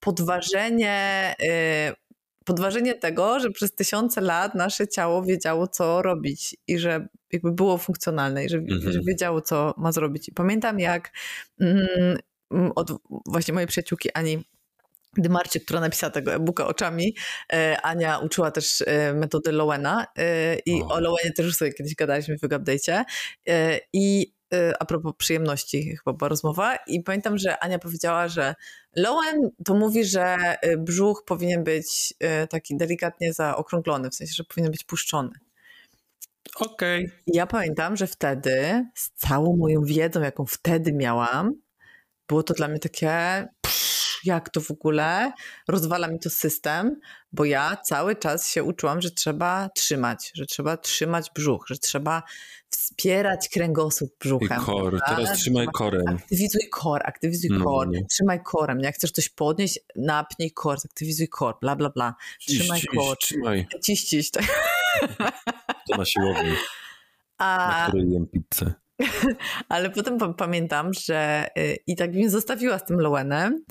podważenie 0.00 1.34
y, 1.42 2.00
podważenie 2.44 2.94
tego, 2.94 3.40
że 3.40 3.50
przez 3.50 3.74
tysiące 3.74 4.20
lat 4.20 4.54
nasze 4.54 4.88
ciało 4.88 5.22
wiedziało, 5.22 5.66
co 5.66 6.02
robić 6.02 6.56
i 6.66 6.78
że 6.78 7.08
jakby 7.32 7.52
było 7.52 7.78
funkcjonalne 7.78 8.44
i 8.44 8.48
że, 8.48 8.58
mhm. 8.58 9.04
wiedziało, 9.06 9.40
co 9.40 9.74
ma 9.76 9.92
zrobić. 9.92 10.28
I 10.28 10.32
pamiętam, 10.32 10.80
jak 10.80 11.10
mm, 11.60 12.18
od 12.74 12.92
właśnie 13.26 13.54
mojej 13.54 13.66
przyjaciółki 13.66 14.08
Ani 14.14 14.44
Dymarczyk, 15.16 15.64
która 15.64 15.80
napisała 15.80 16.10
tego 16.10 16.34
e-booka 16.34 16.66
oczami. 16.66 17.16
E, 17.52 17.80
Ania 17.82 18.18
uczyła 18.18 18.50
też 18.50 18.84
e, 18.86 19.14
metody 19.14 19.52
Lowena 19.52 20.06
e, 20.18 20.58
i 20.66 20.82
o, 20.82 20.88
o 20.88 21.00
Lowenie 21.00 21.32
też 21.32 21.46
już 21.46 21.56
sobie 21.56 21.72
kiedyś 21.72 21.94
gadaliśmy 21.94 22.38
w 22.38 22.40
Update'cie. 22.40 23.04
I 23.92 24.32
a 24.78 24.84
propos 24.84 25.12
przyjemności 25.16 25.96
chyba 25.96 26.12
była 26.12 26.28
rozmowa 26.28 26.76
i 26.86 27.02
pamiętam, 27.02 27.38
że 27.38 27.58
Ania 27.58 27.78
powiedziała, 27.78 28.28
że 28.28 28.54
Lowen 28.96 29.50
to 29.64 29.74
mówi, 29.74 30.04
że 30.04 30.36
brzuch 30.78 31.24
powinien 31.26 31.64
być 31.64 32.14
taki 32.50 32.76
delikatnie 32.76 33.32
zaokrąglony, 33.32 34.10
w 34.10 34.14
sensie, 34.14 34.34
że 34.36 34.44
powinien 34.44 34.72
być 34.72 34.84
puszczony. 34.84 35.30
Okej. 36.56 37.04
Okay. 37.04 37.18
Ja 37.26 37.46
pamiętam, 37.46 37.96
że 37.96 38.06
wtedy 38.06 38.86
z 38.94 39.10
całą 39.10 39.56
moją 39.56 39.82
wiedzą, 39.82 40.20
jaką 40.20 40.46
wtedy 40.46 40.92
miałam, 40.92 41.54
było 42.28 42.42
to 42.42 42.54
dla 42.54 42.68
mnie 42.68 42.78
takie 42.78 43.48
jak 44.24 44.50
to 44.50 44.60
w 44.60 44.70
ogóle, 44.70 45.32
rozwala 45.68 46.08
mi 46.08 46.18
to 46.18 46.30
system, 46.30 47.00
bo 47.32 47.44
ja 47.44 47.76
cały 47.76 48.16
czas 48.16 48.48
się 48.48 48.64
uczyłam, 48.64 49.00
że 49.00 49.10
trzeba 49.10 49.68
trzymać, 49.76 50.32
że 50.34 50.46
trzeba 50.46 50.76
trzymać 50.76 51.30
brzuch, 51.34 51.64
że 51.68 51.78
trzeba 51.78 52.22
wspierać 52.70 53.48
kręgosłup 53.48 54.18
brzuchem. 54.20 54.62
I 54.62 54.64
kor, 54.64 55.00
teraz 55.06 55.38
trzymaj 55.38 55.66
korem. 55.72 56.08
Aktywizuj 56.08 56.68
kor, 56.70 57.02
aktywizuj 57.04 57.50
no, 57.50 57.64
kor, 57.64 57.88
no. 57.92 58.00
trzymaj 58.10 58.42
korem. 58.42 58.80
Jak 58.80 58.94
chcesz 58.94 59.12
coś 59.12 59.28
podnieść, 59.28 59.78
napnij 59.96 60.52
kor, 60.52 60.78
aktywizuj 60.84 61.28
kor, 61.28 61.54
bla, 61.60 61.76
bla, 61.76 61.90
bla. 61.90 62.14
Trzymaj 62.40 62.80
ciś, 62.80 62.88
kor. 62.96 63.18
Trzymaj. 63.18 63.66
Ciś, 63.82 64.04
ciś. 64.04 64.30
Tak. 64.30 64.44
To 65.90 65.96
na 65.96 66.04
siłowni, 66.04 66.52
A... 67.38 67.68
na 67.68 67.88
której 67.88 68.10
jem 68.10 68.26
pizzę. 68.26 68.74
Ale 69.68 69.90
potem 69.90 70.18
pamiętam, 70.34 70.90
że 70.94 71.46
y, 71.58 71.76
i 71.86 71.96
tak 71.96 72.12
mnie 72.12 72.30
zostawiła 72.30 72.78
z 72.78 72.84
tym 72.84 73.00
Lowenem 73.00 73.64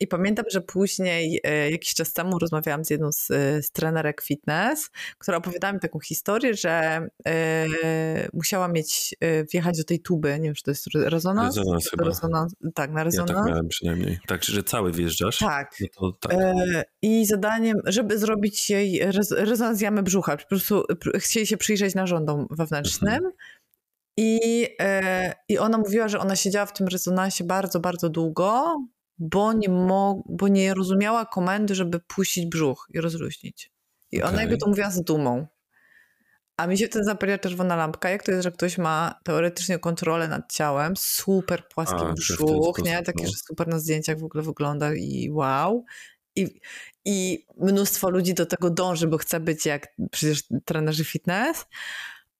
i 0.00 0.06
pamiętam, 0.06 0.44
że 0.50 0.60
później 0.60 1.40
y, 1.46 1.70
jakiś 1.70 1.94
czas 1.94 2.12
temu 2.12 2.38
rozmawiałam 2.38 2.84
z 2.84 2.90
jedną 2.90 3.12
z, 3.12 3.26
z 3.66 3.70
trenerek 3.70 4.22
fitness, 4.22 4.90
która 5.18 5.36
opowiadała 5.36 5.72
mi 5.72 5.80
taką 5.80 6.00
historię, 6.00 6.54
że 6.54 7.06
y, 7.28 7.32
musiała 8.32 8.68
mieć, 8.68 9.14
y, 9.24 9.46
wjechać 9.52 9.78
do 9.78 9.84
tej 9.84 10.00
tuby, 10.00 10.28
nie 10.28 10.44
wiem, 10.44 10.54
czy 10.54 10.62
to 10.62 10.70
jest 10.70 10.86
rezonans? 10.94 11.56
Rezonans 11.56 11.90
chyba. 11.90 12.04
Rezonans, 12.04 12.54
tak, 12.74 12.90
na 12.90 13.04
rezonans. 13.04 13.30
Ja 13.30 13.36
tak 13.36 13.46
miałem 13.46 13.68
przynajmniej. 13.68 14.18
Tak, 14.26 14.44
że 14.44 14.62
cały 14.62 14.92
wjeżdżasz? 14.92 15.38
Tak. 15.38 15.74
No 16.00 16.12
tak. 16.12 16.32
Y, 16.32 16.82
I 17.02 17.26
zadaniem, 17.26 17.76
żeby 17.84 18.18
zrobić 18.18 18.70
jej 18.70 19.00
rezonans 19.30 19.80
jamy 19.80 20.02
brzucha, 20.02 20.36
po 20.36 20.46
prostu 20.46 20.84
chcieli 21.14 21.46
się 21.46 21.56
przyjrzeć 21.56 21.94
narządom 21.94 22.46
wewnętrznym, 22.50 23.14
mhm 23.14 23.32
i, 24.16 24.68
e, 24.80 25.34
I 25.48 25.58
ona 25.58 25.78
mówiła, 25.78 26.08
że 26.08 26.18
ona 26.18 26.36
siedziała 26.36 26.66
w 26.66 26.72
tym 26.72 26.88
rezonansie 26.88 27.44
bardzo, 27.44 27.80
bardzo 27.80 28.08
długo, 28.08 28.78
bo 29.18 29.52
nie, 29.52 29.68
mo, 29.68 30.22
bo 30.28 30.48
nie 30.48 30.74
rozumiała 30.74 31.26
komendy, 31.26 31.74
żeby 31.74 32.00
puścić 32.00 32.46
brzuch 32.46 32.86
i 32.94 33.00
rozluźnić. 33.00 33.72
I 34.12 34.22
okay. 34.22 34.32
ona 34.32 34.40
jakby 34.40 34.56
to 34.56 34.68
mówiła 34.68 34.90
z 34.90 35.02
dumą. 35.02 35.46
A 36.56 36.66
mi 36.66 36.78
się 36.78 36.86
wtedy 36.86 37.04
zapaliła 37.04 37.38
czerwona 37.38 37.76
lampka. 37.76 38.10
Jak 38.10 38.22
to 38.22 38.30
jest, 38.30 38.42
że 38.42 38.52
ktoś 38.52 38.78
ma 38.78 39.14
teoretycznie 39.24 39.78
kontrolę 39.78 40.28
nad 40.28 40.52
ciałem, 40.52 40.96
super 40.96 41.68
płaski 41.68 42.04
A, 42.04 42.12
brzuch, 42.12 42.78
nie? 42.84 43.02
Takie, 43.02 43.24
no. 43.24 43.30
że 43.30 43.36
super 43.36 43.68
na 43.68 43.78
zdjęciach 43.78 44.18
w 44.18 44.24
ogóle 44.24 44.44
wygląda 44.44 44.94
i 44.94 45.30
wow. 45.30 45.84
I, 46.36 46.60
I 47.04 47.46
mnóstwo 47.56 48.10
ludzi 48.10 48.34
do 48.34 48.46
tego 48.46 48.70
dąży, 48.70 49.08
bo 49.08 49.18
chce 49.18 49.40
być 49.40 49.66
jak 49.66 49.88
przecież 50.10 50.42
trenerzy 50.64 51.04
fitness, 51.04 51.66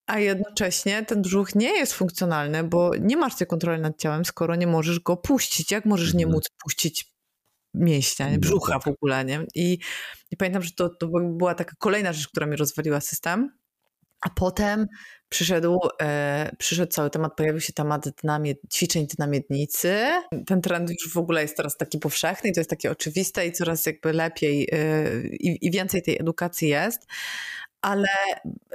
a 0.07 0.19
jednocześnie 0.19 1.05
ten 1.05 1.23
brzuch 1.23 1.55
nie 1.55 1.79
jest 1.79 1.93
funkcjonalny, 1.93 2.65
bo 2.65 2.91
nie 3.01 3.17
masz 3.17 3.37
tej 3.37 3.47
kontroli 3.47 3.81
nad 3.81 3.99
ciałem, 3.99 4.25
skoro 4.25 4.55
nie 4.55 4.67
możesz 4.67 5.01
go 5.01 5.17
puścić. 5.17 5.71
Jak 5.71 5.85
możesz 5.85 6.15
nie 6.15 6.25
mhm. 6.25 6.35
móc 6.35 6.49
puścić 6.63 7.15
mięśnia, 7.75 8.27
nie? 8.27 8.35
No 8.35 8.41
brzucha 8.41 8.73
tak. 8.73 8.83
w 8.83 8.89
ogóle, 8.89 9.25
nie? 9.25 9.47
I, 9.55 9.79
i 10.31 10.37
pamiętam, 10.37 10.63
że 10.63 10.71
to, 10.77 10.89
to 10.89 11.09
była 11.23 11.55
taka 11.55 11.75
kolejna 11.79 12.13
rzecz, 12.13 12.29
która 12.29 12.47
mi 12.47 12.57
rozwaliła 12.57 13.01
system. 13.01 13.51
A 14.21 14.31
potem 14.31 14.87
przyszedł, 15.29 15.79
e, 16.03 16.51
przyszedł 16.59 16.93
cały 16.93 17.11
temat, 17.11 17.37
pojawił 17.37 17.61
się 17.61 17.73
temat 17.73 18.09
dynamied, 18.23 18.59
ćwiczeń 18.75 19.07
dynamiednicy. 19.07 19.97
Ten 20.47 20.61
trend 20.61 20.91
już 20.91 21.13
w 21.13 21.17
ogóle 21.17 21.43
jest 21.43 21.57
teraz 21.57 21.77
taki 21.77 21.99
powszechny 21.99 22.51
i 22.51 22.53
to 22.53 22.61
jest 22.61 22.71
takie 22.71 22.91
oczywiste 22.91 23.47
i 23.47 23.53
coraz 23.53 23.87
jakby 23.87 24.13
lepiej 24.13 24.69
e, 24.73 25.21
i, 25.27 25.67
i 25.67 25.71
więcej 25.71 26.03
tej 26.03 26.21
edukacji 26.21 26.69
jest 26.69 27.07
ale 27.85 28.09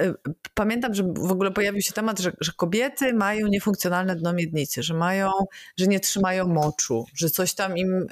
y, 0.01 0.14
pamiętam, 0.53 0.93
że 0.93 1.03
w 1.03 1.32
ogóle 1.32 1.51
pojawił 1.51 1.82
się 1.82 1.93
temat, 1.93 2.20
że, 2.20 2.32
że, 2.39 2.51
kobiety 2.51 3.14
mają 3.14 3.47
niefunkcjonalne 3.47 4.16
dno 4.16 4.34
miednicy, 4.34 4.84
że 4.84 4.93
mają, 4.93 5.32
że 5.78 5.88
nie 5.88 5.99
trzymają 5.99 6.47
moczu, 6.47 7.05
że 7.16 7.30
coś 7.30 7.53
tam 7.53 7.78
im 7.78 7.93
y, 7.93 8.07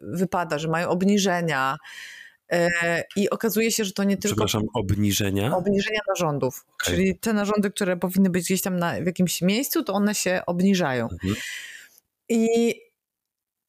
wypada, 0.00 0.58
że 0.58 0.68
mają 0.68 0.88
obniżenia. 0.88 1.76
Y, 2.52 2.68
I 3.16 3.30
okazuje 3.30 3.72
się, 3.72 3.84
że 3.84 3.92
to 3.92 4.04
nie 4.04 4.16
tylko. 4.16 4.34
Przepraszam, 4.34 4.62
obniżenia? 4.74 5.56
Obniżenia 5.56 6.00
narządów. 6.08 6.66
Okay. 6.68 6.94
Czyli 6.96 7.18
te 7.18 7.32
narządy, 7.32 7.70
które 7.70 7.96
powinny 7.96 8.30
być 8.30 8.44
gdzieś 8.44 8.62
tam 8.62 8.76
na, 8.76 8.92
w 8.92 9.06
jakimś 9.06 9.42
miejscu, 9.42 9.82
to 9.82 9.92
one 9.92 10.14
się 10.14 10.42
obniżają. 10.46 11.08
Mhm. 11.12 11.34
I 12.28 12.74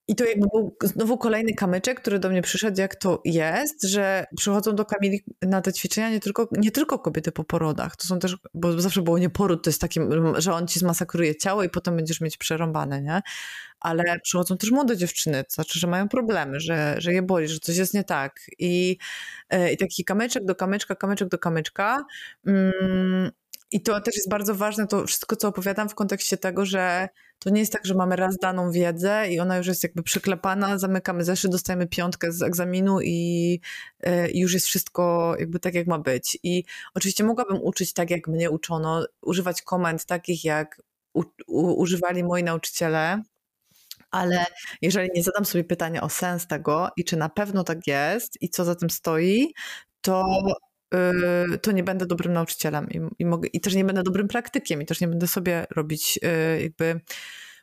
i 0.10 0.16
to 0.16 0.26
jakby 0.26 0.48
był 0.54 0.76
znowu 0.82 1.18
kolejny 1.18 1.54
kamyczek, 1.54 2.02
który 2.02 2.20
do 2.20 2.30
mnie 2.30 2.42
przyszedł, 2.42 2.82
jak 2.82 2.96
to 2.96 3.22
jest, 3.26 3.84
że 3.84 4.26
przychodzą 4.38 4.76
do 4.76 4.86
Kamili 4.86 5.24
na 5.42 5.62
te 5.62 5.74
ćwiczenia 5.74 6.10
nie 6.10 6.20
tylko, 6.20 6.50
nie 6.52 6.72
tylko 6.72 7.00
kobiety 7.00 7.32
po 7.32 7.44
porodach. 7.44 7.96
To 7.96 8.08
są 8.08 8.20
też, 8.20 8.38
bo 8.54 8.82
zawsze 8.82 9.02
było 9.02 9.18
nie 9.18 9.30
poród, 9.30 9.64
to 9.64 9.70
jest 9.70 9.82
takie, 9.82 10.08
że 10.38 10.54
on 10.54 10.68
ci 10.68 10.80
zmasakruje 10.80 11.36
ciało 11.36 11.64
i 11.64 11.70
potem 11.70 11.96
będziesz 11.96 12.22
mieć 12.22 12.38
przerąbane, 12.38 13.02
nie? 13.02 13.22
Ale 13.80 14.20
przychodzą 14.20 14.58
też 14.58 14.72
młode 14.72 14.98
dziewczyny, 14.98 15.44
to 15.44 15.50
znaczy, 15.50 15.80
że 15.80 15.88
mają 15.88 16.10
problemy, 16.10 16.60
że, 16.60 16.96
że 16.98 17.14
je 17.14 17.22
boli, 17.22 17.48
że 17.48 17.60
coś 17.60 17.78
jest 17.78 17.94
nie 17.94 18.04
tak. 18.04 18.42
I, 18.60 18.98
e, 19.50 19.74
i 19.74 19.78
taki 19.78 20.06
kamyczek 20.06 20.46
do 20.46 20.56
kamyczka, 20.56 20.96
kamyczek 20.96 21.30
do 21.30 21.40
kamyczka. 21.40 22.06
Mm, 22.46 23.32
i 23.72 23.82
to 23.82 24.02
też 24.02 24.16
jest 24.16 24.30
bardzo 24.30 24.56
ważne, 24.56 24.88
to 24.88 25.06
wszystko, 25.06 25.36
co 25.36 25.48
opowiadam 25.48 25.90
w 25.90 25.96
kontekście 25.96 26.38
tego, 26.38 26.66
że 26.66 27.10
to 27.40 27.50
nie 27.50 27.60
jest 27.60 27.74
tak, 27.74 27.86
że 27.86 27.94
mamy 27.94 28.16
raz 28.16 28.38
daną 28.38 28.72
wiedzę 28.72 29.30
i 29.30 29.40
ona 29.40 29.58
już 29.58 29.68
jest 29.68 29.84
jakby 29.84 30.04
przyklepana, 30.04 30.78
zamykamy 30.78 31.24
zeszyt, 31.24 31.52
dostajemy 31.52 31.88
piątkę 31.88 32.32
z 32.32 32.42
egzaminu 32.42 33.02
i, 33.02 33.60
e, 34.00 34.32
już 34.32 34.54
jest 34.54 34.66
wszystko 34.66 35.36
jakby 35.40 35.60
tak, 35.60 35.74
jak 35.74 35.88
ma 35.88 36.00
być. 36.00 36.40
I 36.44 36.64
oczywiście 36.94 37.24
mogłabym 37.24 37.58
uczyć 37.62 37.94
tak, 37.94 38.10
jak 38.10 38.28
mnie 38.28 38.50
uczono, 38.50 39.06
używać 39.22 39.62
komend 39.62 40.06
takich, 40.06 40.44
jak 40.44 40.82
u, 41.14 41.24
u, 41.48 41.82
używali 41.82 42.24
moi 42.24 42.44
nauczyciele, 42.44 43.24
ale 44.12 44.46
jeżeli 44.82 45.10
nie 45.16 45.24
zadam 45.24 45.46
sobie 45.46 45.64
pytania 45.64 46.02
o 46.02 46.10
sens 46.10 46.48
tego 46.48 46.90
i 46.98 47.04
czy 47.04 47.18
na 47.18 47.30
pewno 47.30 47.64
tak 47.64 47.88
jest 47.88 48.42
i 48.42 48.50
co 48.50 48.66
za 48.66 48.76
tym 48.76 48.90
stoi, 48.90 49.54
to 50.02 50.26
to 51.62 51.72
nie 51.72 51.84
będę 51.84 52.06
dobrym 52.06 52.34
nauczycielem 52.34 52.90
i, 52.90 53.00
i, 53.20 53.26
mogę, 53.26 53.50
i 53.54 53.62
też 53.62 53.76
nie 53.76 53.86
będę 53.86 54.04
dobrym 54.04 54.28
praktykiem 54.28 54.82
i 54.82 54.86
też 54.86 55.02
nie 55.02 55.08
będę 55.08 55.28
sobie 55.28 55.68
robić 55.76 56.20
y, 56.24 56.62
jakby 56.62 57.02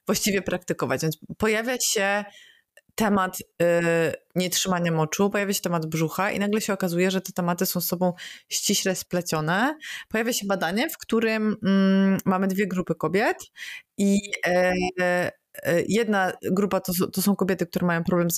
właściwie 0.07 0.43
praktykować. 0.43 1.03
Więc 1.03 1.19
pojawia 1.39 1.77
się 1.81 2.25
temat 2.95 3.41
y, 3.41 3.45
nietrzymania 4.35 4.93
moczu, 4.93 5.31
pojawia 5.31 5.53
się 5.53 5.61
temat 5.61 5.87
brzucha 5.87 6.31
i 6.31 6.39
nagle 6.39 6.61
się 6.61 6.73
okazuje, 6.73 7.11
że 7.11 7.21
te 7.21 7.33
tematy 7.33 7.67
są 7.67 7.81
z 7.81 7.87
sobą 7.87 8.13
ściśle 8.49 8.95
splecione. 8.97 9.79
Pojawia 10.09 10.33
się 10.33 10.47
badanie, 10.47 10.91
w 10.91 10.99
którym 10.99 11.57
mm, 11.63 12.19
mamy 12.25 12.47
dwie 12.47 12.67
grupy 12.67 12.95
kobiet 12.95 13.37
i 13.99 14.19
e, 14.47 15.33
jedna 15.89 16.33
grupa 16.43 16.81
to, 16.81 16.93
to, 17.13 17.23
są 17.23 17.37
kobiety, 17.37 17.67
które 17.67 17.87
mają 17.87 18.05
problem 18.05 18.29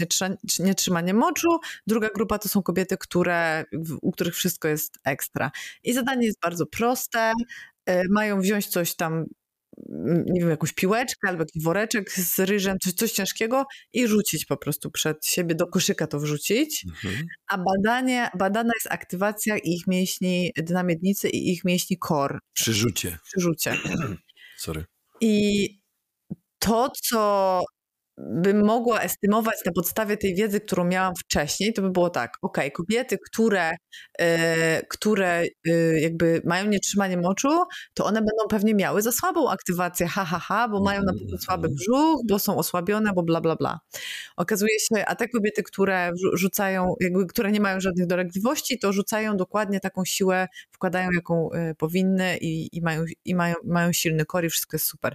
z 0.49 0.59
nietrzymaniem 0.59 1.17
moczu, 1.17 1.49
druga 1.87 2.09
grupa 2.15 2.39
to 2.39 2.49
są 2.49 2.63
kobiety, 2.63 2.97
które, 2.97 3.65
u 4.03 4.13
których 4.13 4.35
wszystko 4.35 4.69
jest 4.69 4.99
ekstra. 5.05 5.51
I 5.85 5.93
zadanie 5.93 6.27
jest 6.27 6.41
bardzo 6.41 6.67
proste. 6.67 7.33
E, 7.87 8.03
mają 8.09 8.41
wziąć 8.41 8.67
coś 8.67 8.97
tam 8.97 9.25
nie 10.27 10.41
wiem, 10.41 10.51
jakąś 10.51 10.73
piłeczkę 10.73 11.29
albo 11.29 11.43
jakiś 11.43 11.63
woreczek 11.63 12.13
z 12.13 12.39
ryżem, 12.39 12.77
coś, 12.83 12.93
coś 12.93 13.13
ciężkiego 13.13 13.65
i 13.93 14.09
rzucić 14.09 14.47
po 14.47 14.57
prostu 14.57 14.91
przed 14.91 15.27
siebie, 15.27 15.55
do 15.55 15.67
koszyka 15.67 16.07
to 16.07 16.21
wrzucić. 16.21 16.85
Mhm. 16.85 17.27
A 17.47 17.59
badanie, 17.59 18.31
badana 18.39 18.73
jest 18.77 18.87
aktywacja 18.91 19.57
ich 19.57 19.87
mięśni 19.87 20.53
dynamiednicy 20.57 21.29
i 21.29 21.53
ich 21.53 21.65
mięśni 21.65 21.99
core. 22.09 22.39
Przy 22.53 22.73
rzucie. 22.73 23.19
Przy 23.25 23.41
rzucie. 23.41 23.77
Sorry. 24.57 24.85
I 25.21 25.69
to, 26.59 26.91
co 27.03 27.63
bym 28.19 28.65
mogła 28.65 29.01
estymować 29.01 29.57
na 29.67 29.73
podstawie 29.73 30.17
tej 30.17 30.35
wiedzy, 30.35 30.61
którą 30.61 30.85
miałam 30.85 31.15
wcześniej, 31.17 31.73
to 31.73 31.83
by 31.83 31.91
było 31.91 32.11
tak, 32.11 32.33
ok, 32.43 32.59
kobiety, 32.75 33.19
które, 33.27 33.73
e, 34.19 34.83
które 34.87 35.45
e, 35.69 36.01
jakby 36.01 36.43
mają 36.45 36.67
nietrzymanie 36.67 37.17
moczu, 37.17 37.49
to 37.95 38.05
one 38.05 38.21
będą 38.21 38.49
pewnie 38.51 38.75
miały 38.75 39.03
za 39.03 39.13
słabą 39.13 39.51
aktywację, 39.51 40.07
ha, 40.07 40.25
ha, 40.25 40.39
ha, 40.39 40.69
bo 40.69 40.83
mają 40.83 41.03
na 41.03 41.13
przykład 41.13 41.43
słaby 41.43 41.69
brzuch, 41.69 42.21
bo 42.29 42.39
są 42.39 42.57
osłabione, 42.57 43.13
bo 43.15 43.23
bla, 43.23 43.41
bla, 43.41 43.57
bla. 43.57 43.79
Okazuje 44.37 44.81
się, 44.81 45.05
a 45.07 45.15
te 45.15 45.29
kobiety, 45.29 45.63
które 45.63 46.11
rzucają, 46.33 46.95
jakby, 47.01 47.27
które 47.27 47.53
nie 47.53 47.61
mają 47.61 47.81
żadnych 47.81 48.07
dolegliwości, 48.07 48.79
to 48.79 48.93
rzucają 48.93 49.37
dokładnie 49.37 49.81
taką 49.81 50.05
siłę, 50.05 50.47
wkładają 50.79 51.11
jaką 51.15 51.51
e, 51.53 51.75
powinny 51.75 52.39
i, 52.41 52.77
i, 52.77 52.83
mają, 52.83 53.05
i 53.25 53.35
mają, 53.35 53.55
mają 53.65 53.93
silny 53.93 54.25
kor 54.25 54.45
i 54.45 54.51
wszystko 54.51 54.75
jest 54.77 54.87
super. 54.87 55.15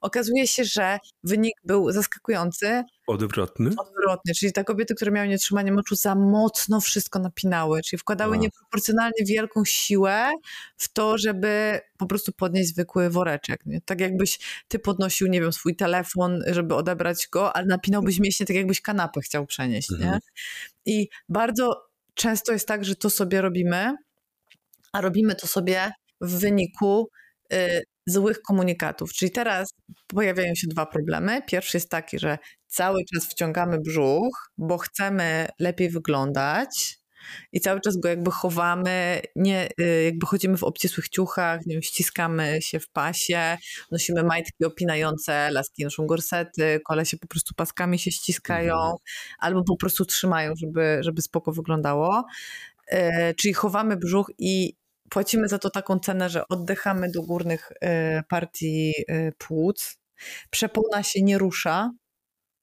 Okazuje 0.00 0.46
się, 0.46 0.64
że 0.64 0.98
wynik 1.24 1.54
był 1.64 1.92
zaskakujący, 1.92 2.84
Odwrotny? 3.06 3.70
Odwrotny, 3.78 4.34
czyli 4.34 4.52
te 4.52 4.64
kobiety, 4.64 4.94
które 4.94 5.10
miały 5.10 5.28
nietrzymanie 5.28 5.72
moczu, 5.72 5.96
za 5.96 6.14
mocno 6.14 6.80
wszystko 6.80 7.18
napinały, 7.18 7.82
czyli 7.82 8.00
wkładały 8.00 8.36
A. 8.36 8.38
nieproporcjonalnie 8.38 9.24
wielką 9.26 9.64
siłę 9.64 10.30
w 10.76 10.92
to, 10.92 11.18
żeby 11.18 11.80
po 11.98 12.06
prostu 12.06 12.32
podnieść 12.32 12.68
zwykły 12.68 13.10
woreczek. 13.10 13.66
Nie? 13.66 13.80
Tak 13.80 14.00
jakbyś 14.00 14.38
ty 14.68 14.78
podnosił, 14.78 15.26
nie 15.26 15.40
wiem, 15.40 15.52
swój 15.52 15.76
telefon, 15.76 16.42
żeby 16.46 16.74
odebrać 16.74 17.28
go, 17.32 17.56
ale 17.56 17.66
napinałbyś 17.66 18.20
mięśnie 18.20 18.46
tak 18.46 18.56
jakbyś 18.56 18.80
kanapę 18.80 19.20
chciał 19.20 19.46
przenieść. 19.46 19.92
Mhm. 19.92 20.10
Nie? 20.12 20.18
I 20.94 21.08
bardzo 21.28 21.86
często 22.14 22.52
jest 22.52 22.68
tak, 22.68 22.84
że 22.84 22.96
to 22.96 23.10
sobie 23.10 23.40
robimy, 23.40 23.96
a 24.94 25.00
robimy 25.00 25.34
to 25.34 25.46
sobie 25.46 25.92
w 26.20 26.38
wyniku 26.38 27.08
y, 27.52 27.82
złych 28.06 28.42
komunikatów. 28.42 29.12
Czyli 29.12 29.30
teraz 29.30 29.74
pojawiają 30.06 30.54
się 30.54 30.66
dwa 30.66 30.86
problemy. 30.86 31.42
Pierwszy 31.46 31.76
jest 31.76 31.90
taki, 31.90 32.18
że 32.18 32.38
cały 32.66 33.00
czas 33.14 33.26
wciągamy 33.26 33.80
brzuch, 33.80 34.50
bo 34.58 34.78
chcemy 34.78 35.48
lepiej 35.58 35.90
wyglądać. 35.90 36.98
I 37.52 37.60
cały 37.60 37.80
czas 37.80 37.96
go 37.96 38.08
jakby 38.08 38.30
chowamy, 38.30 39.20
nie, 39.36 39.68
y, 39.80 40.04
jakby 40.04 40.26
chodzimy 40.26 40.56
w 40.56 40.64
obcisłych 40.64 41.08
ciuchach, 41.08 41.66
nie 41.66 41.74
wiem, 41.74 41.82
ściskamy 41.82 42.62
się 42.62 42.80
w 42.80 42.88
pasie, 42.88 43.56
nosimy 43.90 44.22
majtki 44.22 44.64
opinające, 44.64 45.50
laski 45.50 45.84
noszą 45.84 46.06
gorsety, 46.06 46.80
kole 46.84 47.06
się 47.06 47.16
po 47.16 47.26
prostu 47.26 47.54
paskami 47.54 47.98
się 47.98 48.10
ściskają, 48.10 48.74
mhm. 48.74 48.96
albo 49.38 49.64
po 49.64 49.76
prostu 49.76 50.04
trzymają, 50.04 50.52
żeby, 50.56 50.98
żeby 51.00 51.22
spoko 51.22 51.52
wyglądało. 51.52 52.24
Y, 52.92 53.34
czyli 53.36 53.54
chowamy 53.54 53.96
brzuch 53.96 54.30
i 54.38 54.76
płacimy 55.14 55.48
za 55.48 55.58
to 55.58 55.70
taką 55.70 55.98
cenę, 55.98 56.28
że 56.28 56.48
oddychamy 56.48 57.10
do 57.10 57.22
górnych 57.22 57.72
y, 57.72 57.76
partii 58.28 58.92
y, 59.10 59.32
płuc. 59.38 59.98
Przepona 60.50 61.02
się 61.02 61.22
nie 61.22 61.38
rusza, 61.38 61.90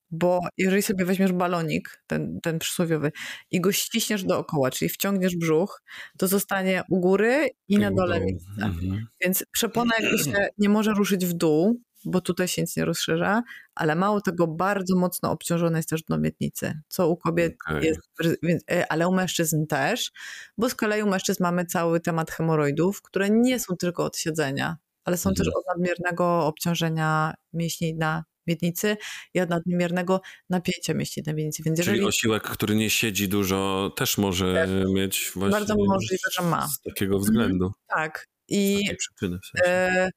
bo 0.10 0.40
jeżeli 0.58 0.82
sobie 0.82 1.06
weźmiesz 1.06 1.32
balonik, 1.32 2.04
ten, 2.08 2.40
ten 2.44 2.60
przysłowiowy, 2.60 3.12
i 3.52 3.62
go 3.62 3.72
ściśniesz 3.72 4.24
dookoła, 4.24 4.72
czyli 4.72 4.90
wciągniesz 4.90 5.36
brzuch, 5.36 5.82
to 6.18 6.28
zostanie 6.28 6.84
u 6.90 7.00
góry 7.00 7.50
i 7.68 7.78
na 7.78 7.92
dole 7.92 8.22
miejsce. 8.22 8.52
Mhm. 8.58 9.08
Więc 9.22 9.46
przepona 9.52 9.92
jakby 10.00 10.18
się 10.18 10.48
nie 10.58 10.70
może 10.70 10.92
ruszyć 10.92 11.26
w 11.26 11.34
dół, 11.34 11.82
bo 12.06 12.22
tutaj 12.22 12.48
się 12.48 12.62
nic 12.62 12.78
nie 12.78 12.86
rozszerza, 12.86 13.44
ale 13.76 13.96
mało 13.96 14.22
tego, 14.22 14.48
bardzo 14.48 14.96
mocno 14.96 15.32
obciążone 15.32 15.80
jest 15.80 15.90
też 15.90 16.04
dno 16.04 16.18
miednicy, 16.18 16.82
co 16.88 17.10
u 17.10 17.18
kobiet 17.18 17.56
okay. 17.68 17.86
jest, 17.86 18.00
e, 18.72 18.92
ale 18.92 19.08
u 19.08 19.14
mężczyzn 19.14 19.66
też, 19.66 20.12
bo 20.58 20.70
z 20.70 20.76
kolei 20.76 21.04
u 21.04 21.08
mężczyzn 21.08 21.44
mamy 21.44 21.66
cały 21.66 22.00
temat 22.00 22.32
hemoroidów, 22.32 23.02
które 23.02 23.30
nie 23.30 23.60
są 23.60 23.78
tylko 23.78 24.04
od 24.04 24.18
siedzenia, 24.18 24.78
ale 25.04 25.18
są 25.18 25.30
mhm. 25.30 25.46
też 25.46 25.54
od 25.56 25.64
nadmiernego 25.68 26.46
obciążenia 26.46 27.34
mięśni 27.54 27.96
na 27.96 28.24
miednicy 28.48 28.98
i 29.34 29.42
od 29.42 29.50
nadmiernego 29.50 30.22
napięcia 30.50 30.94
mięśni 30.94 31.24
na 31.26 31.34
miednicy. 31.34 31.64
Więc 31.64 31.80
jeżeli... 31.80 31.98
Czyli 31.98 32.08
osiłek, 32.08 32.44
który 32.44 32.76
nie 32.76 32.90
siedzi 32.90 33.30
dużo, 33.30 33.92
też 33.96 34.18
może 34.18 34.54
też 34.54 34.70
mieć 34.94 35.32
właśnie... 35.36 35.52
Bardzo 35.52 35.76
możliwe, 35.78 36.24
że 36.32 36.44
ma. 36.44 36.68
Z 36.68 36.82
takiego 36.82 37.20
względu. 37.20 37.66
Mhm. 37.66 37.74
Tak. 37.88 38.31
I, 38.52 38.96
przyczyny, 38.98 39.40
w 39.40 39.46
sensie. 39.46 39.72
e, 39.72 40.10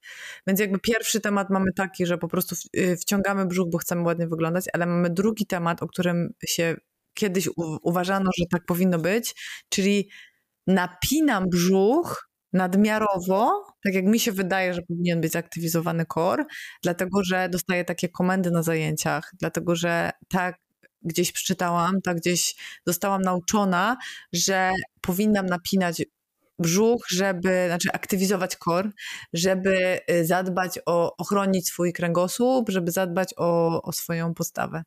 więc 0.47 0.61
jakby 0.61 0.79
pierwszy 0.79 1.21
temat 1.21 1.51
mamy 1.51 1.73
taki, 1.73 2.07
że 2.07 2.19
po 2.19 2.29
prostu 2.29 2.57
y, 2.77 2.97
wciągamy 2.97 3.47
brzuch, 3.47 3.71
bo 3.71 3.79
chcemy 3.79 4.03
ładnie 4.03 4.27
wyglądać, 4.27 4.65
ale 4.73 4.87
mamy 4.87 5.11
drugi 5.11 5.47
temat, 5.47 5.83
o 5.83 5.87
którym 5.87 6.35
się 6.47 6.77
kiedyś 7.15 7.49
u, 7.49 7.53
uważano, 7.83 8.31
że 8.39 8.45
tak 8.51 8.65
powinno 8.67 8.99
być, 8.99 9.35
czyli 9.69 10.11
napinam 10.67 11.49
brzuch 11.49 12.29
nadmiarowo, 12.53 13.67
tak 13.85 13.95
jak 13.95 14.05
mi 14.05 14.21
się 14.21 14.33
wydaje, 14.33 14.75
że 14.75 14.83
powinien 14.83 15.21
być 15.21 15.37
aktywizowany 15.37 16.07
kor, 16.07 16.45
dlatego 16.83 17.25
że 17.25 17.49
dostaję 17.49 17.85
takie 17.85 18.09
komendy 18.09 18.51
na 18.51 18.63
zajęciach, 18.63 19.33
dlatego 19.41 19.77
że 19.77 20.11
tak 20.29 20.57
gdzieś 21.03 21.33
przeczytałam, 21.33 22.01
tak 22.03 22.17
gdzieś 22.17 22.55
zostałam 22.87 23.23
nauczona, 23.23 23.97
że 24.33 24.73
powinnam 25.01 25.47
napinać 25.47 26.03
brzuch, 26.59 27.07
żeby, 27.09 27.65
znaczy 27.67 27.89
aktywizować 27.93 28.57
kor, 28.57 28.91
żeby 29.33 30.01
y, 30.11 30.27
zadbać 30.27 30.79
o, 30.87 31.17
ochronić 31.17 31.69
swój 31.69 31.93
kręgosłup, 31.93 32.71
żeby 32.71 32.91
zadbać 32.91 33.35
o, 33.37 33.83
o 33.83 33.93
swoją 33.93 34.35
postawę. 34.35 34.83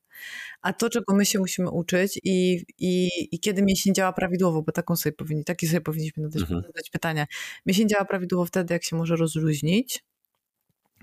A 0.61 0.73
to, 0.73 0.89
czego 0.89 1.15
my 1.15 1.25
się 1.25 1.39
musimy 1.39 1.69
uczyć 1.69 2.19
i, 2.23 2.65
i, 2.77 3.09
i 3.31 3.39
kiedy 3.39 3.61
mięsień 3.61 3.93
działa 3.93 4.13
prawidłowo, 4.13 4.61
bo 4.61 4.71
taką 4.71 4.95
sobie 4.95 5.13
powinni, 5.13 5.43
takie 5.43 5.67
sobie 5.67 5.81
powinniśmy 5.81 6.23
zadać, 6.23 6.41
mhm. 6.41 6.61
zadać 6.61 6.89
pytania. 6.89 7.25
Mięsień 7.65 7.89
działa 7.89 8.05
prawidłowo 8.05 8.45
wtedy, 8.45 8.73
jak 8.73 8.83
się 8.83 8.95
może 8.95 9.15
rozluźnić, 9.15 10.03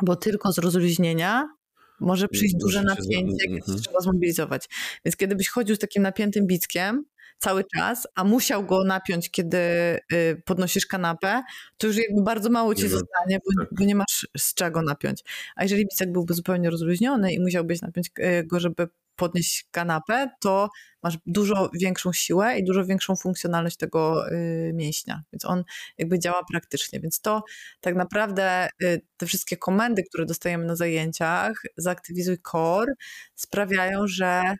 bo 0.02 0.16
tylko 0.16 0.52
z 0.52 0.58
rozluźnienia 0.58 1.48
może 2.00 2.28
przyjść 2.28 2.54
duże 2.54 2.82
napięcie, 2.82 3.50
jak 3.50 3.60
mhm. 3.60 3.78
trzeba 3.78 4.00
zmobilizować. 4.00 4.68
Więc 5.04 5.16
kiedy 5.16 5.36
byś 5.36 5.48
chodził 5.48 5.76
z 5.76 5.78
takim 5.78 6.02
napiętym 6.02 6.46
bickiem, 6.46 7.04
cały 7.44 7.64
czas, 7.76 8.06
a 8.14 8.24
musiał 8.24 8.66
go 8.66 8.84
napiąć, 8.84 9.30
kiedy 9.30 9.58
y, 10.12 10.42
podnosisz 10.44 10.86
kanapę, 10.86 11.42
to 11.78 11.86
już 11.86 11.96
jakby 11.96 12.22
bardzo 12.22 12.50
mało 12.50 12.74
ci 12.74 12.88
zostanie, 12.88 13.38
bo, 13.38 13.64
tak. 13.64 13.74
bo, 13.78 13.84
nie 13.84 13.94
masz 13.94 14.28
z 14.36 14.54
czego 14.54 14.82
napiąć. 14.82 15.24
A 15.56 15.62
jeżeli 15.62 15.84
bicek 15.84 16.12
byłby 16.12 16.34
zupełnie 16.34 16.70
rozluźniony 16.70 17.32
i 17.32 17.40
musiałbyś 17.40 17.82
napiąć 17.82 18.10
y, 18.18 18.44
go, 18.44 18.60
żeby 18.60 18.88
podnieść 19.16 19.66
kanapę, 19.70 20.30
to 20.40 20.68
masz 21.02 21.18
dużo 21.26 21.70
większą 21.80 22.12
siłę 22.12 22.58
i 22.58 22.64
dużo 22.64 22.84
większą 22.84 23.16
funkcjonalność 23.16 23.76
tego 23.76 24.32
y, 24.32 24.72
mięśnia. 24.74 25.22
Więc 25.32 25.44
on 25.44 25.64
jakby 25.98 26.18
działa 26.18 26.44
praktycznie. 26.50 27.00
Więc 27.00 27.20
to 27.20 27.42
tak 27.80 27.94
naprawdę 27.94 28.68
te 29.16 29.26
wszystkie 29.26 29.56
komendy, 29.56 30.02
które 30.02 30.26
dostajemy 30.26 30.64
na 30.64 30.76
zajęciach, 30.76 31.62
zaktywizuj 31.76 32.38
core, 32.50 32.92
sprawiają, 33.34 34.06
że 34.06 34.56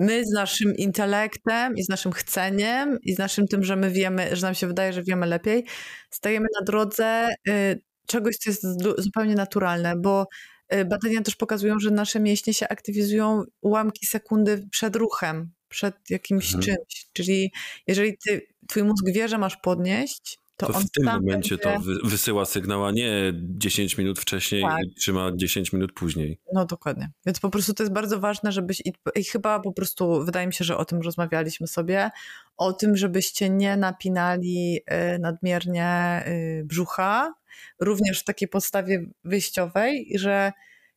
my 0.00 0.24
z 0.24 0.30
naszym 0.30 0.76
intelektem 0.76 1.76
i 1.76 1.82
z 1.82 1.88
naszym 1.88 2.12
chceniem 2.12 2.98
i 3.02 3.14
z 3.14 3.18
naszym 3.18 3.48
tym, 3.48 3.64
że 3.64 3.76
my 3.76 3.90
wiemy, 3.90 4.36
że 4.36 4.46
nam 4.46 4.54
się 4.54 4.66
wydaje, 4.66 4.92
że 4.92 5.02
wiemy 5.02 5.26
lepiej, 5.26 5.64
stajemy 6.10 6.46
na 6.60 6.64
drodze 6.64 7.28
y, 7.48 7.82
czegoś, 8.06 8.36
co 8.36 8.50
jest 8.50 8.66
zupełnie 8.98 9.34
naturalne, 9.34 9.96
bo 9.96 10.26
y, 10.74 10.84
badania 10.84 11.22
też 11.22 11.36
pokazują, 11.36 11.78
że 11.78 11.90
nasze 11.90 12.20
mięśnie 12.20 12.54
się 12.54 12.68
aktywizują 12.68 13.42
ułamki 13.60 14.06
sekundy 14.06 14.68
przed 14.70 14.96
ruchem, 14.96 15.52
przed 15.68 15.94
jakimś 16.10 16.54
mhm. 16.54 16.62
czymś. 16.62 17.06
Czyli 17.12 17.52
jeżeli 17.86 18.18
ty, 18.26 18.46
twój 18.68 18.84
mózg 18.84 19.04
wie, 19.14 19.28
że 19.28 19.38
masz 19.38 19.56
podnieść, 19.56 20.39
to, 20.60 20.72
to 20.72 20.80
w 20.80 20.90
tym 20.90 21.04
momencie 21.04 21.56
będzie... 21.56 21.58
to 21.58 22.08
wysyła 22.08 22.44
sygnał, 22.44 22.84
a 22.84 22.90
nie 22.90 23.32
10 23.34 23.98
minut 23.98 24.18
wcześniej 24.18 24.62
tak. 24.62 24.84
i 24.84 24.94
trzyma 24.94 25.30
10 25.34 25.72
minut 25.72 25.92
później. 25.92 26.40
No 26.52 26.64
dokładnie. 26.64 27.10
Więc 27.26 27.40
po 27.40 27.50
prostu 27.50 27.74
to 27.74 27.82
jest 27.82 27.92
bardzo 27.92 28.20
ważne, 28.20 28.52
żebyś 28.52 28.80
i, 28.80 28.92
i, 29.14 29.24
chyba 29.24 29.60
po 29.60 29.72
prostu 29.72 30.24
wydaje 30.24 30.46
mi 30.46 30.54
się, 30.54 30.64
że 30.64 30.76
o 30.76 30.84
tym 30.84 31.00
rozmawialiśmy 31.00 31.66
sobie, 31.66 32.10
o 32.56 32.72
tym, 32.72 32.96
żebyście 32.96 33.50
nie 33.50 33.76
napinali 33.76 34.80
y, 35.14 35.18
nadmiernie 35.18 36.22
y, 36.28 36.64
brzucha, 36.64 37.34
również 37.80 38.20
w 38.20 38.24
takiej 38.24 38.48
podstawie 38.48 39.06
wyjściowej, 39.24 40.12
że 40.14 40.52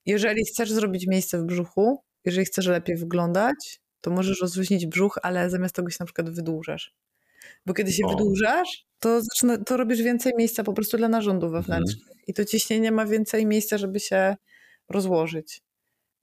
jeżeli 0.05 0.45
chcesz 0.45 0.71
zrobić 0.71 1.07
miejsce 1.07 1.39
w 1.41 1.45
brzuchu, 1.45 2.03
jeżeli 2.25 2.45
chcesz 2.45 2.67
lepiej 2.67 2.97
wyglądać, 2.97 3.81
to 4.01 4.11
możesz 4.11 4.41
rozluźnić 4.41 4.85
brzuch, 4.85 5.19
ale 5.23 5.49
zamiast 5.49 5.75
tego 5.75 5.89
się 5.89 5.97
na 5.99 6.05
przykład 6.05 6.29
wydłużasz. 6.29 6.93
Bo 7.65 7.73
kiedy 7.73 7.91
się 7.91 8.05
o. 8.05 8.09
wydłużasz, 8.09 8.85
to, 8.99 9.21
zaczyna, 9.21 9.57
to 9.57 9.77
robisz 9.77 10.01
więcej 10.01 10.33
miejsca 10.37 10.63
po 10.63 10.73
prostu 10.73 10.97
dla 10.97 11.07
narządu 11.07 11.49
wewnętrznych. 11.49 12.07
Mhm. 12.07 12.23
I 12.27 12.33
to 12.33 12.45
ciśnienie 12.45 12.91
ma 12.91 13.05
więcej 13.05 13.45
miejsca, 13.45 13.77
żeby 13.77 13.99
się 13.99 14.35
rozłożyć. 14.89 15.61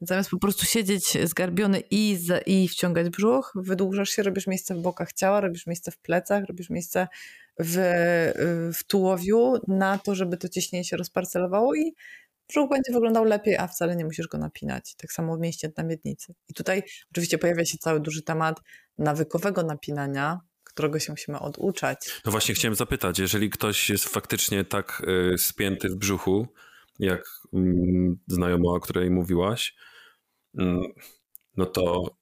Zamiast 0.00 0.30
po 0.30 0.38
prostu 0.38 0.66
siedzieć 0.66 1.28
zgarbiony 1.28 1.80
i, 1.90 2.16
z, 2.16 2.42
i 2.46 2.68
wciągać 2.68 3.10
brzuch, 3.10 3.52
wydłużasz 3.54 4.10
się, 4.10 4.22
robisz 4.22 4.46
miejsce 4.46 4.74
w 4.74 4.80
bokach 4.80 5.12
ciała, 5.12 5.40
robisz 5.40 5.66
miejsce 5.66 5.90
w 5.90 5.98
plecach, 5.98 6.44
robisz 6.44 6.70
miejsce 6.70 7.08
w, 7.58 7.76
w 8.74 8.84
tułowiu 8.84 9.54
na 9.68 9.98
to, 9.98 10.14
żeby 10.14 10.36
to 10.36 10.48
ciśnienie 10.48 10.84
się 10.84 10.96
rozparcelowało 10.96 11.74
i 11.74 11.94
brzuch 12.48 12.70
będzie 12.70 12.92
wyglądał 12.92 13.24
lepiej, 13.24 13.56
a 13.56 13.66
wcale 13.66 13.96
nie 13.96 14.04
musisz 14.04 14.28
go 14.28 14.38
napinać. 14.38 14.94
Tak 14.94 15.12
samo 15.12 15.36
w 15.36 15.40
mieście 15.40 15.72
na 15.76 15.84
miednicy. 15.84 16.34
I 16.48 16.54
tutaj 16.54 16.82
oczywiście 17.12 17.38
pojawia 17.38 17.64
się 17.64 17.78
cały 17.78 18.00
duży 18.00 18.22
temat 18.22 18.60
nawykowego 18.98 19.62
napinania, 19.62 20.40
którego 20.80 20.98
się 20.98 21.12
musimy 21.12 21.38
oduczać. 21.38 22.20
No 22.24 22.32
właśnie 22.32 22.54
chciałem 22.54 22.74
zapytać, 22.74 23.18
jeżeli 23.18 23.50
ktoś 23.50 23.90
jest 23.90 24.08
faktycznie 24.08 24.64
tak 24.64 25.02
y, 25.34 25.38
spięty 25.38 25.88
w 25.88 25.96
brzuchu, 25.96 26.48
jak 26.98 27.20
y, 27.54 27.58
znajoma, 28.26 28.68
o 28.70 28.80
której 28.80 29.10
mówiłaś, 29.10 29.74
y, 30.60 30.62
no 31.56 31.66
to 31.66 32.14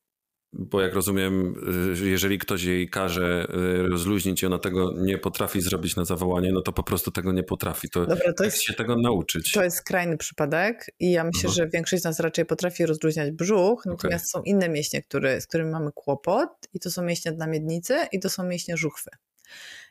bo 0.59 0.81
jak 0.81 0.95
rozumiem, 0.95 1.55
y, 2.03 2.09
jeżeli 2.09 2.39
ktoś 2.39 2.63
jej 2.63 2.89
każe 2.89 3.47
y, 3.85 3.89
rozluźnić 3.89 4.43
i 4.43 4.47
ona 4.47 4.59
tego 4.59 4.93
nie 4.97 5.19
potrafi 5.19 5.61
zrobić 5.61 5.97
na 5.97 6.05
zawołanie, 6.05 6.53
no 6.53 6.61
to 6.61 6.73
po 6.73 6.83
prostu 6.83 7.11
tego 7.11 7.33
nie 7.33 7.43
potrafi. 7.43 7.89
To, 7.89 8.07
Dobra, 8.07 8.33
to 8.33 8.45
jest, 8.45 8.63
się 8.63 8.75
tego 8.75 8.97
nauczyć? 8.97 9.53
To 9.53 9.65
jest 9.65 9.77
skrajny 9.77 10.17
przypadek 10.17 10.87
i 11.01 11.11
ja 11.11 11.25
myślę, 11.25 11.43
Aha. 11.45 11.55
że 11.57 11.69
większość 11.69 12.03
z 12.03 12.05
nas 12.05 12.21
raczej 12.21 12.47
potrafi 12.47 12.87
rozluźniać 12.87 13.31
brzuch, 13.31 13.87
natomiast 13.87 14.35
okay. 14.35 14.43
są 14.43 14.45
inne 14.51 14.69
mięśnie, 14.69 15.03
które, 15.03 15.41
z 15.41 15.47
którymi 15.47 15.71
mamy 15.71 15.91
kłopot 15.95 16.49
i 16.75 16.81
to 16.81 16.91
są 16.91 17.03
mięśnie 17.03 17.33
dla 17.33 17.47
miednicy 17.47 17.97
i 18.13 18.21
to 18.21 18.31
są 18.31 18.45
mięśnie 18.45 18.77
żuchwy. 18.77 19.11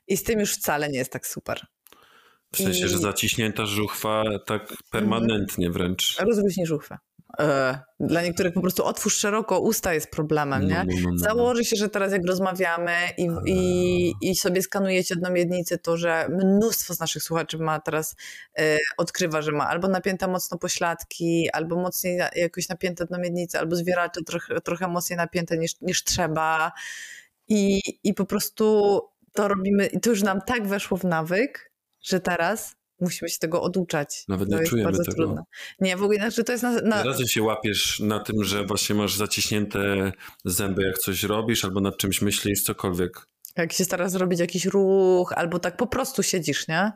I 0.08 0.18
z 0.18 0.24
tym 0.24 0.40
już 0.40 0.54
wcale 0.54 0.90
nie 0.90 0.98
jest 0.98 1.12
tak 1.12 1.28
super. 1.28 1.62
W 2.54 2.58
sensie, 2.58 2.86
I... 2.86 2.90
że 2.90 2.98
zaciśnięta 2.98 3.66
żuchwa 3.66 4.24
tak 4.46 4.74
permanentnie 4.92 5.70
wręcz. 5.70 6.18
Rozluźni 6.20 6.66
żuchwę. 6.66 6.98
E, 7.40 7.80
dla 8.00 8.22
niektórych 8.22 8.54
po 8.54 8.62
prostu 8.62 8.86
otwórz 8.86 9.18
szeroko 9.18 9.60
usta 9.60 9.94
jest 9.94 10.12
problemem, 10.12 10.62
no, 10.62 10.68
nie? 10.68 10.84
No, 10.88 11.02
no, 11.04 11.12
no, 11.12 11.18
Założy 11.18 11.66
się, 11.66 11.76
że 11.76 11.90
teraz 11.90 12.12
jak 12.12 12.28
rozmawiamy 12.28 12.96
i, 13.18 13.30
i, 13.46 14.14
i 14.22 14.36
sobie 14.36 14.62
skanujecie 14.62 15.16
jedną 15.16 15.30
miednicę, 15.32 15.78
to 15.78 15.98
że 15.98 16.28
mnóstwo 16.30 16.94
z 16.94 17.00
naszych 17.00 17.24
słuchaczy 17.24 17.58
ma 17.58 17.80
teraz, 17.80 18.16
e, 18.60 18.78
odkrywa, 18.98 19.42
że 19.42 19.52
ma 19.52 19.68
albo 19.68 19.88
napięte 19.88 20.28
mocno 20.28 20.58
pośladki, 20.58 21.50
albo 21.54 21.76
mocniej 21.76 22.20
jakoś 22.36 22.70
napięte 22.70 23.06
dno 23.06 23.18
miednicy, 23.18 23.60
albo 23.60 23.76
zwieracze 23.76 24.24
trochę, 24.24 24.62
trochę 24.62 24.88
mocniej 24.88 25.18
napięte 25.18 25.58
niż, 25.58 25.82
niż 25.82 26.04
trzeba. 26.04 26.72
I, 27.48 27.82
I 28.04 28.14
po 28.14 28.26
prostu 28.26 29.00
to 29.34 29.48
robimy, 29.48 29.86
i 29.86 30.00
to 30.00 30.10
już 30.10 30.24
nam 30.24 30.42
tak 30.42 30.68
weszło 30.68 30.98
w 30.98 31.04
nawyk, 31.04 31.72
że 32.02 32.20
teraz 32.20 32.77
musimy 33.00 33.30
się 33.30 33.40
tego 33.40 33.62
oduczać. 33.62 34.24
Nawet 34.28 34.50
nie 34.50 34.60
czujemy 34.60 34.92
tego. 34.92 35.04
Trudne. 35.04 35.44
Nie, 35.80 35.98
w 35.98 36.04
ogóle 36.04 36.18
znaczy 36.20 36.44
to 36.44 36.52
jest 36.52 36.64
na, 36.64 36.82
na... 36.82 37.28
Się 37.28 37.44
łapiesz 37.44 38.00
na 38.00 38.20
tym, 38.20 38.44
że 38.44 38.66
właśnie 38.66 38.96
masz 38.96 39.16
zaciśnięte 39.16 40.12
zęby, 40.46 40.84
jak 40.84 40.98
coś 40.98 41.24
robisz, 41.24 41.66
albo 41.66 41.82
nad 41.82 41.98
czymś 41.98 42.22
myślisz, 42.22 42.64
cokolwiek. 42.64 43.28
Jak 43.58 43.74
się 43.74 43.86
starasz 43.86 44.12
zrobić 44.12 44.40
jakiś 44.40 44.66
ruch, 44.66 45.34
albo 45.36 45.60
tak 45.60 45.78
po 45.78 45.88
prostu 45.88 46.24
siedzisz, 46.24 46.68
nie? 46.68 46.92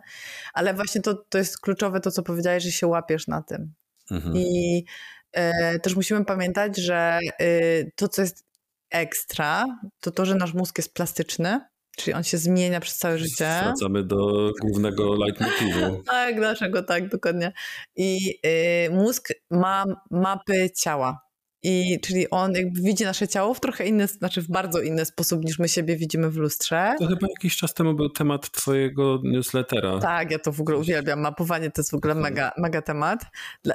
Ale 0.53 0.73
właśnie 0.73 1.01
to, 1.01 1.13
to 1.13 1.37
jest 1.37 1.59
kluczowe 1.59 1.99
to, 1.99 2.11
co 2.11 2.23
powiedziałeś, 2.23 2.63
że 2.63 2.71
się 2.71 2.87
łapiesz 2.87 3.27
na 3.27 3.41
tym. 3.41 3.73
Mhm. 4.11 4.37
I 4.37 4.85
e, 5.31 5.79
też 5.79 5.95
musimy 5.95 6.25
pamiętać, 6.25 6.77
że 6.77 7.19
e, 7.39 7.49
to, 7.95 8.07
co 8.07 8.21
jest 8.21 8.45
ekstra, 8.89 9.65
to 9.99 10.11
to, 10.11 10.25
że 10.25 10.35
nasz 10.35 10.53
mózg 10.53 10.77
jest 10.77 10.93
plastyczny 10.93 11.61
Czyli 12.01 12.13
on 12.13 12.23
się 12.23 12.37
zmienia 12.37 12.79
przez 12.79 12.97
całe 12.97 13.17
życie. 13.17 13.61
Wracamy 13.63 14.03
do 14.03 14.51
głównego 14.61 15.15
leitmotivu. 15.15 16.03
tak, 16.05 16.35
naszego, 16.35 16.83
tak, 16.83 17.09
dokładnie. 17.09 17.53
I 17.95 18.39
y, 18.45 18.89
mózg 18.91 19.29
ma 19.51 19.85
mapy 20.11 20.69
ciała. 20.77 21.31
I 21.63 21.99
czyli 22.01 22.29
on 22.29 22.53
jakby 22.53 22.81
widzi 22.81 23.03
nasze 23.03 23.27
ciało 23.27 23.53
w 23.53 23.59
trochę 23.59 23.85
inny, 23.85 24.07
znaczy 24.07 24.41
w 24.41 24.47
bardzo 24.47 24.81
inny 24.81 25.05
sposób 25.05 25.43
niż 25.43 25.59
my 25.59 25.69
siebie 25.69 25.95
widzimy 25.95 26.29
w 26.29 26.37
lustrze. 26.37 26.95
To 26.99 27.07
chyba 27.07 27.27
jakiś 27.37 27.57
czas 27.57 27.73
temu 27.73 27.93
był 27.93 28.09
temat 28.09 28.51
twojego 28.51 29.19
newslettera. 29.23 29.99
Tak, 29.99 30.31
ja 30.31 30.39
to 30.39 30.51
w 30.51 30.61
ogóle 30.61 30.77
uwielbiam. 30.77 31.19
Mapowanie 31.19 31.71
to 31.71 31.81
jest 31.81 31.91
w 31.91 31.95
ogóle 31.95 32.15
mega, 32.15 32.51
mega 32.57 32.81
temat. 32.81 33.23
Y, 33.67 33.71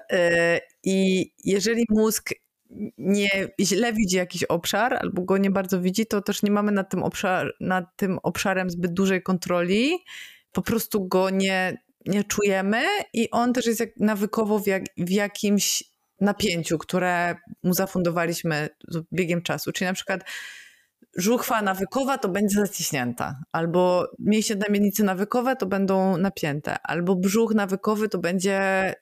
I 0.85 1.27
jeżeli 1.45 1.85
mózg 1.91 2.31
nie 2.99 3.29
źle 3.61 3.93
widzi 3.93 4.17
jakiś 4.17 4.45
obszar 4.45 4.95
albo 4.95 5.23
go 5.23 5.39
nie 5.39 5.51
bardzo 5.51 5.81
widzi, 5.81 6.07
to 6.07 6.23
też 6.23 6.43
nie 6.43 6.51
mamy 6.51 6.73
nad 6.73 6.91
tym, 6.91 7.03
obszar, 7.03 7.53
nad 7.61 7.85
tym 7.97 8.19
obszarem 8.23 8.71
zbyt 8.71 8.93
dużej 8.93 9.23
kontroli. 9.23 9.99
Po 10.53 10.63
prostu 10.63 11.09
go 11.09 11.31
nie, 11.31 11.83
nie 12.07 12.25
czujemy 12.25 12.83
i 13.13 13.31
on 13.31 13.53
też 13.53 13.67
jest 13.67 13.81
jak 13.81 13.91
nawykowo 13.97 14.59
w, 14.59 14.67
jak, 14.67 14.83
w 14.97 15.11
jakimś 15.11 15.85
napięciu, 16.21 16.79
które 16.79 17.35
mu 17.63 17.75
zafundowaliśmy 17.75 18.69
z 18.89 19.03
biegiem 19.13 19.43
czasu. 19.43 19.73
Czyli 19.73 19.89
na 19.89 19.95
przykład 19.95 20.25
żuchwa 21.17 21.63
nawykowa 21.63 22.19
to 22.19 22.29
będzie 22.29 22.57
zaciśnięta, 22.61 23.39
albo 23.53 24.09
mięśnie 24.19 24.57
miednicy 24.71 25.05
nawykowe 25.05 25.57
to 25.57 25.67
będą 25.67 26.17
napięte, 26.17 26.77
albo 26.83 27.17
brzuch 27.17 27.55
nawykowy 27.55 28.09
to 28.09 28.19
będzie 28.19 28.95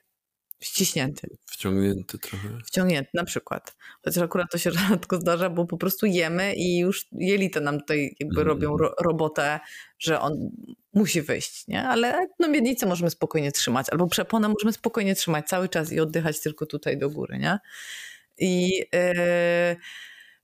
ściśnięty. 0.65 1.27
Wciągnięty 1.45 2.17
trochę. 2.17 2.47
Wciągnięty 2.65 3.09
na 3.13 3.23
przykład. 3.23 3.75
Chociaż 4.05 4.23
akurat 4.23 4.51
to 4.51 4.57
się 4.57 4.71
rzadko 4.89 5.17
zdarza, 5.17 5.49
bo 5.49 5.65
po 5.65 5.77
prostu 5.77 6.05
jemy 6.05 6.53
i 6.55 6.77
już 6.77 7.05
jelite 7.11 7.61
nam 7.61 7.79
tutaj 7.79 8.15
jakby 8.19 8.41
mm. 8.41 8.47
robią 8.47 8.77
ro 8.77 8.95
robotę, 9.03 9.59
że 9.99 10.19
on 10.19 10.49
musi 10.93 11.21
wyjść, 11.21 11.67
nie? 11.67 11.83
Ale 11.83 12.27
no 12.39 12.47
miednicę 12.47 12.85
możemy 12.85 13.09
spokojnie 13.09 13.51
trzymać, 13.51 13.87
albo 13.91 14.07
przeponę 14.07 14.49
możemy 14.49 14.73
spokojnie 14.73 15.15
trzymać 15.15 15.47
cały 15.47 15.69
czas 15.69 15.91
i 15.91 15.99
oddychać 15.99 16.41
tylko 16.41 16.65
tutaj 16.65 16.97
do 16.97 17.09
góry, 17.09 17.39
nie? 17.39 17.59
I 18.37 18.77
yy, 18.77 19.75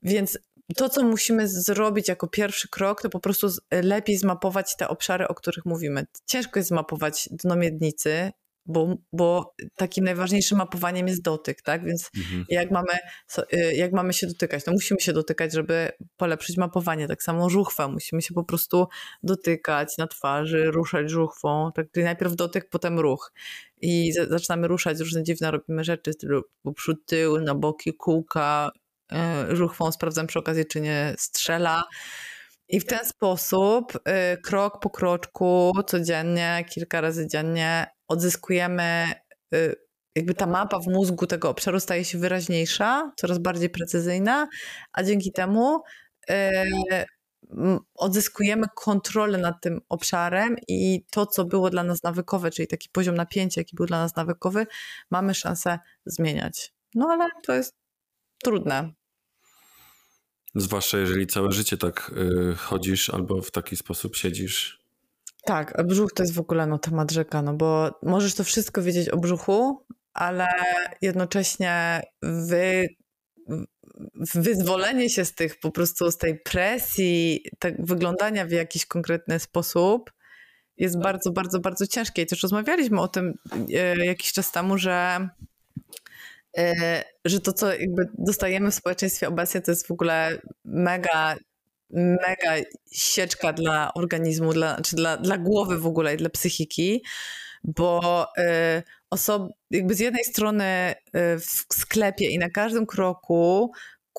więc 0.03 0.39
to, 0.76 0.89
co 0.89 1.03
musimy 1.03 1.47
zrobić 1.47 2.07
jako 2.07 2.28
pierwszy 2.28 2.69
krok, 2.69 3.01
to 3.01 3.09
po 3.09 3.19
prostu 3.19 3.47
lepiej 3.72 4.17
zmapować 4.17 4.76
te 4.76 4.88
obszary, 4.88 5.28
o 5.28 5.36
których 5.36 5.65
mówimy. 5.65 6.05
Ciężko 6.26 6.59
jest 6.59 6.69
zmapować 6.69 7.30
dno 7.32 7.55
miednicy, 7.55 8.32
bo, 8.66 8.95
bo 9.14 9.53
takim 9.76 10.05
najważniejszym 10.05 10.57
mapowaniem 10.57 11.07
jest 11.07 11.22
dotyk, 11.22 11.62
tak? 11.62 11.86
Więc 11.86 12.09
mhm. 12.18 12.45
jak, 12.49 12.72
mamy, 12.72 12.93
y, 13.53 13.76
jak 13.76 13.91
mamy 13.91 14.14
się 14.14 14.28
dotykać? 14.28 14.66
No 14.66 14.74
musimy 14.74 15.01
się 15.01 15.14
dotykać, 15.14 15.53
żeby 15.53 15.91
polepszyć 16.18 16.57
mapowanie. 16.57 17.07
Tak 17.07 17.24
samo 17.24 17.49
żuchwa, 17.49 17.88
musimy 17.88 18.22
się 18.22 18.34
po 18.34 18.43
prostu 18.43 18.88
dotykać 19.24 19.97
na 19.97 20.07
twarzy, 20.07 20.72
ruszać 20.72 21.09
żuchwą. 21.09 21.72
Tak, 21.76 21.91
czyli 21.91 22.03
najpierw 22.03 22.36
dotyk, 22.36 22.70
potem 22.70 22.99
ruch. 22.99 23.34
I 23.82 24.14
zaczynamy 24.30 24.68
ruszać 24.68 24.99
różne 24.99 25.24
dziwne, 25.24 25.51
robimy 25.51 25.84
rzeczy, 25.84 26.14
stylu 26.14 26.41
przód, 26.76 27.05
tył, 27.05 27.41
na 27.41 27.55
boki, 27.55 27.93
kółka, 27.93 28.72
y, 29.51 29.55
żuchwą, 29.55 29.91
sprawdzam 29.91 30.28
przy 30.28 30.39
okazji, 30.39 30.66
czy 30.66 30.82
nie 30.82 31.16
strzela. 31.18 31.84
I 32.70 32.80
w 32.80 32.86
ten 32.86 33.05
sposób, 33.05 33.95
y, 33.95 34.41
krok 34.41 34.80
po 34.82 34.89
kroczku, 34.89 35.72
codziennie, 35.88 36.66
kilka 36.70 37.01
razy 37.01 37.28
dziennie, 37.28 37.88
odzyskujemy, 38.12 39.12
y, 39.53 39.76
jakby 40.16 40.34
ta 40.34 40.47
mapa 40.47 40.80
w 40.80 40.88
mózgu 40.88 41.28
tego 41.28 41.49
obszaru 41.49 41.80
staje 41.80 42.05
się 42.05 42.18
wyraźniejsza, 42.18 43.12
coraz 43.18 43.38
bardziej 43.38 43.70
precyzyjna, 43.70 44.47
a 44.93 45.03
dzięki 45.03 45.32
temu 45.32 45.82
y, 46.30 46.36
odzyskujemy 47.95 48.68
kontrolę 48.76 49.38
nad 49.38 49.62
tym 49.62 49.82
obszarem 49.89 50.55
i 50.68 51.05
to, 51.12 51.26
co 51.26 51.45
było 51.45 51.70
dla 51.70 51.84
nas 51.84 52.03
nawykowe, 52.03 52.51
czyli 52.51 52.68
taki 52.68 52.89
poziom 52.89 53.16
napięcia, 53.16 53.62
jaki 53.62 53.76
był 53.76 53.86
dla 53.86 53.99
nas 53.99 54.16
nawykowy, 54.16 54.68
mamy 55.12 55.34
szansę 55.34 55.80
zmieniać. 56.05 56.74
No 56.95 57.07
ale 57.12 57.30
to 57.43 57.53
jest 57.53 57.76
trudne. 58.43 58.93
Zwłaszcza 60.55 60.97
jeżeli 60.97 61.28
całe 61.28 61.51
życie 61.51 61.78
tak 61.78 62.12
y, 62.18 62.55
chodzisz 62.55 63.09
albo 63.09 63.41
w 63.41 63.51
taki 63.51 63.78
sposób 63.78 64.16
siedzisz. 64.16 64.81
Tak, 65.46 65.84
brzuch 65.86 66.14
to 66.14 66.24
jest 66.24 66.34
w 66.34 66.39
ogóle 66.39 66.68
no, 66.68 66.80
temat 66.80 67.12
rzeka, 67.12 67.42
no 67.42 67.54
bo 67.54 68.00
możesz 68.04 68.36
to 68.36 68.44
wszystko 68.44 68.82
wiedzieć 68.82 69.10
o 69.10 69.18
brzuchu, 69.18 69.86
ale 70.14 70.48
jednocześnie 71.02 72.02
wy, 72.22 72.88
wyzwolenie 74.36 75.10
się 75.10 75.26
z 75.26 75.36
tych 75.36 75.60
po 75.60 75.72
prostu 75.72 76.12
z 76.12 76.18
tej 76.18 76.39
presji, 76.39 77.44
tak 77.60 77.86
wyglądania 77.86 78.46
w 78.46 78.52
jakiś 78.52 78.86
konkretny 78.86 79.39
sposób 79.39 80.12
jest 80.78 81.00
bardzo, 81.00 81.32
bardzo, 81.32 81.60
bardzo 81.60 81.88
ciężkie. 81.88 82.22
I 82.22 82.26
też 82.26 82.44
rozmawialiśmy 82.44 83.02
o 83.02 83.08
tym 83.08 83.34
e, 83.74 84.06
jakiś 84.06 84.34
czas 84.34 84.52
temu, 84.52 84.78
że 84.78 85.30
e, 86.58 87.04
że 87.26 87.39
to, 87.39 87.54
co 87.54 87.74
jakby 87.74 88.10
dostajemy 88.18 88.72
w 88.72 88.76
społeczeństwie 88.76 89.28
obecnie, 89.28 89.62
to 89.62 89.72
jest 89.72 89.88
w 89.88 89.92
ogóle 89.92 90.42
mega 90.66 91.36
mega 91.94 92.56
sieczka 92.92 93.54
dla 93.54 93.94
organizmu, 93.94 94.54
dla, 94.54 94.82
czy 94.82 94.96
dla, 94.96 95.18
dla 95.18 95.38
głowy 95.38 95.78
w 95.78 95.88
ogóle 95.88 96.14
i 96.14 96.18
dla 96.18 96.30
psychiki, 96.30 97.04
bo 97.64 98.28
y, 98.38 98.42
osob, 99.10 99.52
jakby 99.72 99.96
z 99.96 100.00
jednej 100.00 100.24
strony 100.24 100.96
y, 100.96 101.39
w 101.39 101.74
sklepie 101.74 102.30
i 102.30 102.39
na 102.39 102.50
każdym 102.50 102.86
kroku 102.86 103.72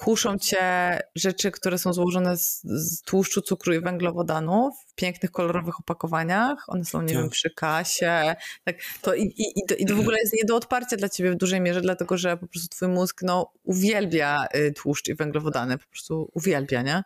kuszą 0.04 0.38
cię 0.38 0.98
rzeczy, 1.14 1.50
które 1.50 1.78
są 1.78 1.92
złożone 1.92 2.36
z, 2.36 2.62
z, 2.64 3.02
tłuszczu, 3.02 3.42
cukru 3.42 3.74
i 3.74 3.80
węglowodanów 3.80 4.74
w 4.86 4.94
pięknych, 4.94 5.30
kolorowych 5.30 5.80
opakowaniach. 5.80 6.64
One 6.68 6.84
są, 6.84 7.02
nie 7.02 7.08
tak. 7.08 7.16
wiem, 7.16 7.30
przy 7.30 7.50
kasie. 7.50 8.34
Tak, 8.64 8.76
to 9.02 9.14
i, 9.14 9.22
i, 9.22 9.44
i, 9.56 9.66
to, 9.68 9.74
i 9.74 9.86
to 9.86 9.96
w 9.96 10.00
ogóle 10.00 10.18
jest 10.18 10.32
nie 10.32 10.44
do 10.44 10.56
odparcia 10.56 10.96
dla 10.96 11.08
ciebie 11.08 11.30
w 11.30 11.36
dużej 11.36 11.60
mierze, 11.60 11.80
dlatego 11.80 12.18
że 12.18 12.36
po 12.36 12.46
prostu 12.46 12.68
twój 12.68 12.88
mózg 12.88 13.22
no, 13.22 13.52
uwielbia 13.64 14.46
y, 14.56 14.72
tłuszcz 14.72 15.08
i 15.08 15.14
węglowodany, 15.14 15.78
po 15.78 15.86
prostu 15.86 16.30
uwielbia, 16.34 16.82
nie? 16.82 17.02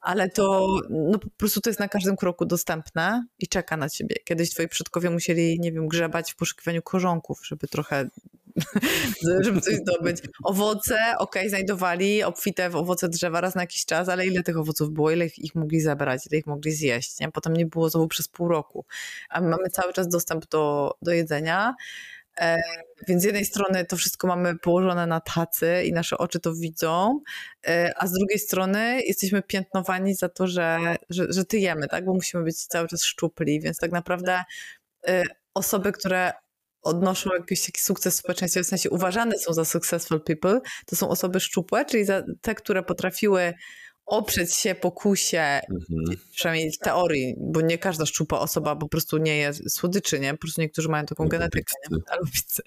Ale 0.00 0.28
to 0.28 0.66
no, 0.90 1.18
po 1.18 1.28
prostu 1.36 1.60
to 1.60 1.70
jest 1.70 1.80
na 1.80 1.88
każdym 1.88 2.16
kroku 2.16 2.46
dostępne 2.46 3.24
i 3.38 3.48
czeka 3.48 3.76
na 3.76 3.88
ciebie. 3.88 4.16
Kiedyś 4.24 4.50
twoi 4.50 4.68
przodkowie 4.68 5.10
musieli, 5.10 5.60
nie 5.60 5.72
wiem, 5.72 5.88
grzebać 5.88 6.32
w 6.32 6.36
poszukiwaniu 6.36 6.82
korzonków, 6.82 7.40
żeby 7.46 7.68
trochę 7.68 8.08
żeby 9.44 9.60
coś 9.60 9.74
zdobyć. 9.74 10.16
Owoce, 10.44 10.98
ok, 11.18 11.36
znajdowali 11.48 12.22
obfite 12.22 12.70
w 12.70 12.76
owoce 12.76 13.08
drzewa 13.08 13.40
raz 13.40 13.54
na 13.54 13.60
jakiś 13.60 13.84
czas, 13.84 14.08
ale 14.08 14.26
ile 14.26 14.42
tych 14.42 14.58
owoców 14.58 14.90
było, 14.90 15.10
ile 15.10 15.26
ich 15.26 15.54
mogli 15.54 15.80
zabrać, 15.80 16.26
ile 16.30 16.38
ich 16.38 16.46
mogli 16.46 16.72
zjeść, 16.72 17.20
nie? 17.20 17.30
Potem 17.30 17.52
nie 17.52 17.66
było 17.66 17.90
znowu 17.90 18.08
przez 18.08 18.28
pół 18.28 18.48
roku. 18.48 18.84
A 19.30 19.40
mamy 19.40 19.70
cały 19.70 19.92
czas 19.92 20.08
dostęp 20.08 20.48
do, 20.48 20.94
do 21.02 21.12
jedzenia. 21.12 21.74
E, 22.40 22.62
więc 23.08 23.22
z 23.22 23.24
jednej 23.24 23.44
strony 23.44 23.84
to 23.84 23.96
wszystko 23.96 24.26
mamy 24.26 24.58
położone 24.58 25.06
na 25.06 25.20
tacy 25.20 25.82
i 25.84 25.92
nasze 25.92 26.18
oczy 26.18 26.40
to 26.40 26.54
widzą, 26.54 27.20
e, 27.66 27.92
a 27.96 28.06
z 28.06 28.12
drugiej 28.12 28.38
strony 28.38 29.02
jesteśmy 29.02 29.42
piętnowani 29.42 30.14
za 30.14 30.28
to, 30.28 30.46
że, 30.46 30.96
że, 31.10 31.26
że 31.28 31.44
tyjemy, 31.44 31.88
tak? 31.88 32.04
bo 32.04 32.14
musimy 32.14 32.44
być 32.44 32.66
cały 32.66 32.88
czas 32.88 33.02
szczupli, 33.02 33.60
więc 33.60 33.78
tak 33.78 33.92
naprawdę 33.92 34.42
e, 35.08 35.22
osoby, 35.54 35.92
które 35.92 36.32
odnoszą 36.82 37.30
jakiś 37.38 37.66
taki 37.66 37.80
sukces 37.80 38.14
w 38.14 38.18
społeczeństwie, 38.18 38.62
w 38.62 38.66
sensie 38.66 38.90
uważane 38.90 39.38
są 39.38 39.52
za 39.52 39.64
successful 39.64 40.20
people, 40.20 40.60
to 40.86 40.96
są 40.96 41.08
osoby 41.08 41.40
szczupłe, 41.40 41.84
czyli 41.84 42.04
te, 42.40 42.54
które 42.54 42.82
potrafiły 42.82 43.54
oprzeć 44.10 44.54
się 44.54 44.74
pokusie, 44.74 45.60
mhm. 45.70 46.18
przynajmniej 46.30 46.72
w 46.72 46.78
teorii, 46.78 47.34
bo 47.38 47.60
nie 47.60 47.78
każda 47.78 48.06
szczupła 48.06 48.40
osoba 48.40 48.76
po 48.76 48.88
prostu 48.88 49.18
nie 49.18 49.36
jest 49.36 49.70
słodyczy, 49.70 50.20
nie? 50.20 50.32
Po 50.32 50.38
prostu 50.38 50.60
niektórzy 50.60 50.88
mają 50.88 51.06
taką 51.06 51.24
albo 51.24 51.30
genetykę, 51.30 51.74
nie? 51.90 51.98
albo 52.10 52.26
pizzy. 52.26 52.62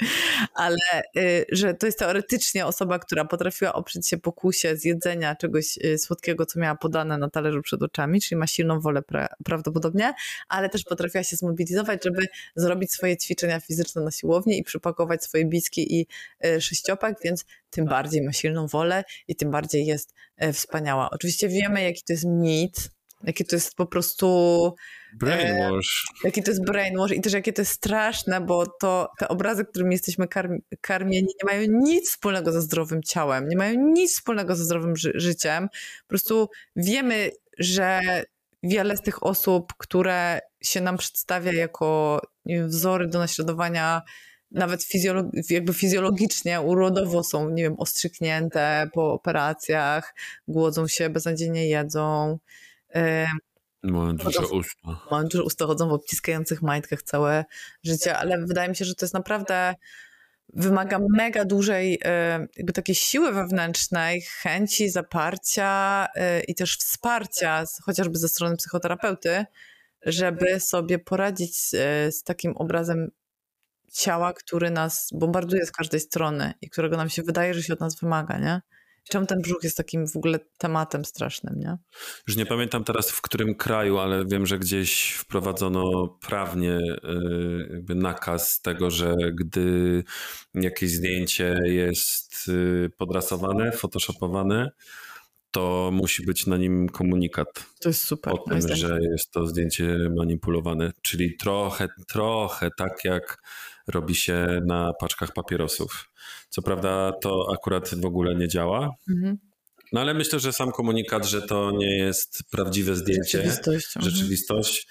Ale 0.54 1.04
y, 1.18 1.46
że 1.52 1.74
to 1.74 1.86
jest 1.86 2.00
teoretycznie 2.00 2.66
osoba, 2.66 3.00
która 3.00 3.26
potrafiła 3.26 3.74
oprzeć 3.74 4.08
się 4.08 4.18
pokusie 4.18 4.78
zjedzenia 4.78 5.36
czegoś 5.36 5.78
y, 5.78 5.98
słodkiego, 5.98 6.46
co 6.46 6.60
miała 6.60 6.76
podane 6.76 7.18
na 7.18 7.30
talerzu 7.30 7.62
przed 7.62 7.82
oczami, 7.82 8.22
czyli 8.22 8.40
ma 8.40 8.48
silną 8.48 8.80
wolę 8.80 9.02
pra 9.02 9.28
prawdopodobnie, 9.46 10.14
ale 10.48 10.70
też 10.70 10.84
potrafiła 10.84 11.24
się 11.24 11.36
zmobilizować, 11.36 12.04
żeby 12.04 12.28
zrobić 12.56 12.92
swoje 12.92 13.18
ćwiczenia 13.18 13.60
fizyczne 13.60 14.02
na 14.02 14.12
siłowni 14.12 14.60
i 14.60 14.64
przypakować 14.64 15.24
swoje 15.24 15.46
biski 15.46 16.00
i 16.00 16.08
y, 16.46 16.62
sześciopak, 16.62 17.16
więc 17.24 17.46
tym 17.70 17.86
bardziej 17.86 18.22
ma 18.22 18.34
silną 18.34 18.68
wolę 18.68 19.04
i 19.28 19.36
tym 19.36 19.52
bardziej 19.52 19.86
jest 19.86 20.14
wspaniała. 20.54 21.10
Oczywiście 21.10 21.50
wiemy, 21.50 21.84
jaki 21.84 22.02
to 22.08 22.14
jest 22.14 22.26
mit, 22.26 22.90
jaki 23.24 23.46
to 23.46 23.56
jest 23.56 23.76
po 23.76 23.86
prostu. 23.86 24.76
Brainwash. 25.20 26.06
E, 26.24 26.28
jaki 26.28 26.44
to 26.44 26.52
jest 26.52 26.66
brainwash 26.66 27.12
i 27.12 27.22
też 27.22 27.34
jakie 27.34 27.54
to 27.54 27.62
jest 27.62 27.72
straszne, 27.72 28.42
bo 28.42 28.66
to 28.82 29.10
te 29.20 29.28
obrazy, 29.28 29.66
którymi 29.66 29.92
jesteśmy 29.92 30.28
karmi 30.28 30.60
karmieni, 30.82 31.28
nie 31.28 31.54
mają 31.54 31.68
nic 31.70 32.10
wspólnego 32.10 32.52
ze 32.52 32.62
zdrowym 32.62 33.04
ciałem, 33.04 33.48
nie 33.50 33.58
mają 33.58 33.92
nic 33.92 34.14
wspólnego 34.14 34.56
ze 34.56 34.64
zdrowym 34.64 34.96
ży 34.96 35.12
życiem. 35.16 35.70
Po 36.02 36.08
prostu 36.08 36.50
wiemy, 36.76 37.32
że 37.60 38.02
wiele 38.64 38.98
z 38.98 39.02
tych 39.02 39.24
osób, 39.24 39.74
które 39.78 40.40
się 40.62 40.82
nam 40.82 40.98
przedstawia 40.98 41.54
jako 41.54 42.22
wiem, 42.46 42.68
wzory 42.68 43.08
do 43.08 43.20
naśladowania, 43.20 44.02
nawet 44.54 44.88
jakby 45.50 45.74
fizjologicznie, 45.74 46.62
urodowo 46.62 47.24
są, 47.24 47.50
nie 47.50 47.64
wiem, 47.64 47.76
ostrzyknięte 47.80 48.90
po 48.94 49.14
operacjach, 49.14 50.16
głodzą 50.48 50.88
się, 50.88 51.10
beznadziejnie 51.10 51.68
jedzą. 51.68 52.40
Mają 53.84 54.16
duże 54.16 54.48
usta. 54.48 55.00
Mają 55.12 55.24
duże 55.24 55.44
usta, 55.44 55.66
chodzą 55.66 55.90
w 55.90 55.94
obciskających 55.94 56.62
majtkach 56.62 57.04
całe 57.04 57.46
życie, 57.84 58.18
ale 58.18 58.46
wydaje 58.46 58.70
mi 58.70 58.76
się, 58.76 58.86
że 58.86 58.96
to 58.96 59.06
jest 59.06 59.14
naprawdę 59.14 59.76
wymaga 60.54 61.00
mega 61.10 61.46
dużej 61.46 62.00
jakby 62.58 62.74
takiej 62.74 62.96
siły 62.96 63.32
wewnętrznej, 63.32 64.22
chęci, 64.22 64.90
zaparcia 64.90 66.08
i 66.48 66.56
też 66.56 66.78
wsparcia, 66.78 67.64
chociażby 67.84 68.18
ze 68.18 68.28
strony 68.28 68.58
psychoterapeuty, 68.58 69.46
żeby 70.06 70.60
sobie 70.60 71.00
poradzić 71.00 71.58
z, 71.58 71.70
z 72.16 72.24
takim 72.24 72.58
obrazem 72.58 73.12
ciała, 73.94 74.34
który 74.34 74.72
nas 74.72 75.10
bombarduje 75.14 75.66
z 75.66 75.72
każdej 75.72 76.00
strony 76.00 76.54
i 76.62 76.70
którego 76.70 76.98
nam 76.98 77.10
się 77.10 77.24
wydaje, 77.24 77.54
że 77.54 77.64
się 77.64 77.74
od 77.74 77.80
nas 77.80 78.00
wymaga, 78.00 78.38
nie? 78.40 78.62
Czemu 79.10 79.26
ten 79.26 79.42
brzuch 79.42 79.64
jest 79.64 79.78
takim 79.78 80.08
w 80.08 80.16
ogóle 80.16 80.40
tematem 80.58 81.06
strasznym, 81.06 81.60
nie? 81.60 81.78
Już 82.28 82.38
nie 82.38 82.46
pamiętam 82.46 82.84
teraz 82.84 83.12
w 83.12 83.22
którym 83.22 83.56
kraju, 83.56 83.98
ale 83.98 84.26
wiem, 84.26 84.46
że 84.46 84.60
gdzieś 84.60 85.12
wprowadzono 85.14 86.08
prawnie 86.08 86.78
y, 86.80 87.70
jakby 87.74 87.96
nakaz 87.96 88.62
tego, 88.62 88.92
że 88.92 89.16
gdy 89.34 90.04
jakieś 90.54 90.92
zdjęcie 90.92 91.60
jest 91.64 92.48
y, 92.48 92.90
podrasowane, 92.98 93.72
photoshopowane, 93.72 94.72
to 95.52 95.90
musi 95.94 96.26
być 96.26 96.48
na 96.48 96.58
nim 96.58 96.90
komunikat. 96.90 97.48
To 97.82 97.90
jest 97.90 98.02
super. 98.02 98.34
O 98.34 98.38
tym, 98.38 98.76
że 98.76 99.00
jest 99.12 99.32
to 99.32 99.48
zdjęcie 99.48 99.98
manipulowane. 100.18 100.92
Czyli 101.02 101.38
trochę, 101.38 101.88
trochę 102.08 102.70
tak 102.78 103.06
jak 103.06 103.38
robi 103.88 104.16
się 104.16 104.62
na 104.66 104.94
paczkach 105.00 105.34
papierosów. 105.34 106.10
Co 106.50 106.62
prawda 106.62 107.12
to 107.22 107.48
akurat 107.54 107.96
w 107.96 108.06
ogóle 108.06 108.36
nie 108.36 108.48
działa. 108.48 108.90
Mhm. 109.10 109.38
No 109.94 110.02
ale 110.02 110.14
myślę, 110.14 110.40
że 110.40 110.54
sam 110.54 110.72
komunikat, 110.72 111.26
że 111.26 111.42
to 111.42 111.72
nie 111.72 111.98
jest 111.98 112.44
prawdziwe 112.52 112.96
zdjęcie, 112.96 113.38
rzeczywistość, 113.38 113.98
mhm. 113.98 114.12
rzeczywistość 114.16 114.88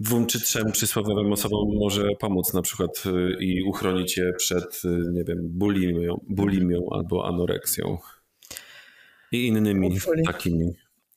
dwóm 0.00 0.26
czy 0.26 0.40
trzem 0.40 0.72
przysłowiowym 0.72 1.32
osobom 1.32 1.78
może 1.78 2.08
pomóc 2.20 2.54
na 2.54 2.62
przykład 2.62 3.02
y, 3.06 3.44
i 3.44 3.62
uchronić 3.62 4.16
je 4.16 4.32
przed, 4.32 4.82
y, 4.84 4.88
nie 5.12 5.24
wiem, 5.24 5.38
bulimią, 5.42 6.24
bulimią 6.28 6.80
albo 6.92 7.28
anoreksją 7.28 7.98
i 9.32 9.46
innymi 9.46 9.98
takimi. 10.26 10.72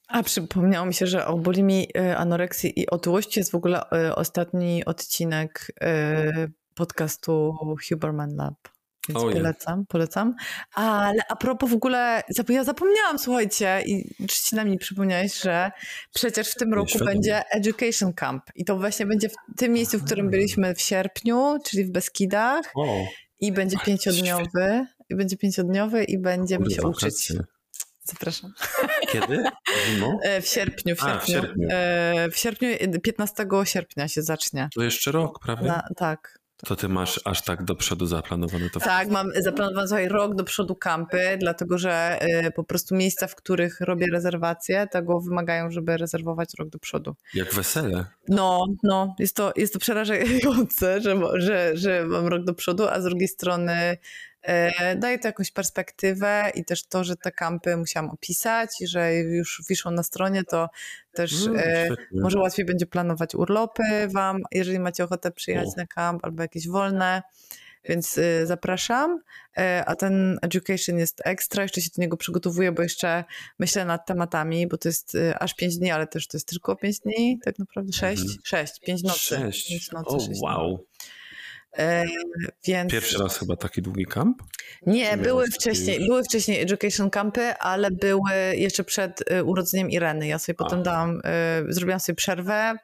A 0.10 0.24
przypomniało 0.24 0.86
mi 0.86 0.94
się, 0.94 1.08
że 1.08 1.26
o 1.26 1.38
bulimi, 1.38 1.88
y, 1.98 2.18
anoreksji 2.18 2.80
i 2.80 2.90
otyłości 2.90 3.40
jest 3.40 3.52
w 3.52 3.56
ogóle 3.56 3.82
y, 4.10 4.16
ostatni 4.16 4.86
odcinek 4.86 5.72
y, 5.84 6.52
podcastu 6.76 7.56
Huberman 7.90 8.36
Lab. 8.36 8.56
Więc 9.10 9.20
oh, 9.20 9.32
polecam, 9.34 9.86
polecam. 9.86 10.36
Ale 10.74 11.22
a 11.30 11.36
propos 11.36 11.70
w 11.70 11.74
ogóle, 11.74 12.24
ja 12.50 12.64
zapomniałam, 12.64 13.20
słuchajcie, 13.20 13.84
i 13.86 14.26
trzcina 14.28 14.66
mi 14.66 14.78
przypomniałeś, 14.78 15.42
że 15.42 15.72
przecież 16.14 16.52
w 16.52 16.56
tym 16.56 16.74
roku 16.74 17.06
będzie 17.06 17.44
Education 17.52 18.14
Camp. 18.14 18.44
I 18.56 18.66
to 18.66 18.78
właśnie 18.78 19.06
będzie 19.06 19.30
w 19.30 19.34
tym 19.58 19.74
miejscu, 19.74 20.00
w 20.00 20.06
którym 20.06 20.30
byliśmy 20.30 20.76
w 20.76 20.82
sierpniu, 20.82 21.58
czyli 21.66 21.86
w 21.86 21.92
Beskidach. 21.92 22.66
Oh. 22.76 23.08
I 23.40 23.52
będzie 23.52 23.78
pięciodniowy, 23.86 24.86
i 25.10 25.16
będzie 25.16 25.38
pięciodniowy 25.38 26.04
i 26.04 26.18
będziemy 26.18 26.72
się 26.72 26.82
uczyć. 26.82 27.34
Zapraszam. 28.04 28.54
Kiedy? 29.12 29.44
E, 30.24 30.42
w 30.42 30.48
sierpniu. 30.48 30.96
W 30.96 31.00
sierpniu. 31.00 31.16
A, 31.16 31.20
w 31.20 31.28
sierpniu. 31.28 31.68
E, 31.72 32.30
w 32.32 32.38
sierpniu, 32.38 32.70
15 33.04 33.46
sierpnia 33.64 34.08
się 34.08 34.22
zacznie. 34.22 34.70
To 34.76 34.84
jeszcze 34.84 35.12
rok, 35.12 35.40
prawda? 35.40 35.68
Na, 35.68 35.84
tak. 35.98 36.40
To 36.66 36.76
ty 36.76 36.90
masz 36.90 37.22
aż 37.26 37.42
tak 37.42 37.64
do 37.64 37.76
przodu 37.76 38.06
zaplanowane 38.06 38.70
to? 38.70 38.80
Tak, 38.80 39.10
mam 39.10 39.32
zaplanowane 39.36 40.08
rok 40.08 40.36
do 40.36 40.44
przodu 40.44 40.76
kampy, 40.76 41.38
dlatego 41.40 41.78
że 41.78 42.20
y, 42.46 42.52
po 42.52 42.64
prostu 42.64 42.96
miejsca, 42.96 43.28
w 43.28 43.36
których 43.36 43.82
robię 43.82 44.08
rezerwacje, 44.12 44.88
tego 44.88 45.20
wymagają, 45.20 45.72
żeby 45.72 45.98
rezerwować 45.98 46.50
rok 46.60 46.70
do 46.70 46.80
przodu. 46.80 47.16
Jak 47.34 47.54
wesele. 47.54 48.06
No, 48.28 48.66
no, 48.84 49.16
jest 49.20 49.36
to, 49.36 49.54
jest 49.56 49.74
to 49.74 49.80
przerażające, 49.80 51.02
że, 51.02 51.20
że, 51.36 51.78
że 51.78 52.06
mam 52.06 52.28
rok 52.28 52.44
do 52.44 52.54
przodu, 52.54 52.88
a 52.88 53.02
z 53.02 53.04
drugiej 53.04 53.28
strony 53.28 53.72
E, 53.72 53.98
daje 54.96 55.20
to 55.20 55.28
jakąś 55.28 55.52
perspektywę 55.52 56.52
i 56.56 56.66
też 56.66 56.84
to, 56.84 57.04
że 57.04 57.16
te 57.16 57.32
kampy 57.32 57.78
musiałam 57.78 58.10
opisać 58.10 58.70
i 58.82 58.88
że 58.88 59.16
już 59.16 59.64
wiszą 59.70 59.92
na 59.92 60.04
stronie, 60.04 60.44
to 60.44 60.70
też 61.12 61.48
mm, 61.48 61.96
może 62.14 62.40
łatwiej 62.40 62.66
będzie 62.66 62.86
planować 62.86 63.36
urlopy 63.36 64.08
wam, 64.14 64.42
jeżeli 64.52 64.80
macie 64.80 65.04
ochotę 65.04 65.32
przyjechać 65.32 65.68
o. 65.68 65.74
na 65.78 65.88
kamp 65.88 66.26
albo 66.26 66.42
jakieś 66.42 66.68
wolne. 66.68 67.22
Więc 67.86 68.18
y, 68.18 68.46
zapraszam. 68.46 69.20
A 69.86 69.96
ten 69.96 70.40
education 70.42 70.98
jest 70.98 71.22
ekstra, 71.26 71.64
jeszcze 71.64 71.82
się 71.82 71.90
do 71.96 72.02
niego 72.02 72.18
przygotowuję, 72.18 72.72
bo 72.72 72.84
jeszcze 72.84 73.24
myślę 73.60 73.86
nad 73.86 74.06
tematami, 74.06 74.68
bo 74.68 74.78
to 74.78 74.90
jest 74.90 75.18
aż 75.40 75.54
5 75.54 75.78
dni, 75.78 75.92
ale 75.92 76.08
też 76.08 76.28
to 76.28 76.38
jest 76.38 76.48
tylko 76.48 76.76
5 76.76 77.00
dni, 77.00 77.40
tak 77.44 77.60
naprawdę 77.60 77.94
6, 77.94 78.24
6, 78.44 78.80
5 78.80 79.04
nocy. 79.04 79.20
6. 79.20 79.70
5 79.70 79.92
nocy, 79.92 80.26
6 80.26 80.42
wow. 80.42 80.74
E, 80.74 81.19
więc... 82.68 82.92
Pierwszy 82.92 83.18
raz 83.18 83.38
chyba 83.40 83.56
taki 83.56 83.82
długi 83.82 84.06
kamp? 84.06 84.44
Nie, 84.86 85.18
były 85.18 85.48
wcześniej, 85.48 86.08
były 86.08 86.24
wcześniej 86.24 86.62
education 86.62 87.10
campy, 87.10 87.54
ale 87.56 87.92
były 87.92 88.32
jeszcze 88.56 88.84
przed 88.84 89.24
urodzeniem 89.46 89.92
Ireny. 89.92 90.28
Ja 90.28 90.40
sobie 90.40 90.56
A. 90.60 90.64
potem 90.64 90.84
dałam, 90.84 91.22
zrobiłam 91.68 92.00
sobie 92.00 92.16
przerwę, 92.16 92.76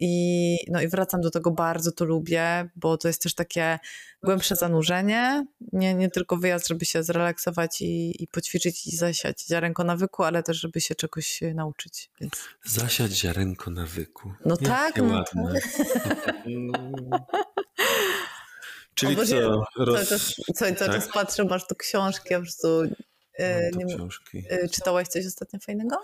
I, 0.00 0.56
no 0.70 0.82
i 0.82 0.88
wracam 0.88 1.20
do 1.20 1.30
tego, 1.30 1.50
bardzo 1.50 1.92
to 1.92 2.04
lubię, 2.04 2.70
bo 2.76 2.98
to 2.98 3.08
jest 3.08 3.22
też 3.22 3.34
takie 3.34 3.78
głębsze 4.22 4.56
zanurzenie, 4.56 5.46
nie, 5.72 5.94
nie 5.94 6.10
tylko 6.10 6.36
wyjazd, 6.36 6.68
żeby 6.68 6.84
się 6.84 7.02
zrelaksować 7.02 7.80
i, 7.80 8.22
i 8.22 8.28
poćwiczyć 8.28 8.86
i 8.86 8.96
zasiać 8.96 9.46
ziarenko 9.46 9.84
nawyku, 9.84 10.22
ale 10.24 10.42
też, 10.42 10.56
żeby 10.56 10.80
się 10.80 10.94
czegoś 10.94 11.40
nauczyć. 11.54 12.10
Więc... 12.20 12.32
Zasiać 12.64 13.12
ziarenko 13.12 13.70
nawyku. 13.70 14.32
No 14.44 14.56
tak. 14.56 14.96
No 14.96 15.04
ładne. 15.04 15.60
Czyli 18.94 19.16
co? 19.16 19.64
Roz... 19.76 20.08
Co, 20.08 20.74
co, 20.74 20.86
tak? 20.86 21.12
patrzę, 21.14 21.44
masz 21.44 21.66
tu 21.66 21.74
książki, 21.74 22.28
ja 22.30 22.38
po 22.38 22.42
prostu... 22.42 22.82
Yy, 23.38 23.70
nie, 23.76 23.96
książki. 23.96 24.44
Yy, 24.50 24.68
czytałaś 24.68 25.08
coś 25.08 25.26
ostatnio 25.26 25.58
fajnego? 25.60 25.96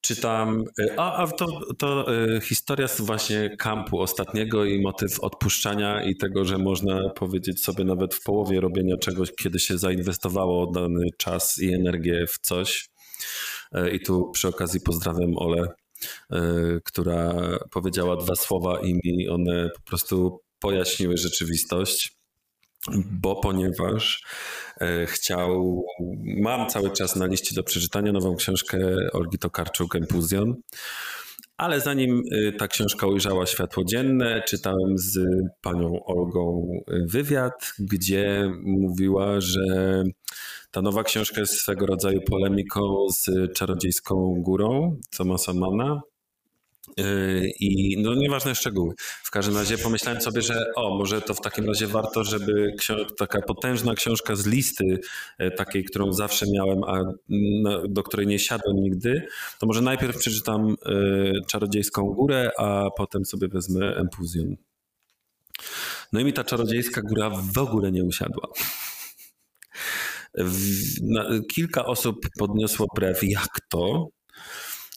Czytam, 0.00 0.64
y, 0.78 0.98
a, 0.98 1.16
a 1.16 1.26
to, 1.26 1.74
to 1.78 2.14
y, 2.36 2.40
historia 2.40 2.88
z 2.88 3.00
właśnie 3.00 3.56
kampu 3.56 4.00
ostatniego 4.00 4.64
i 4.64 4.80
motyw 4.80 5.20
odpuszczania 5.20 6.02
i 6.02 6.16
tego, 6.16 6.44
że 6.44 6.58
można 6.58 7.08
powiedzieć 7.08 7.64
sobie 7.64 7.84
nawet 7.84 8.14
w 8.14 8.22
połowie 8.22 8.60
robienia 8.60 8.96
czegoś, 8.96 9.32
kiedy 9.32 9.58
się 9.58 9.78
zainwestowało 9.78 10.66
dany 10.72 11.06
czas 11.16 11.58
i 11.58 11.72
energię 11.72 12.26
w 12.28 12.38
coś. 12.38 12.88
Y, 13.76 13.90
I 13.90 14.00
tu 14.00 14.30
przy 14.30 14.48
okazji 14.48 14.80
pozdrawiam 14.80 15.36
Ole, 15.36 15.68
która 16.84 17.34
powiedziała 17.70 18.16
dwa 18.16 18.34
słowa 18.34 18.80
i 18.80 19.00
mi 19.04 19.28
one 19.28 19.70
po 19.76 19.82
prostu 19.82 20.40
pojaśniły 20.58 21.16
rzeczywistość 21.16 22.19
bo 23.10 23.36
ponieważ 23.36 24.24
e, 24.80 25.06
chciał, 25.06 25.84
mam 26.42 26.68
cały 26.68 26.90
czas 26.90 27.16
na 27.16 27.26
liście 27.26 27.54
do 27.54 27.62
przeczytania 27.62 28.12
nową 28.12 28.36
książkę 28.36 28.78
Olgi 29.12 29.38
Tokarczuk, 29.38 29.96
Empuzjon, 29.96 30.54
ale 31.56 31.80
zanim 31.80 32.22
e, 32.32 32.52
ta 32.52 32.68
książka 32.68 33.06
ujrzała 33.06 33.46
światło 33.46 33.84
dzienne, 33.84 34.42
czytałem 34.48 34.98
z 34.98 35.18
panią 35.60 36.04
Olgą 36.04 36.68
wywiad, 37.06 37.72
gdzie 37.78 38.52
mówiła, 38.62 39.40
że 39.40 40.02
ta 40.70 40.82
nowa 40.82 41.04
książka 41.04 41.40
jest 41.40 41.60
swego 41.60 41.86
rodzaju 41.86 42.20
polemiką 42.20 43.06
z 43.18 43.52
czarodziejską 43.52 44.34
górą 44.38 44.96
Thomasa 45.16 45.52
Mana, 45.54 46.00
I 47.60 47.96
no 47.98 48.14
nieważne 48.14 48.54
szczegóły. 48.54 48.94
W 49.22 49.30
każdym 49.30 49.56
razie 49.56 49.78
pomyślałem 49.78 50.20
sobie, 50.20 50.42
że 50.42 50.66
o, 50.76 50.98
może 50.98 51.20
to 51.20 51.34
w 51.34 51.40
takim 51.40 51.66
razie 51.66 51.86
warto, 51.86 52.24
żeby 52.24 52.74
taka 53.18 53.42
potężna 53.42 53.94
książka 53.94 54.36
z 54.36 54.46
listy, 54.46 54.98
e, 55.38 55.50
takiej, 55.50 55.84
którą 55.84 56.12
zawsze 56.12 56.46
miałem, 56.52 56.84
a 56.84 57.12
do 57.88 58.02
której 58.02 58.26
nie 58.26 58.38
siadłem 58.38 58.76
nigdy, 58.76 59.26
to 59.58 59.66
może 59.66 59.82
najpierw 59.82 60.18
przeczytam 60.18 60.68
e, 60.70 60.74
Czarodziejską 61.46 62.02
Górę, 62.02 62.50
a 62.58 62.88
potem 62.96 63.24
sobie 63.24 63.48
wezmę 63.48 63.96
Empuzjon. 63.96 64.56
No 66.12 66.20
i 66.20 66.24
mi 66.24 66.32
ta 66.32 66.44
Czarodziejska 66.44 67.02
Góra 67.02 67.30
w 67.30 67.58
ogóle 67.58 67.92
nie 67.92 68.04
usiadła. 68.04 68.48
Kilka 71.52 71.84
osób 71.86 72.26
podniosło 72.38 72.86
brew, 72.96 73.22
jak 73.22 73.60
to? 73.68 74.08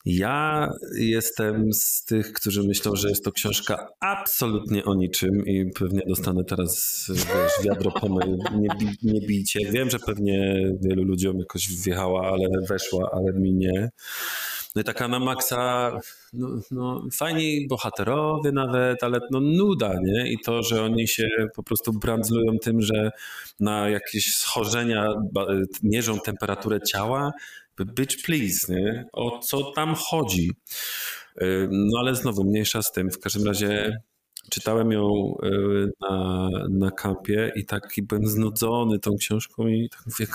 Ja 0.05 0.69
jestem 0.95 1.73
z 1.73 2.05
tych, 2.05 2.33
którzy 2.33 2.63
myślą, 2.63 2.95
że 2.95 3.09
jest 3.09 3.23
to 3.23 3.31
książka 3.31 3.87
absolutnie 3.99 4.85
o 4.85 4.95
niczym 4.95 5.45
i 5.45 5.71
pewnie 5.71 6.01
dostanę 6.07 6.43
teraz 6.43 7.05
wiesz, 7.09 7.65
wiadro 7.65 7.91
pomył, 7.91 8.37
nie, 8.59 8.67
nie 9.03 9.21
bijcie. 9.27 9.59
Wiem, 9.71 9.89
że 9.89 9.99
pewnie 9.99 10.67
wielu 10.81 11.03
ludziom 11.03 11.39
jakoś 11.39 11.67
wjechała, 11.67 12.31
ale 12.31 12.49
weszła, 12.69 13.09
ale 13.13 13.33
mi 13.33 13.53
nie. 13.53 13.89
No 14.75 14.81
i 14.81 14.85
taka 14.85 15.07
na 15.07 15.19
maksa, 15.19 15.91
no, 16.33 16.47
no 16.71 17.03
fajni 17.11 17.67
bohaterowie 17.67 18.51
nawet, 18.51 19.03
ale 19.03 19.19
no 19.31 19.39
nuda, 19.39 19.93
nie? 20.03 20.31
I 20.31 20.37
to, 20.39 20.63
że 20.63 20.83
oni 20.83 21.07
się 21.07 21.27
po 21.55 21.63
prostu 21.63 21.93
brandzlują 21.93 22.59
tym, 22.59 22.81
że 22.81 23.11
na 23.59 23.89
jakieś 23.89 24.35
schorzenia 24.35 25.07
mierzą 25.83 26.19
temperaturę 26.19 26.81
ciała, 26.81 27.31
bitch 27.79 28.25
please, 28.25 28.73
nie? 28.73 29.05
O 29.13 29.39
co 29.39 29.71
tam 29.71 29.95
chodzi? 29.95 30.51
Y, 31.41 31.67
no 31.71 31.99
ale 31.99 32.15
znowu, 32.15 32.43
mniejsza 32.43 32.81
z 32.81 32.91
tym. 32.91 33.11
W 33.11 33.19
każdym 33.19 33.47
razie 33.47 33.97
czytałem 34.49 34.91
ją 34.91 35.35
y, 35.43 35.91
na, 36.01 36.49
na 36.69 36.91
kampie 36.91 37.51
i 37.55 37.65
taki 37.65 38.03
byłem 38.03 38.27
znudzony 38.27 38.99
tą 38.99 39.11
książką 39.19 39.67
i 39.67 39.89
tak 39.89 40.01
mówię, 40.05 40.31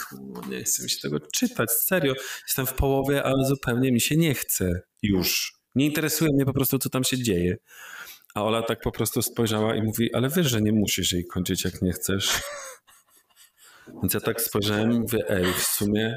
nie 0.50 0.64
chcę 0.64 0.82
mi 0.82 0.90
się 0.90 1.00
tego 1.00 1.18
czytać, 1.34 1.70
serio. 1.70 2.14
Jestem 2.46 2.66
w 2.66 2.72
połowie, 2.72 3.22
ale 3.22 3.44
zupełnie 3.44 3.92
mi 3.92 4.00
się 4.00 4.16
nie 4.16 4.34
chce 4.34 4.82
już. 5.02 5.58
Nie 5.74 5.86
interesuje 5.86 6.30
mnie 6.34 6.44
po 6.44 6.52
prostu, 6.52 6.78
co 6.78 6.88
tam 6.88 7.04
się 7.04 7.18
dzieje. 7.18 7.56
A 8.34 8.44
Ola 8.44 8.62
tak 8.62 8.80
po 8.80 8.92
prostu 8.92 9.22
spojrzała 9.22 9.76
i 9.76 9.82
mówi, 9.82 10.14
ale 10.14 10.28
wiesz, 10.28 10.46
że 10.46 10.62
nie 10.62 10.72
musisz 10.72 11.12
jej 11.12 11.26
kończyć, 11.26 11.64
jak 11.64 11.82
nie 11.82 11.92
chcesz. 11.92 12.40
Więc 14.02 14.14
ja 14.14 14.20
tak 14.20 14.40
spojrzałem 14.40 14.92
i 14.92 15.00
mówię, 15.00 15.18
ej, 15.28 15.52
w 15.52 15.62
sumie 15.62 16.16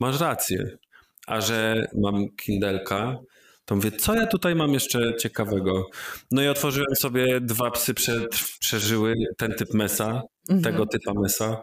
masz 0.00 0.20
rację. 0.20 0.78
A 1.26 1.40
że 1.40 1.88
mam 1.94 2.28
Kindelka, 2.36 3.18
to 3.64 3.76
mówię, 3.76 3.92
co 3.92 4.14
ja 4.14 4.26
tutaj 4.26 4.54
mam 4.54 4.72
jeszcze 4.72 5.16
ciekawego? 5.16 5.90
No 6.30 6.42
i 6.42 6.48
otworzyłem 6.48 6.96
sobie 6.96 7.40
dwa 7.40 7.70
psy 7.70 7.94
prze, 7.94 8.26
przeżyły 8.60 9.14
ten 9.36 9.52
typ 9.52 9.74
mesa, 9.74 10.22
mhm. 10.50 10.62
tego 10.62 10.86
typa 10.86 11.12
mesa. 11.14 11.62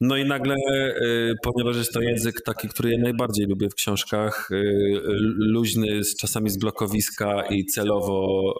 No 0.00 0.16
i 0.16 0.24
nagle, 0.24 0.56
y, 0.56 1.34
ponieważ 1.42 1.76
jest 1.76 1.92
to 1.92 2.00
język 2.00 2.42
taki, 2.42 2.68
który 2.68 2.90
ja 2.90 2.98
najbardziej 2.98 3.46
lubię 3.46 3.68
w 3.70 3.74
książkach, 3.74 4.50
y, 4.50 5.00
luźny, 5.38 6.00
czasami 6.20 6.50
z 6.50 6.58
blokowiska 6.58 7.42
i 7.42 7.64
celowo 7.64 8.54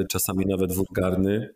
y, 0.00 0.06
czasami 0.10 0.46
nawet 0.46 0.72
wulgarny, 0.72 1.54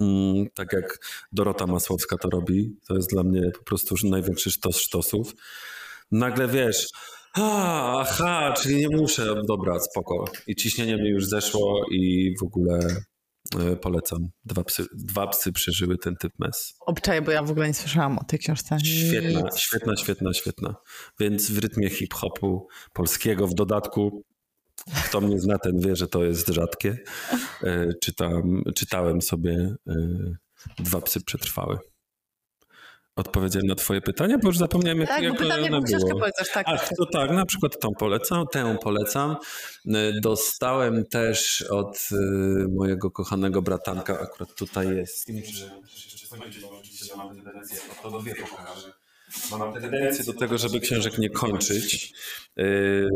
mm, 0.00 0.46
tak 0.54 0.72
jak 0.72 0.98
Dorota 1.32 1.66
Masłowska 1.66 2.18
to 2.18 2.30
robi, 2.30 2.76
to 2.88 2.94
jest 2.94 3.10
dla 3.10 3.22
mnie 3.22 3.50
po 3.58 3.64
prostu 3.64 3.94
największy 4.04 4.50
sztos 4.50 4.76
sztosów 4.76 5.34
nagle 6.12 6.48
wiesz, 6.48 6.88
a, 7.34 8.00
aha, 8.00 8.54
czyli 8.56 8.76
nie 8.76 8.96
muszę, 8.96 9.34
dobra, 9.48 9.80
spoko. 9.80 10.24
I 10.46 10.56
ciśnienie 10.56 10.96
mi 10.96 11.08
już 11.08 11.26
zeszło 11.26 11.86
i 11.90 12.34
w 12.40 12.42
ogóle 12.42 12.78
e, 13.58 13.76
polecam. 13.76 14.28
Dwa 14.44 14.64
psy, 14.64 14.86
dwa 14.94 15.26
psy 15.26 15.52
przeżyły 15.52 15.98
ten 15.98 16.16
typ 16.16 16.32
mes. 16.38 16.74
Obczaję, 16.86 17.22
bo 17.22 17.30
ja 17.30 17.42
w 17.42 17.50
ogóle 17.50 17.68
nie 17.68 17.74
słyszałam 17.74 18.18
o 18.18 18.24
tej 18.24 18.38
książce. 18.38 18.78
Świetna, 18.80 19.48
świetna, 19.56 19.96
świetna, 19.96 20.32
świetna. 20.32 20.74
Więc 21.20 21.50
w 21.50 21.58
rytmie 21.58 21.90
hip-hopu 21.90 22.66
polskiego 22.92 23.46
w 23.46 23.54
dodatku 23.54 24.22
kto 25.06 25.20
mnie 25.20 25.38
zna, 25.38 25.58
ten 25.58 25.80
wie, 25.80 25.96
że 25.96 26.08
to 26.08 26.24
jest 26.24 26.48
rzadkie. 26.48 26.98
E, 27.62 27.88
czytam, 28.02 28.62
czytałem 28.74 29.22
sobie 29.22 29.74
e, 29.88 29.94
Dwa 30.78 31.00
psy 31.00 31.20
przetrwały 31.20 31.78
odpowiedziałem 33.16 33.66
na 33.66 33.74
twoje 33.74 34.00
pytanie, 34.00 34.38
bo 34.38 34.48
już 34.48 34.58
zapomniałem, 34.58 35.00
jak, 35.00 35.08
tak, 35.08 35.22
jak 35.22 35.36
pytanie, 35.36 35.66
ono 35.66 35.80
było. 35.80 36.20
tak, 36.54 36.66
Ach, 36.68 36.88
to 36.96 37.06
tak, 37.06 37.30
na 37.30 37.46
przykład 37.46 37.80
tą 37.80 37.88
polecam, 37.98 38.44
tę 38.52 38.76
polecam. 38.82 39.36
Y, 39.86 40.20
dostałem 40.20 41.04
też 41.04 41.62
od 41.70 42.08
y, 42.12 42.68
mojego 42.68 43.10
kochanego 43.10 43.62
bratanka, 43.62 44.20
akurat 44.20 44.54
tutaj 44.54 44.96
jest. 44.96 45.28
Nie 45.28 45.40
muszę, 45.40 45.70
jeszcze 45.94 46.36
oczywiście, 46.78 47.04
że 47.04 47.16
mam 47.16 47.36
tendencję, 47.36 47.78
to 48.02 48.20
dwie 48.20 48.34
pokażę. 48.34 48.92
Mam 49.50 49.72
tendencję 49.72 50.24
do 50.24 50.32
tego, 50.32 50.58
żeby 50.58 50.80
książek 50.80 51.18
nie 51.18 51.30
kończyć. 51.30 52.12
Y, 52.58 53.08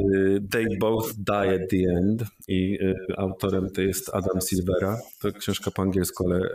They 0.51 0.67
Both 0.81 1.13
Die 1.15 1.55
at 1.55 1.71
the 1.71 1.99
End 1.99 2.25
i 2.49 2.79
autorem 3.17 3.71
to 3.71 3.81
jest 3.81 4.11
Adam 4.15 4.41
Silvera. 4.41 4.99
To 5.21 5.33
książka 5.33 5.71
po 5.71 5.83
angielsku, 5.83 6.25
ale 6.27 6.51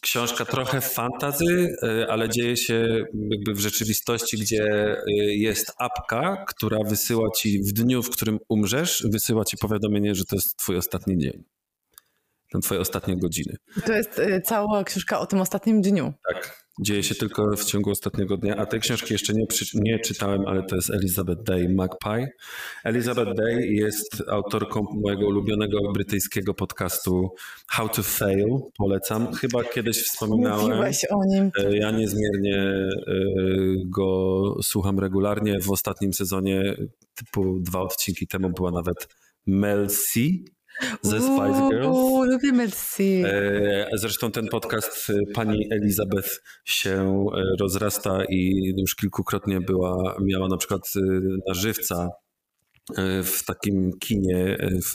książka 0.00 0.44
trochę 0.44 0.80
fantazy, 0.80 1.76
e, 1.82 2.06
ale 2.10 2.28
dzieje 2.28 2.56
się 2.56 3.04
jakby 3.30 3.54
w 3.54 3.60
rzeczywistości, 3.60 4.38
gdzie 4.38 4.64
e, 4.64 5.02
jest 5.24 5.72
apka, 5.78 6.44
która 6.48 6.78
wysyła 6.84 7.28
ci 7.36 7.62
w 7.62 7.72
dniu, 7.72 8.02
w 8.02 8.10
którym 8.10 8.38
umrzesz, 8.48 9.06
wysyła 9.10 9.44
ci 9.44 9.56
powiadomienie, 9.56 10.14
że 10.14 10.24
to 10.24 10.36
jest 10.36 10.56
twój 10.56 10.76
ostatni 10.76 11.18
dzień. 11.18 11.44
Ten 12.52 12.60
twoje 12.60 12.80
ostatnie 12.80 13.16
godziny. 13.16 13.56
To 13.86 13.92
jest 13.92 14.18
e, 14.18 14.40
cała 14.40 14.84
książka 14.84 15.20
o 15.20 15.26
tym 15.26 15.40
ostatnim 15.40 15.82
dniu. 15.82 16.12
Tak 16.28 16.67
dzieje 16.80 17.02
się 17.02 17.14
tylko 17.14 17.56
w 17.56 17.64
ciągu 17.64 17.90
ostatniego 17.90 18.36
dnia, 18.36 18.56
a 18.56 18.66
tej 18.66 18.80
książki 18.80 19.12
jeszcze 19.12 19.32
nie, 19.32 19.46
nie 19.74 19.98
czytałem, 19.98 20.46
ale 20.46 20.62
to 20.62 20.76
jest 20.76 20.90
Elizabeth 20.90 21.42
Day 21.42 21.68
Magpie. 21.68 22.28
Elizabeth 22.84 23.34
Day 23.34 23.66
jest 23.66 24.22
autorką 24.28 24.86
mojego 25.02 25.26
ulubionego 25.26 25.92
brytyjskiego 25.92 26.54
podcastu 26.54 27.28
How 27.68 27.88
to 27.88 28.02
Fail, 28.02 28.46
polecam. 28.78 29.32
Chyba 29.32 29.64
kiedyś 29.64 30.02
wspominałem. 30.02 30.66
Mówiłeś 30.66 31.04
o 31.10 31.24
nim. 31.24 31.50
E, 31.58 31.76
ja 31.76 31.90
niezmiernie 31.90 32.56
e, 32.56 32.88
go 33.84 34.56
słucham 34.62 34.98
regularnie. 34.98 35.60
W 35.60 35.70
ostatnim 35.70 36.12
sezonie, 36.12 36.76
typu 37.14 37.60
dwa 37.60 37.80
odcinki 37.80 38.26
temu 38.26 38.50
była 38.50 38.70
nawet 38.70 39.08
Mel 39.46 39.88
C, 39.88 40.20
ze 41.02 41.20
Spice 41.20 41.68
Girls. 41.70 41.96
Uuu, 41.96 42.24
lubię 42.24 42.52
Melcy. 42.52 43.22
Zresztą 43.94 44.30
ten 44.30 44.48
podcast 44.48 45.12
pani 45.34 45.68
Elizabeth 45.72 46.42
się 46.64 47.26
rozrasta 47.60 48.24
i 48.24 48.72
już 48.76 48.94
kilkukrotnie 48.94 49.60
była, 49.60 50.16
miała 50.20 50.48
na 50.48 50.56
przykład 50.56 50.92
na 51.48 51.54
żywca 51.54 52.08
w 53.24 53.44
takim 53.46 53.98
kinie 53.98 54.56
w 54.82 54.94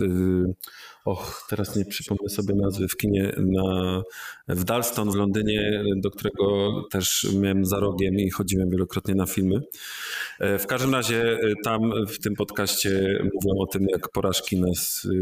och, 1.06 1.46
teraz 1.50 1.76
nie 1.76 1.86
przypomnę 1.86 2.30
sobie 2.30 2.56
nazwy, 2.56 2.88
w 2.88 2.98
kinie 2.98 3.34
na, 3.38 4.02
w 4.48 4.64
Dalston 4.64 5.12
w 5.12 5.16
Londynie, 5.16 5.84
do 5.96 6.12
którego 6.12 6.72
też 6.92 7.28
miałem 7.40 7.66
za 7.66 7.80
rogiem 7.80 8.16
i 8.16 8.30
chodziłem 8.30 8.70
wielokrotnie 8.70 9.16
na 9.16 9.26
filmy. 9.26 9.62
E, 10.40 10.60
w 10.60 10.68
każdym 10.68 10.94
razie 10.94 11.24
e, 11.24 11.54
tam 11.64 11.82
w 12.08 12.20
tym 12.20 12.36
podcaście 12.36 13.20
mówią 13.24 13.62
o 13.62 13.68
tym, 13.68 13.88
jak 13.92 14.10
porażki 14.12 14.62
nas 14.62 15.06
y, 15.06 15.14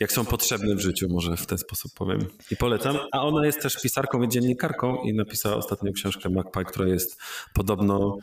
jak 0.00 0.12
są 0.12 0.24
potrzebne 0.24 0.74
w 0.74 0.80
życiu, 0.80 1.06
może 1.10 1.36
w 1.36 1.46
ten 1.46 1.58
sposób 1.58 1.92
powiem. 1.94 2.18
I 2.50 2.56
polecam. 2.56 2.96
A 3.12 3.22
ona 3.22 3.46
jest 3.46 3.62
też 3.62 3.82
pisarką 3.82 4.22
i 4.22 4.28
dziennikarką 4.28 5.02
i 5.02 5.14
napisała 5.14 5.56
ostatnio 5.56 5.92
książkę 5.92 6.30
Magpie, 6.30 6.64
która 6.64 6.88
jest 6.88 7.20
podobno 7.54 8.16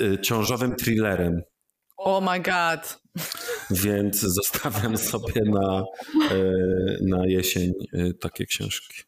y, 0.00 0.18
ciążowym 0.22 0.76
thrillerem. 0.76 1.42
Oh 2.04 2.32
my 2.32 2.40
god. 2.40 3.00
Więc 3.70 4.20
zostawiam 4.20 4.98
sobie 4.98 5.42
na, 5.44 5.84
e, 6.30 6.44
na 7.02 7.26
jesień 7.26 7.72
e, 7.92 8.14
takie 8.14 8.46
książki. 8.46 9.02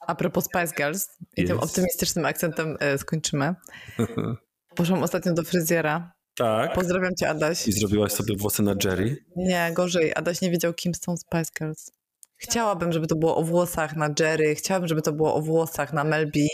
A 0.00 0.14
propos 0.14 0.44
Spice 0.44 0.74
Girls 0.76 1.08
i 1.36 1.42
yes. 1.42 1.48
tym 1.48 1.60
optymistycznym 1.60 2.24
akcentem 2.24 2.76
e, 2.80 2.98
skończymy. 2.98 3.54
Poszłam 4.76 5.02
ostatnio 5.02 5.32
do 5.32 5.42
fryzjera. 5.42 6.12
Tak. 6.36 6.72
Pozdrawiam 6.72 7.14
cię, 7.14 7.28
Adaś. 7.28 7.68
I 7.68 7.72
zrobiłaś 7.72 8.12
sobie 8.12 8.36
włosy 8.36 8.62
na 8.62 8.74
Jerry? 8.84 9.24
Nie, 9.36 9.70
gorzej. 9.74 10.12
Adaś 10.14 10.40
nie 10.40 10.50
wiedział, 10.50 10.74
kim 10.74 10.92
są 10.94 11.16
Spice 11.16 11.50
Girls. 11.58 11.90
Chciałabym, 12.36 12.92
żeby 12.92 13.06
to 13.06 13.16
było 13.16 13.36
o 13.36 13.42
włosach 13.42 13.96
na 13.96 14.08
Jerry, 14.20 14.54
chciałabym, 14.54 14.88
żeby 14.88 15.02
to 15.02 15.12
było 15.12 15.34
o 15.34 15.42
włosach 15.42 15.92
na 15.92 16.04
Melby, 16.04 16.46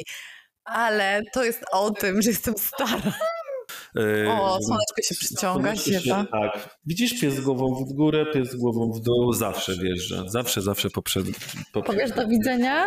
ale 0.64 1.22
to 1.32 1.45
jest 1.45 1.64
o 1.72 1.90
tym, 1.90 2.22
że 2.22 2.30
jestem 2.30 2.55
stara. 2.59 3.12
O, 4.28 4.59
słoneczko 4.62 5.03
się 5.03 5.14
przyciąga, 5.14 5.76
ziewa. 5.76 6.26
Tak. 6.30 6.78
Widzisz 6.86 7.20
pies 7.20 7.34
z 7.34 7.40
głową 7.40 7.74
w 7.74 7.92
górę, 7.92 8.26
pies 8.34 8.51
z 8.51 8.57
głową 8.57 8.92
w 8.92 9.01
dół, 9.01 9.32
zawsze 9.32 9.76
wjeżdża. 9.76 10.28
Zawsze, 10.28 10.62
zawsze 10.62 10.90
poprzed... 10.90 11.26
poprzed... 11.72 11.97
Powiesz 11.97 12.11
do 12.11 12.28
widzenia? 12.28 12.86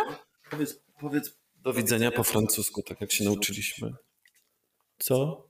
Powiedz, 0.50 0.80
powiedz 1.00 1.38
do 1.56 1.72
widzenia 1.72 2.10
po 2.10 2.24
francusku, 2.24 2.82
tak 2.82 3.00
jak 3.00 3.12
się 3.12 3.24
nauczyliśmy. 3.24 3.92
Co? 4.98 5.48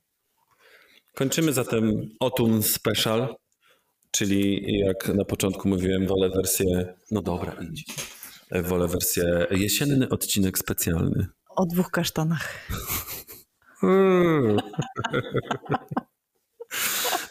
Kończymy 1.14 1.52
zatem 1.52 2.02
Autumn 2.20 2.62
Special, 2.62 3.34
czyli 4.10 4.62
jak 4.78 5.08
na 5.08 5.24
początku 5.24 5.68
mówiłem, 5.68 6.06
wolę 6.06 6.30
wersję, 6.30 6.94
no 7.10 7.22
dobra, 7.22 7.56
idź. 7.72 7.84
Wolę 8.62 8.88
wersję 8.88 9.46
jesienny 9.50 10.08
odcinek 10.08 10.58
specjalny. 10.58 11.26
O 11.56 11.66
dwóch 11.66 11.90
kasztanach. 11.90 12.54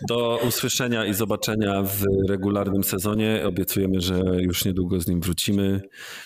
Do 0.08 0.40
usłyszenia 0.48 1.06
i 1.06 1.14
zobaczenia 1.14 1.82
w 1.84 2.04
regularnym 2.30 2.84
sezonie. 2.84 3.44
Obiecujemy, 3.48 4.02
że 4.02 4.22
już 4.40 4.66
niedługo 4.66 5.00
z 5.00 5.08
nim 5.08 5.22
wrócimy. 5.22 5.82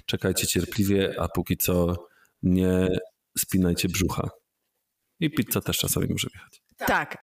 Czekajcie 0.05 0.47
cierpliwie, 0.47 1.15
a 1.19 1.27
póki 1.27 1.57
co 1.57 1.95
nie 2.43 2.87
spinajcie 3.37 3.89
brzucha. 3.89 4.29
I 5.19 5.31
pizza 5.31 5.61
też 5.61 5.77
czasami 5.77 6.07
może 6.09 6.27
wjechać. 6.33 6.61
Tak, 6.77 7.17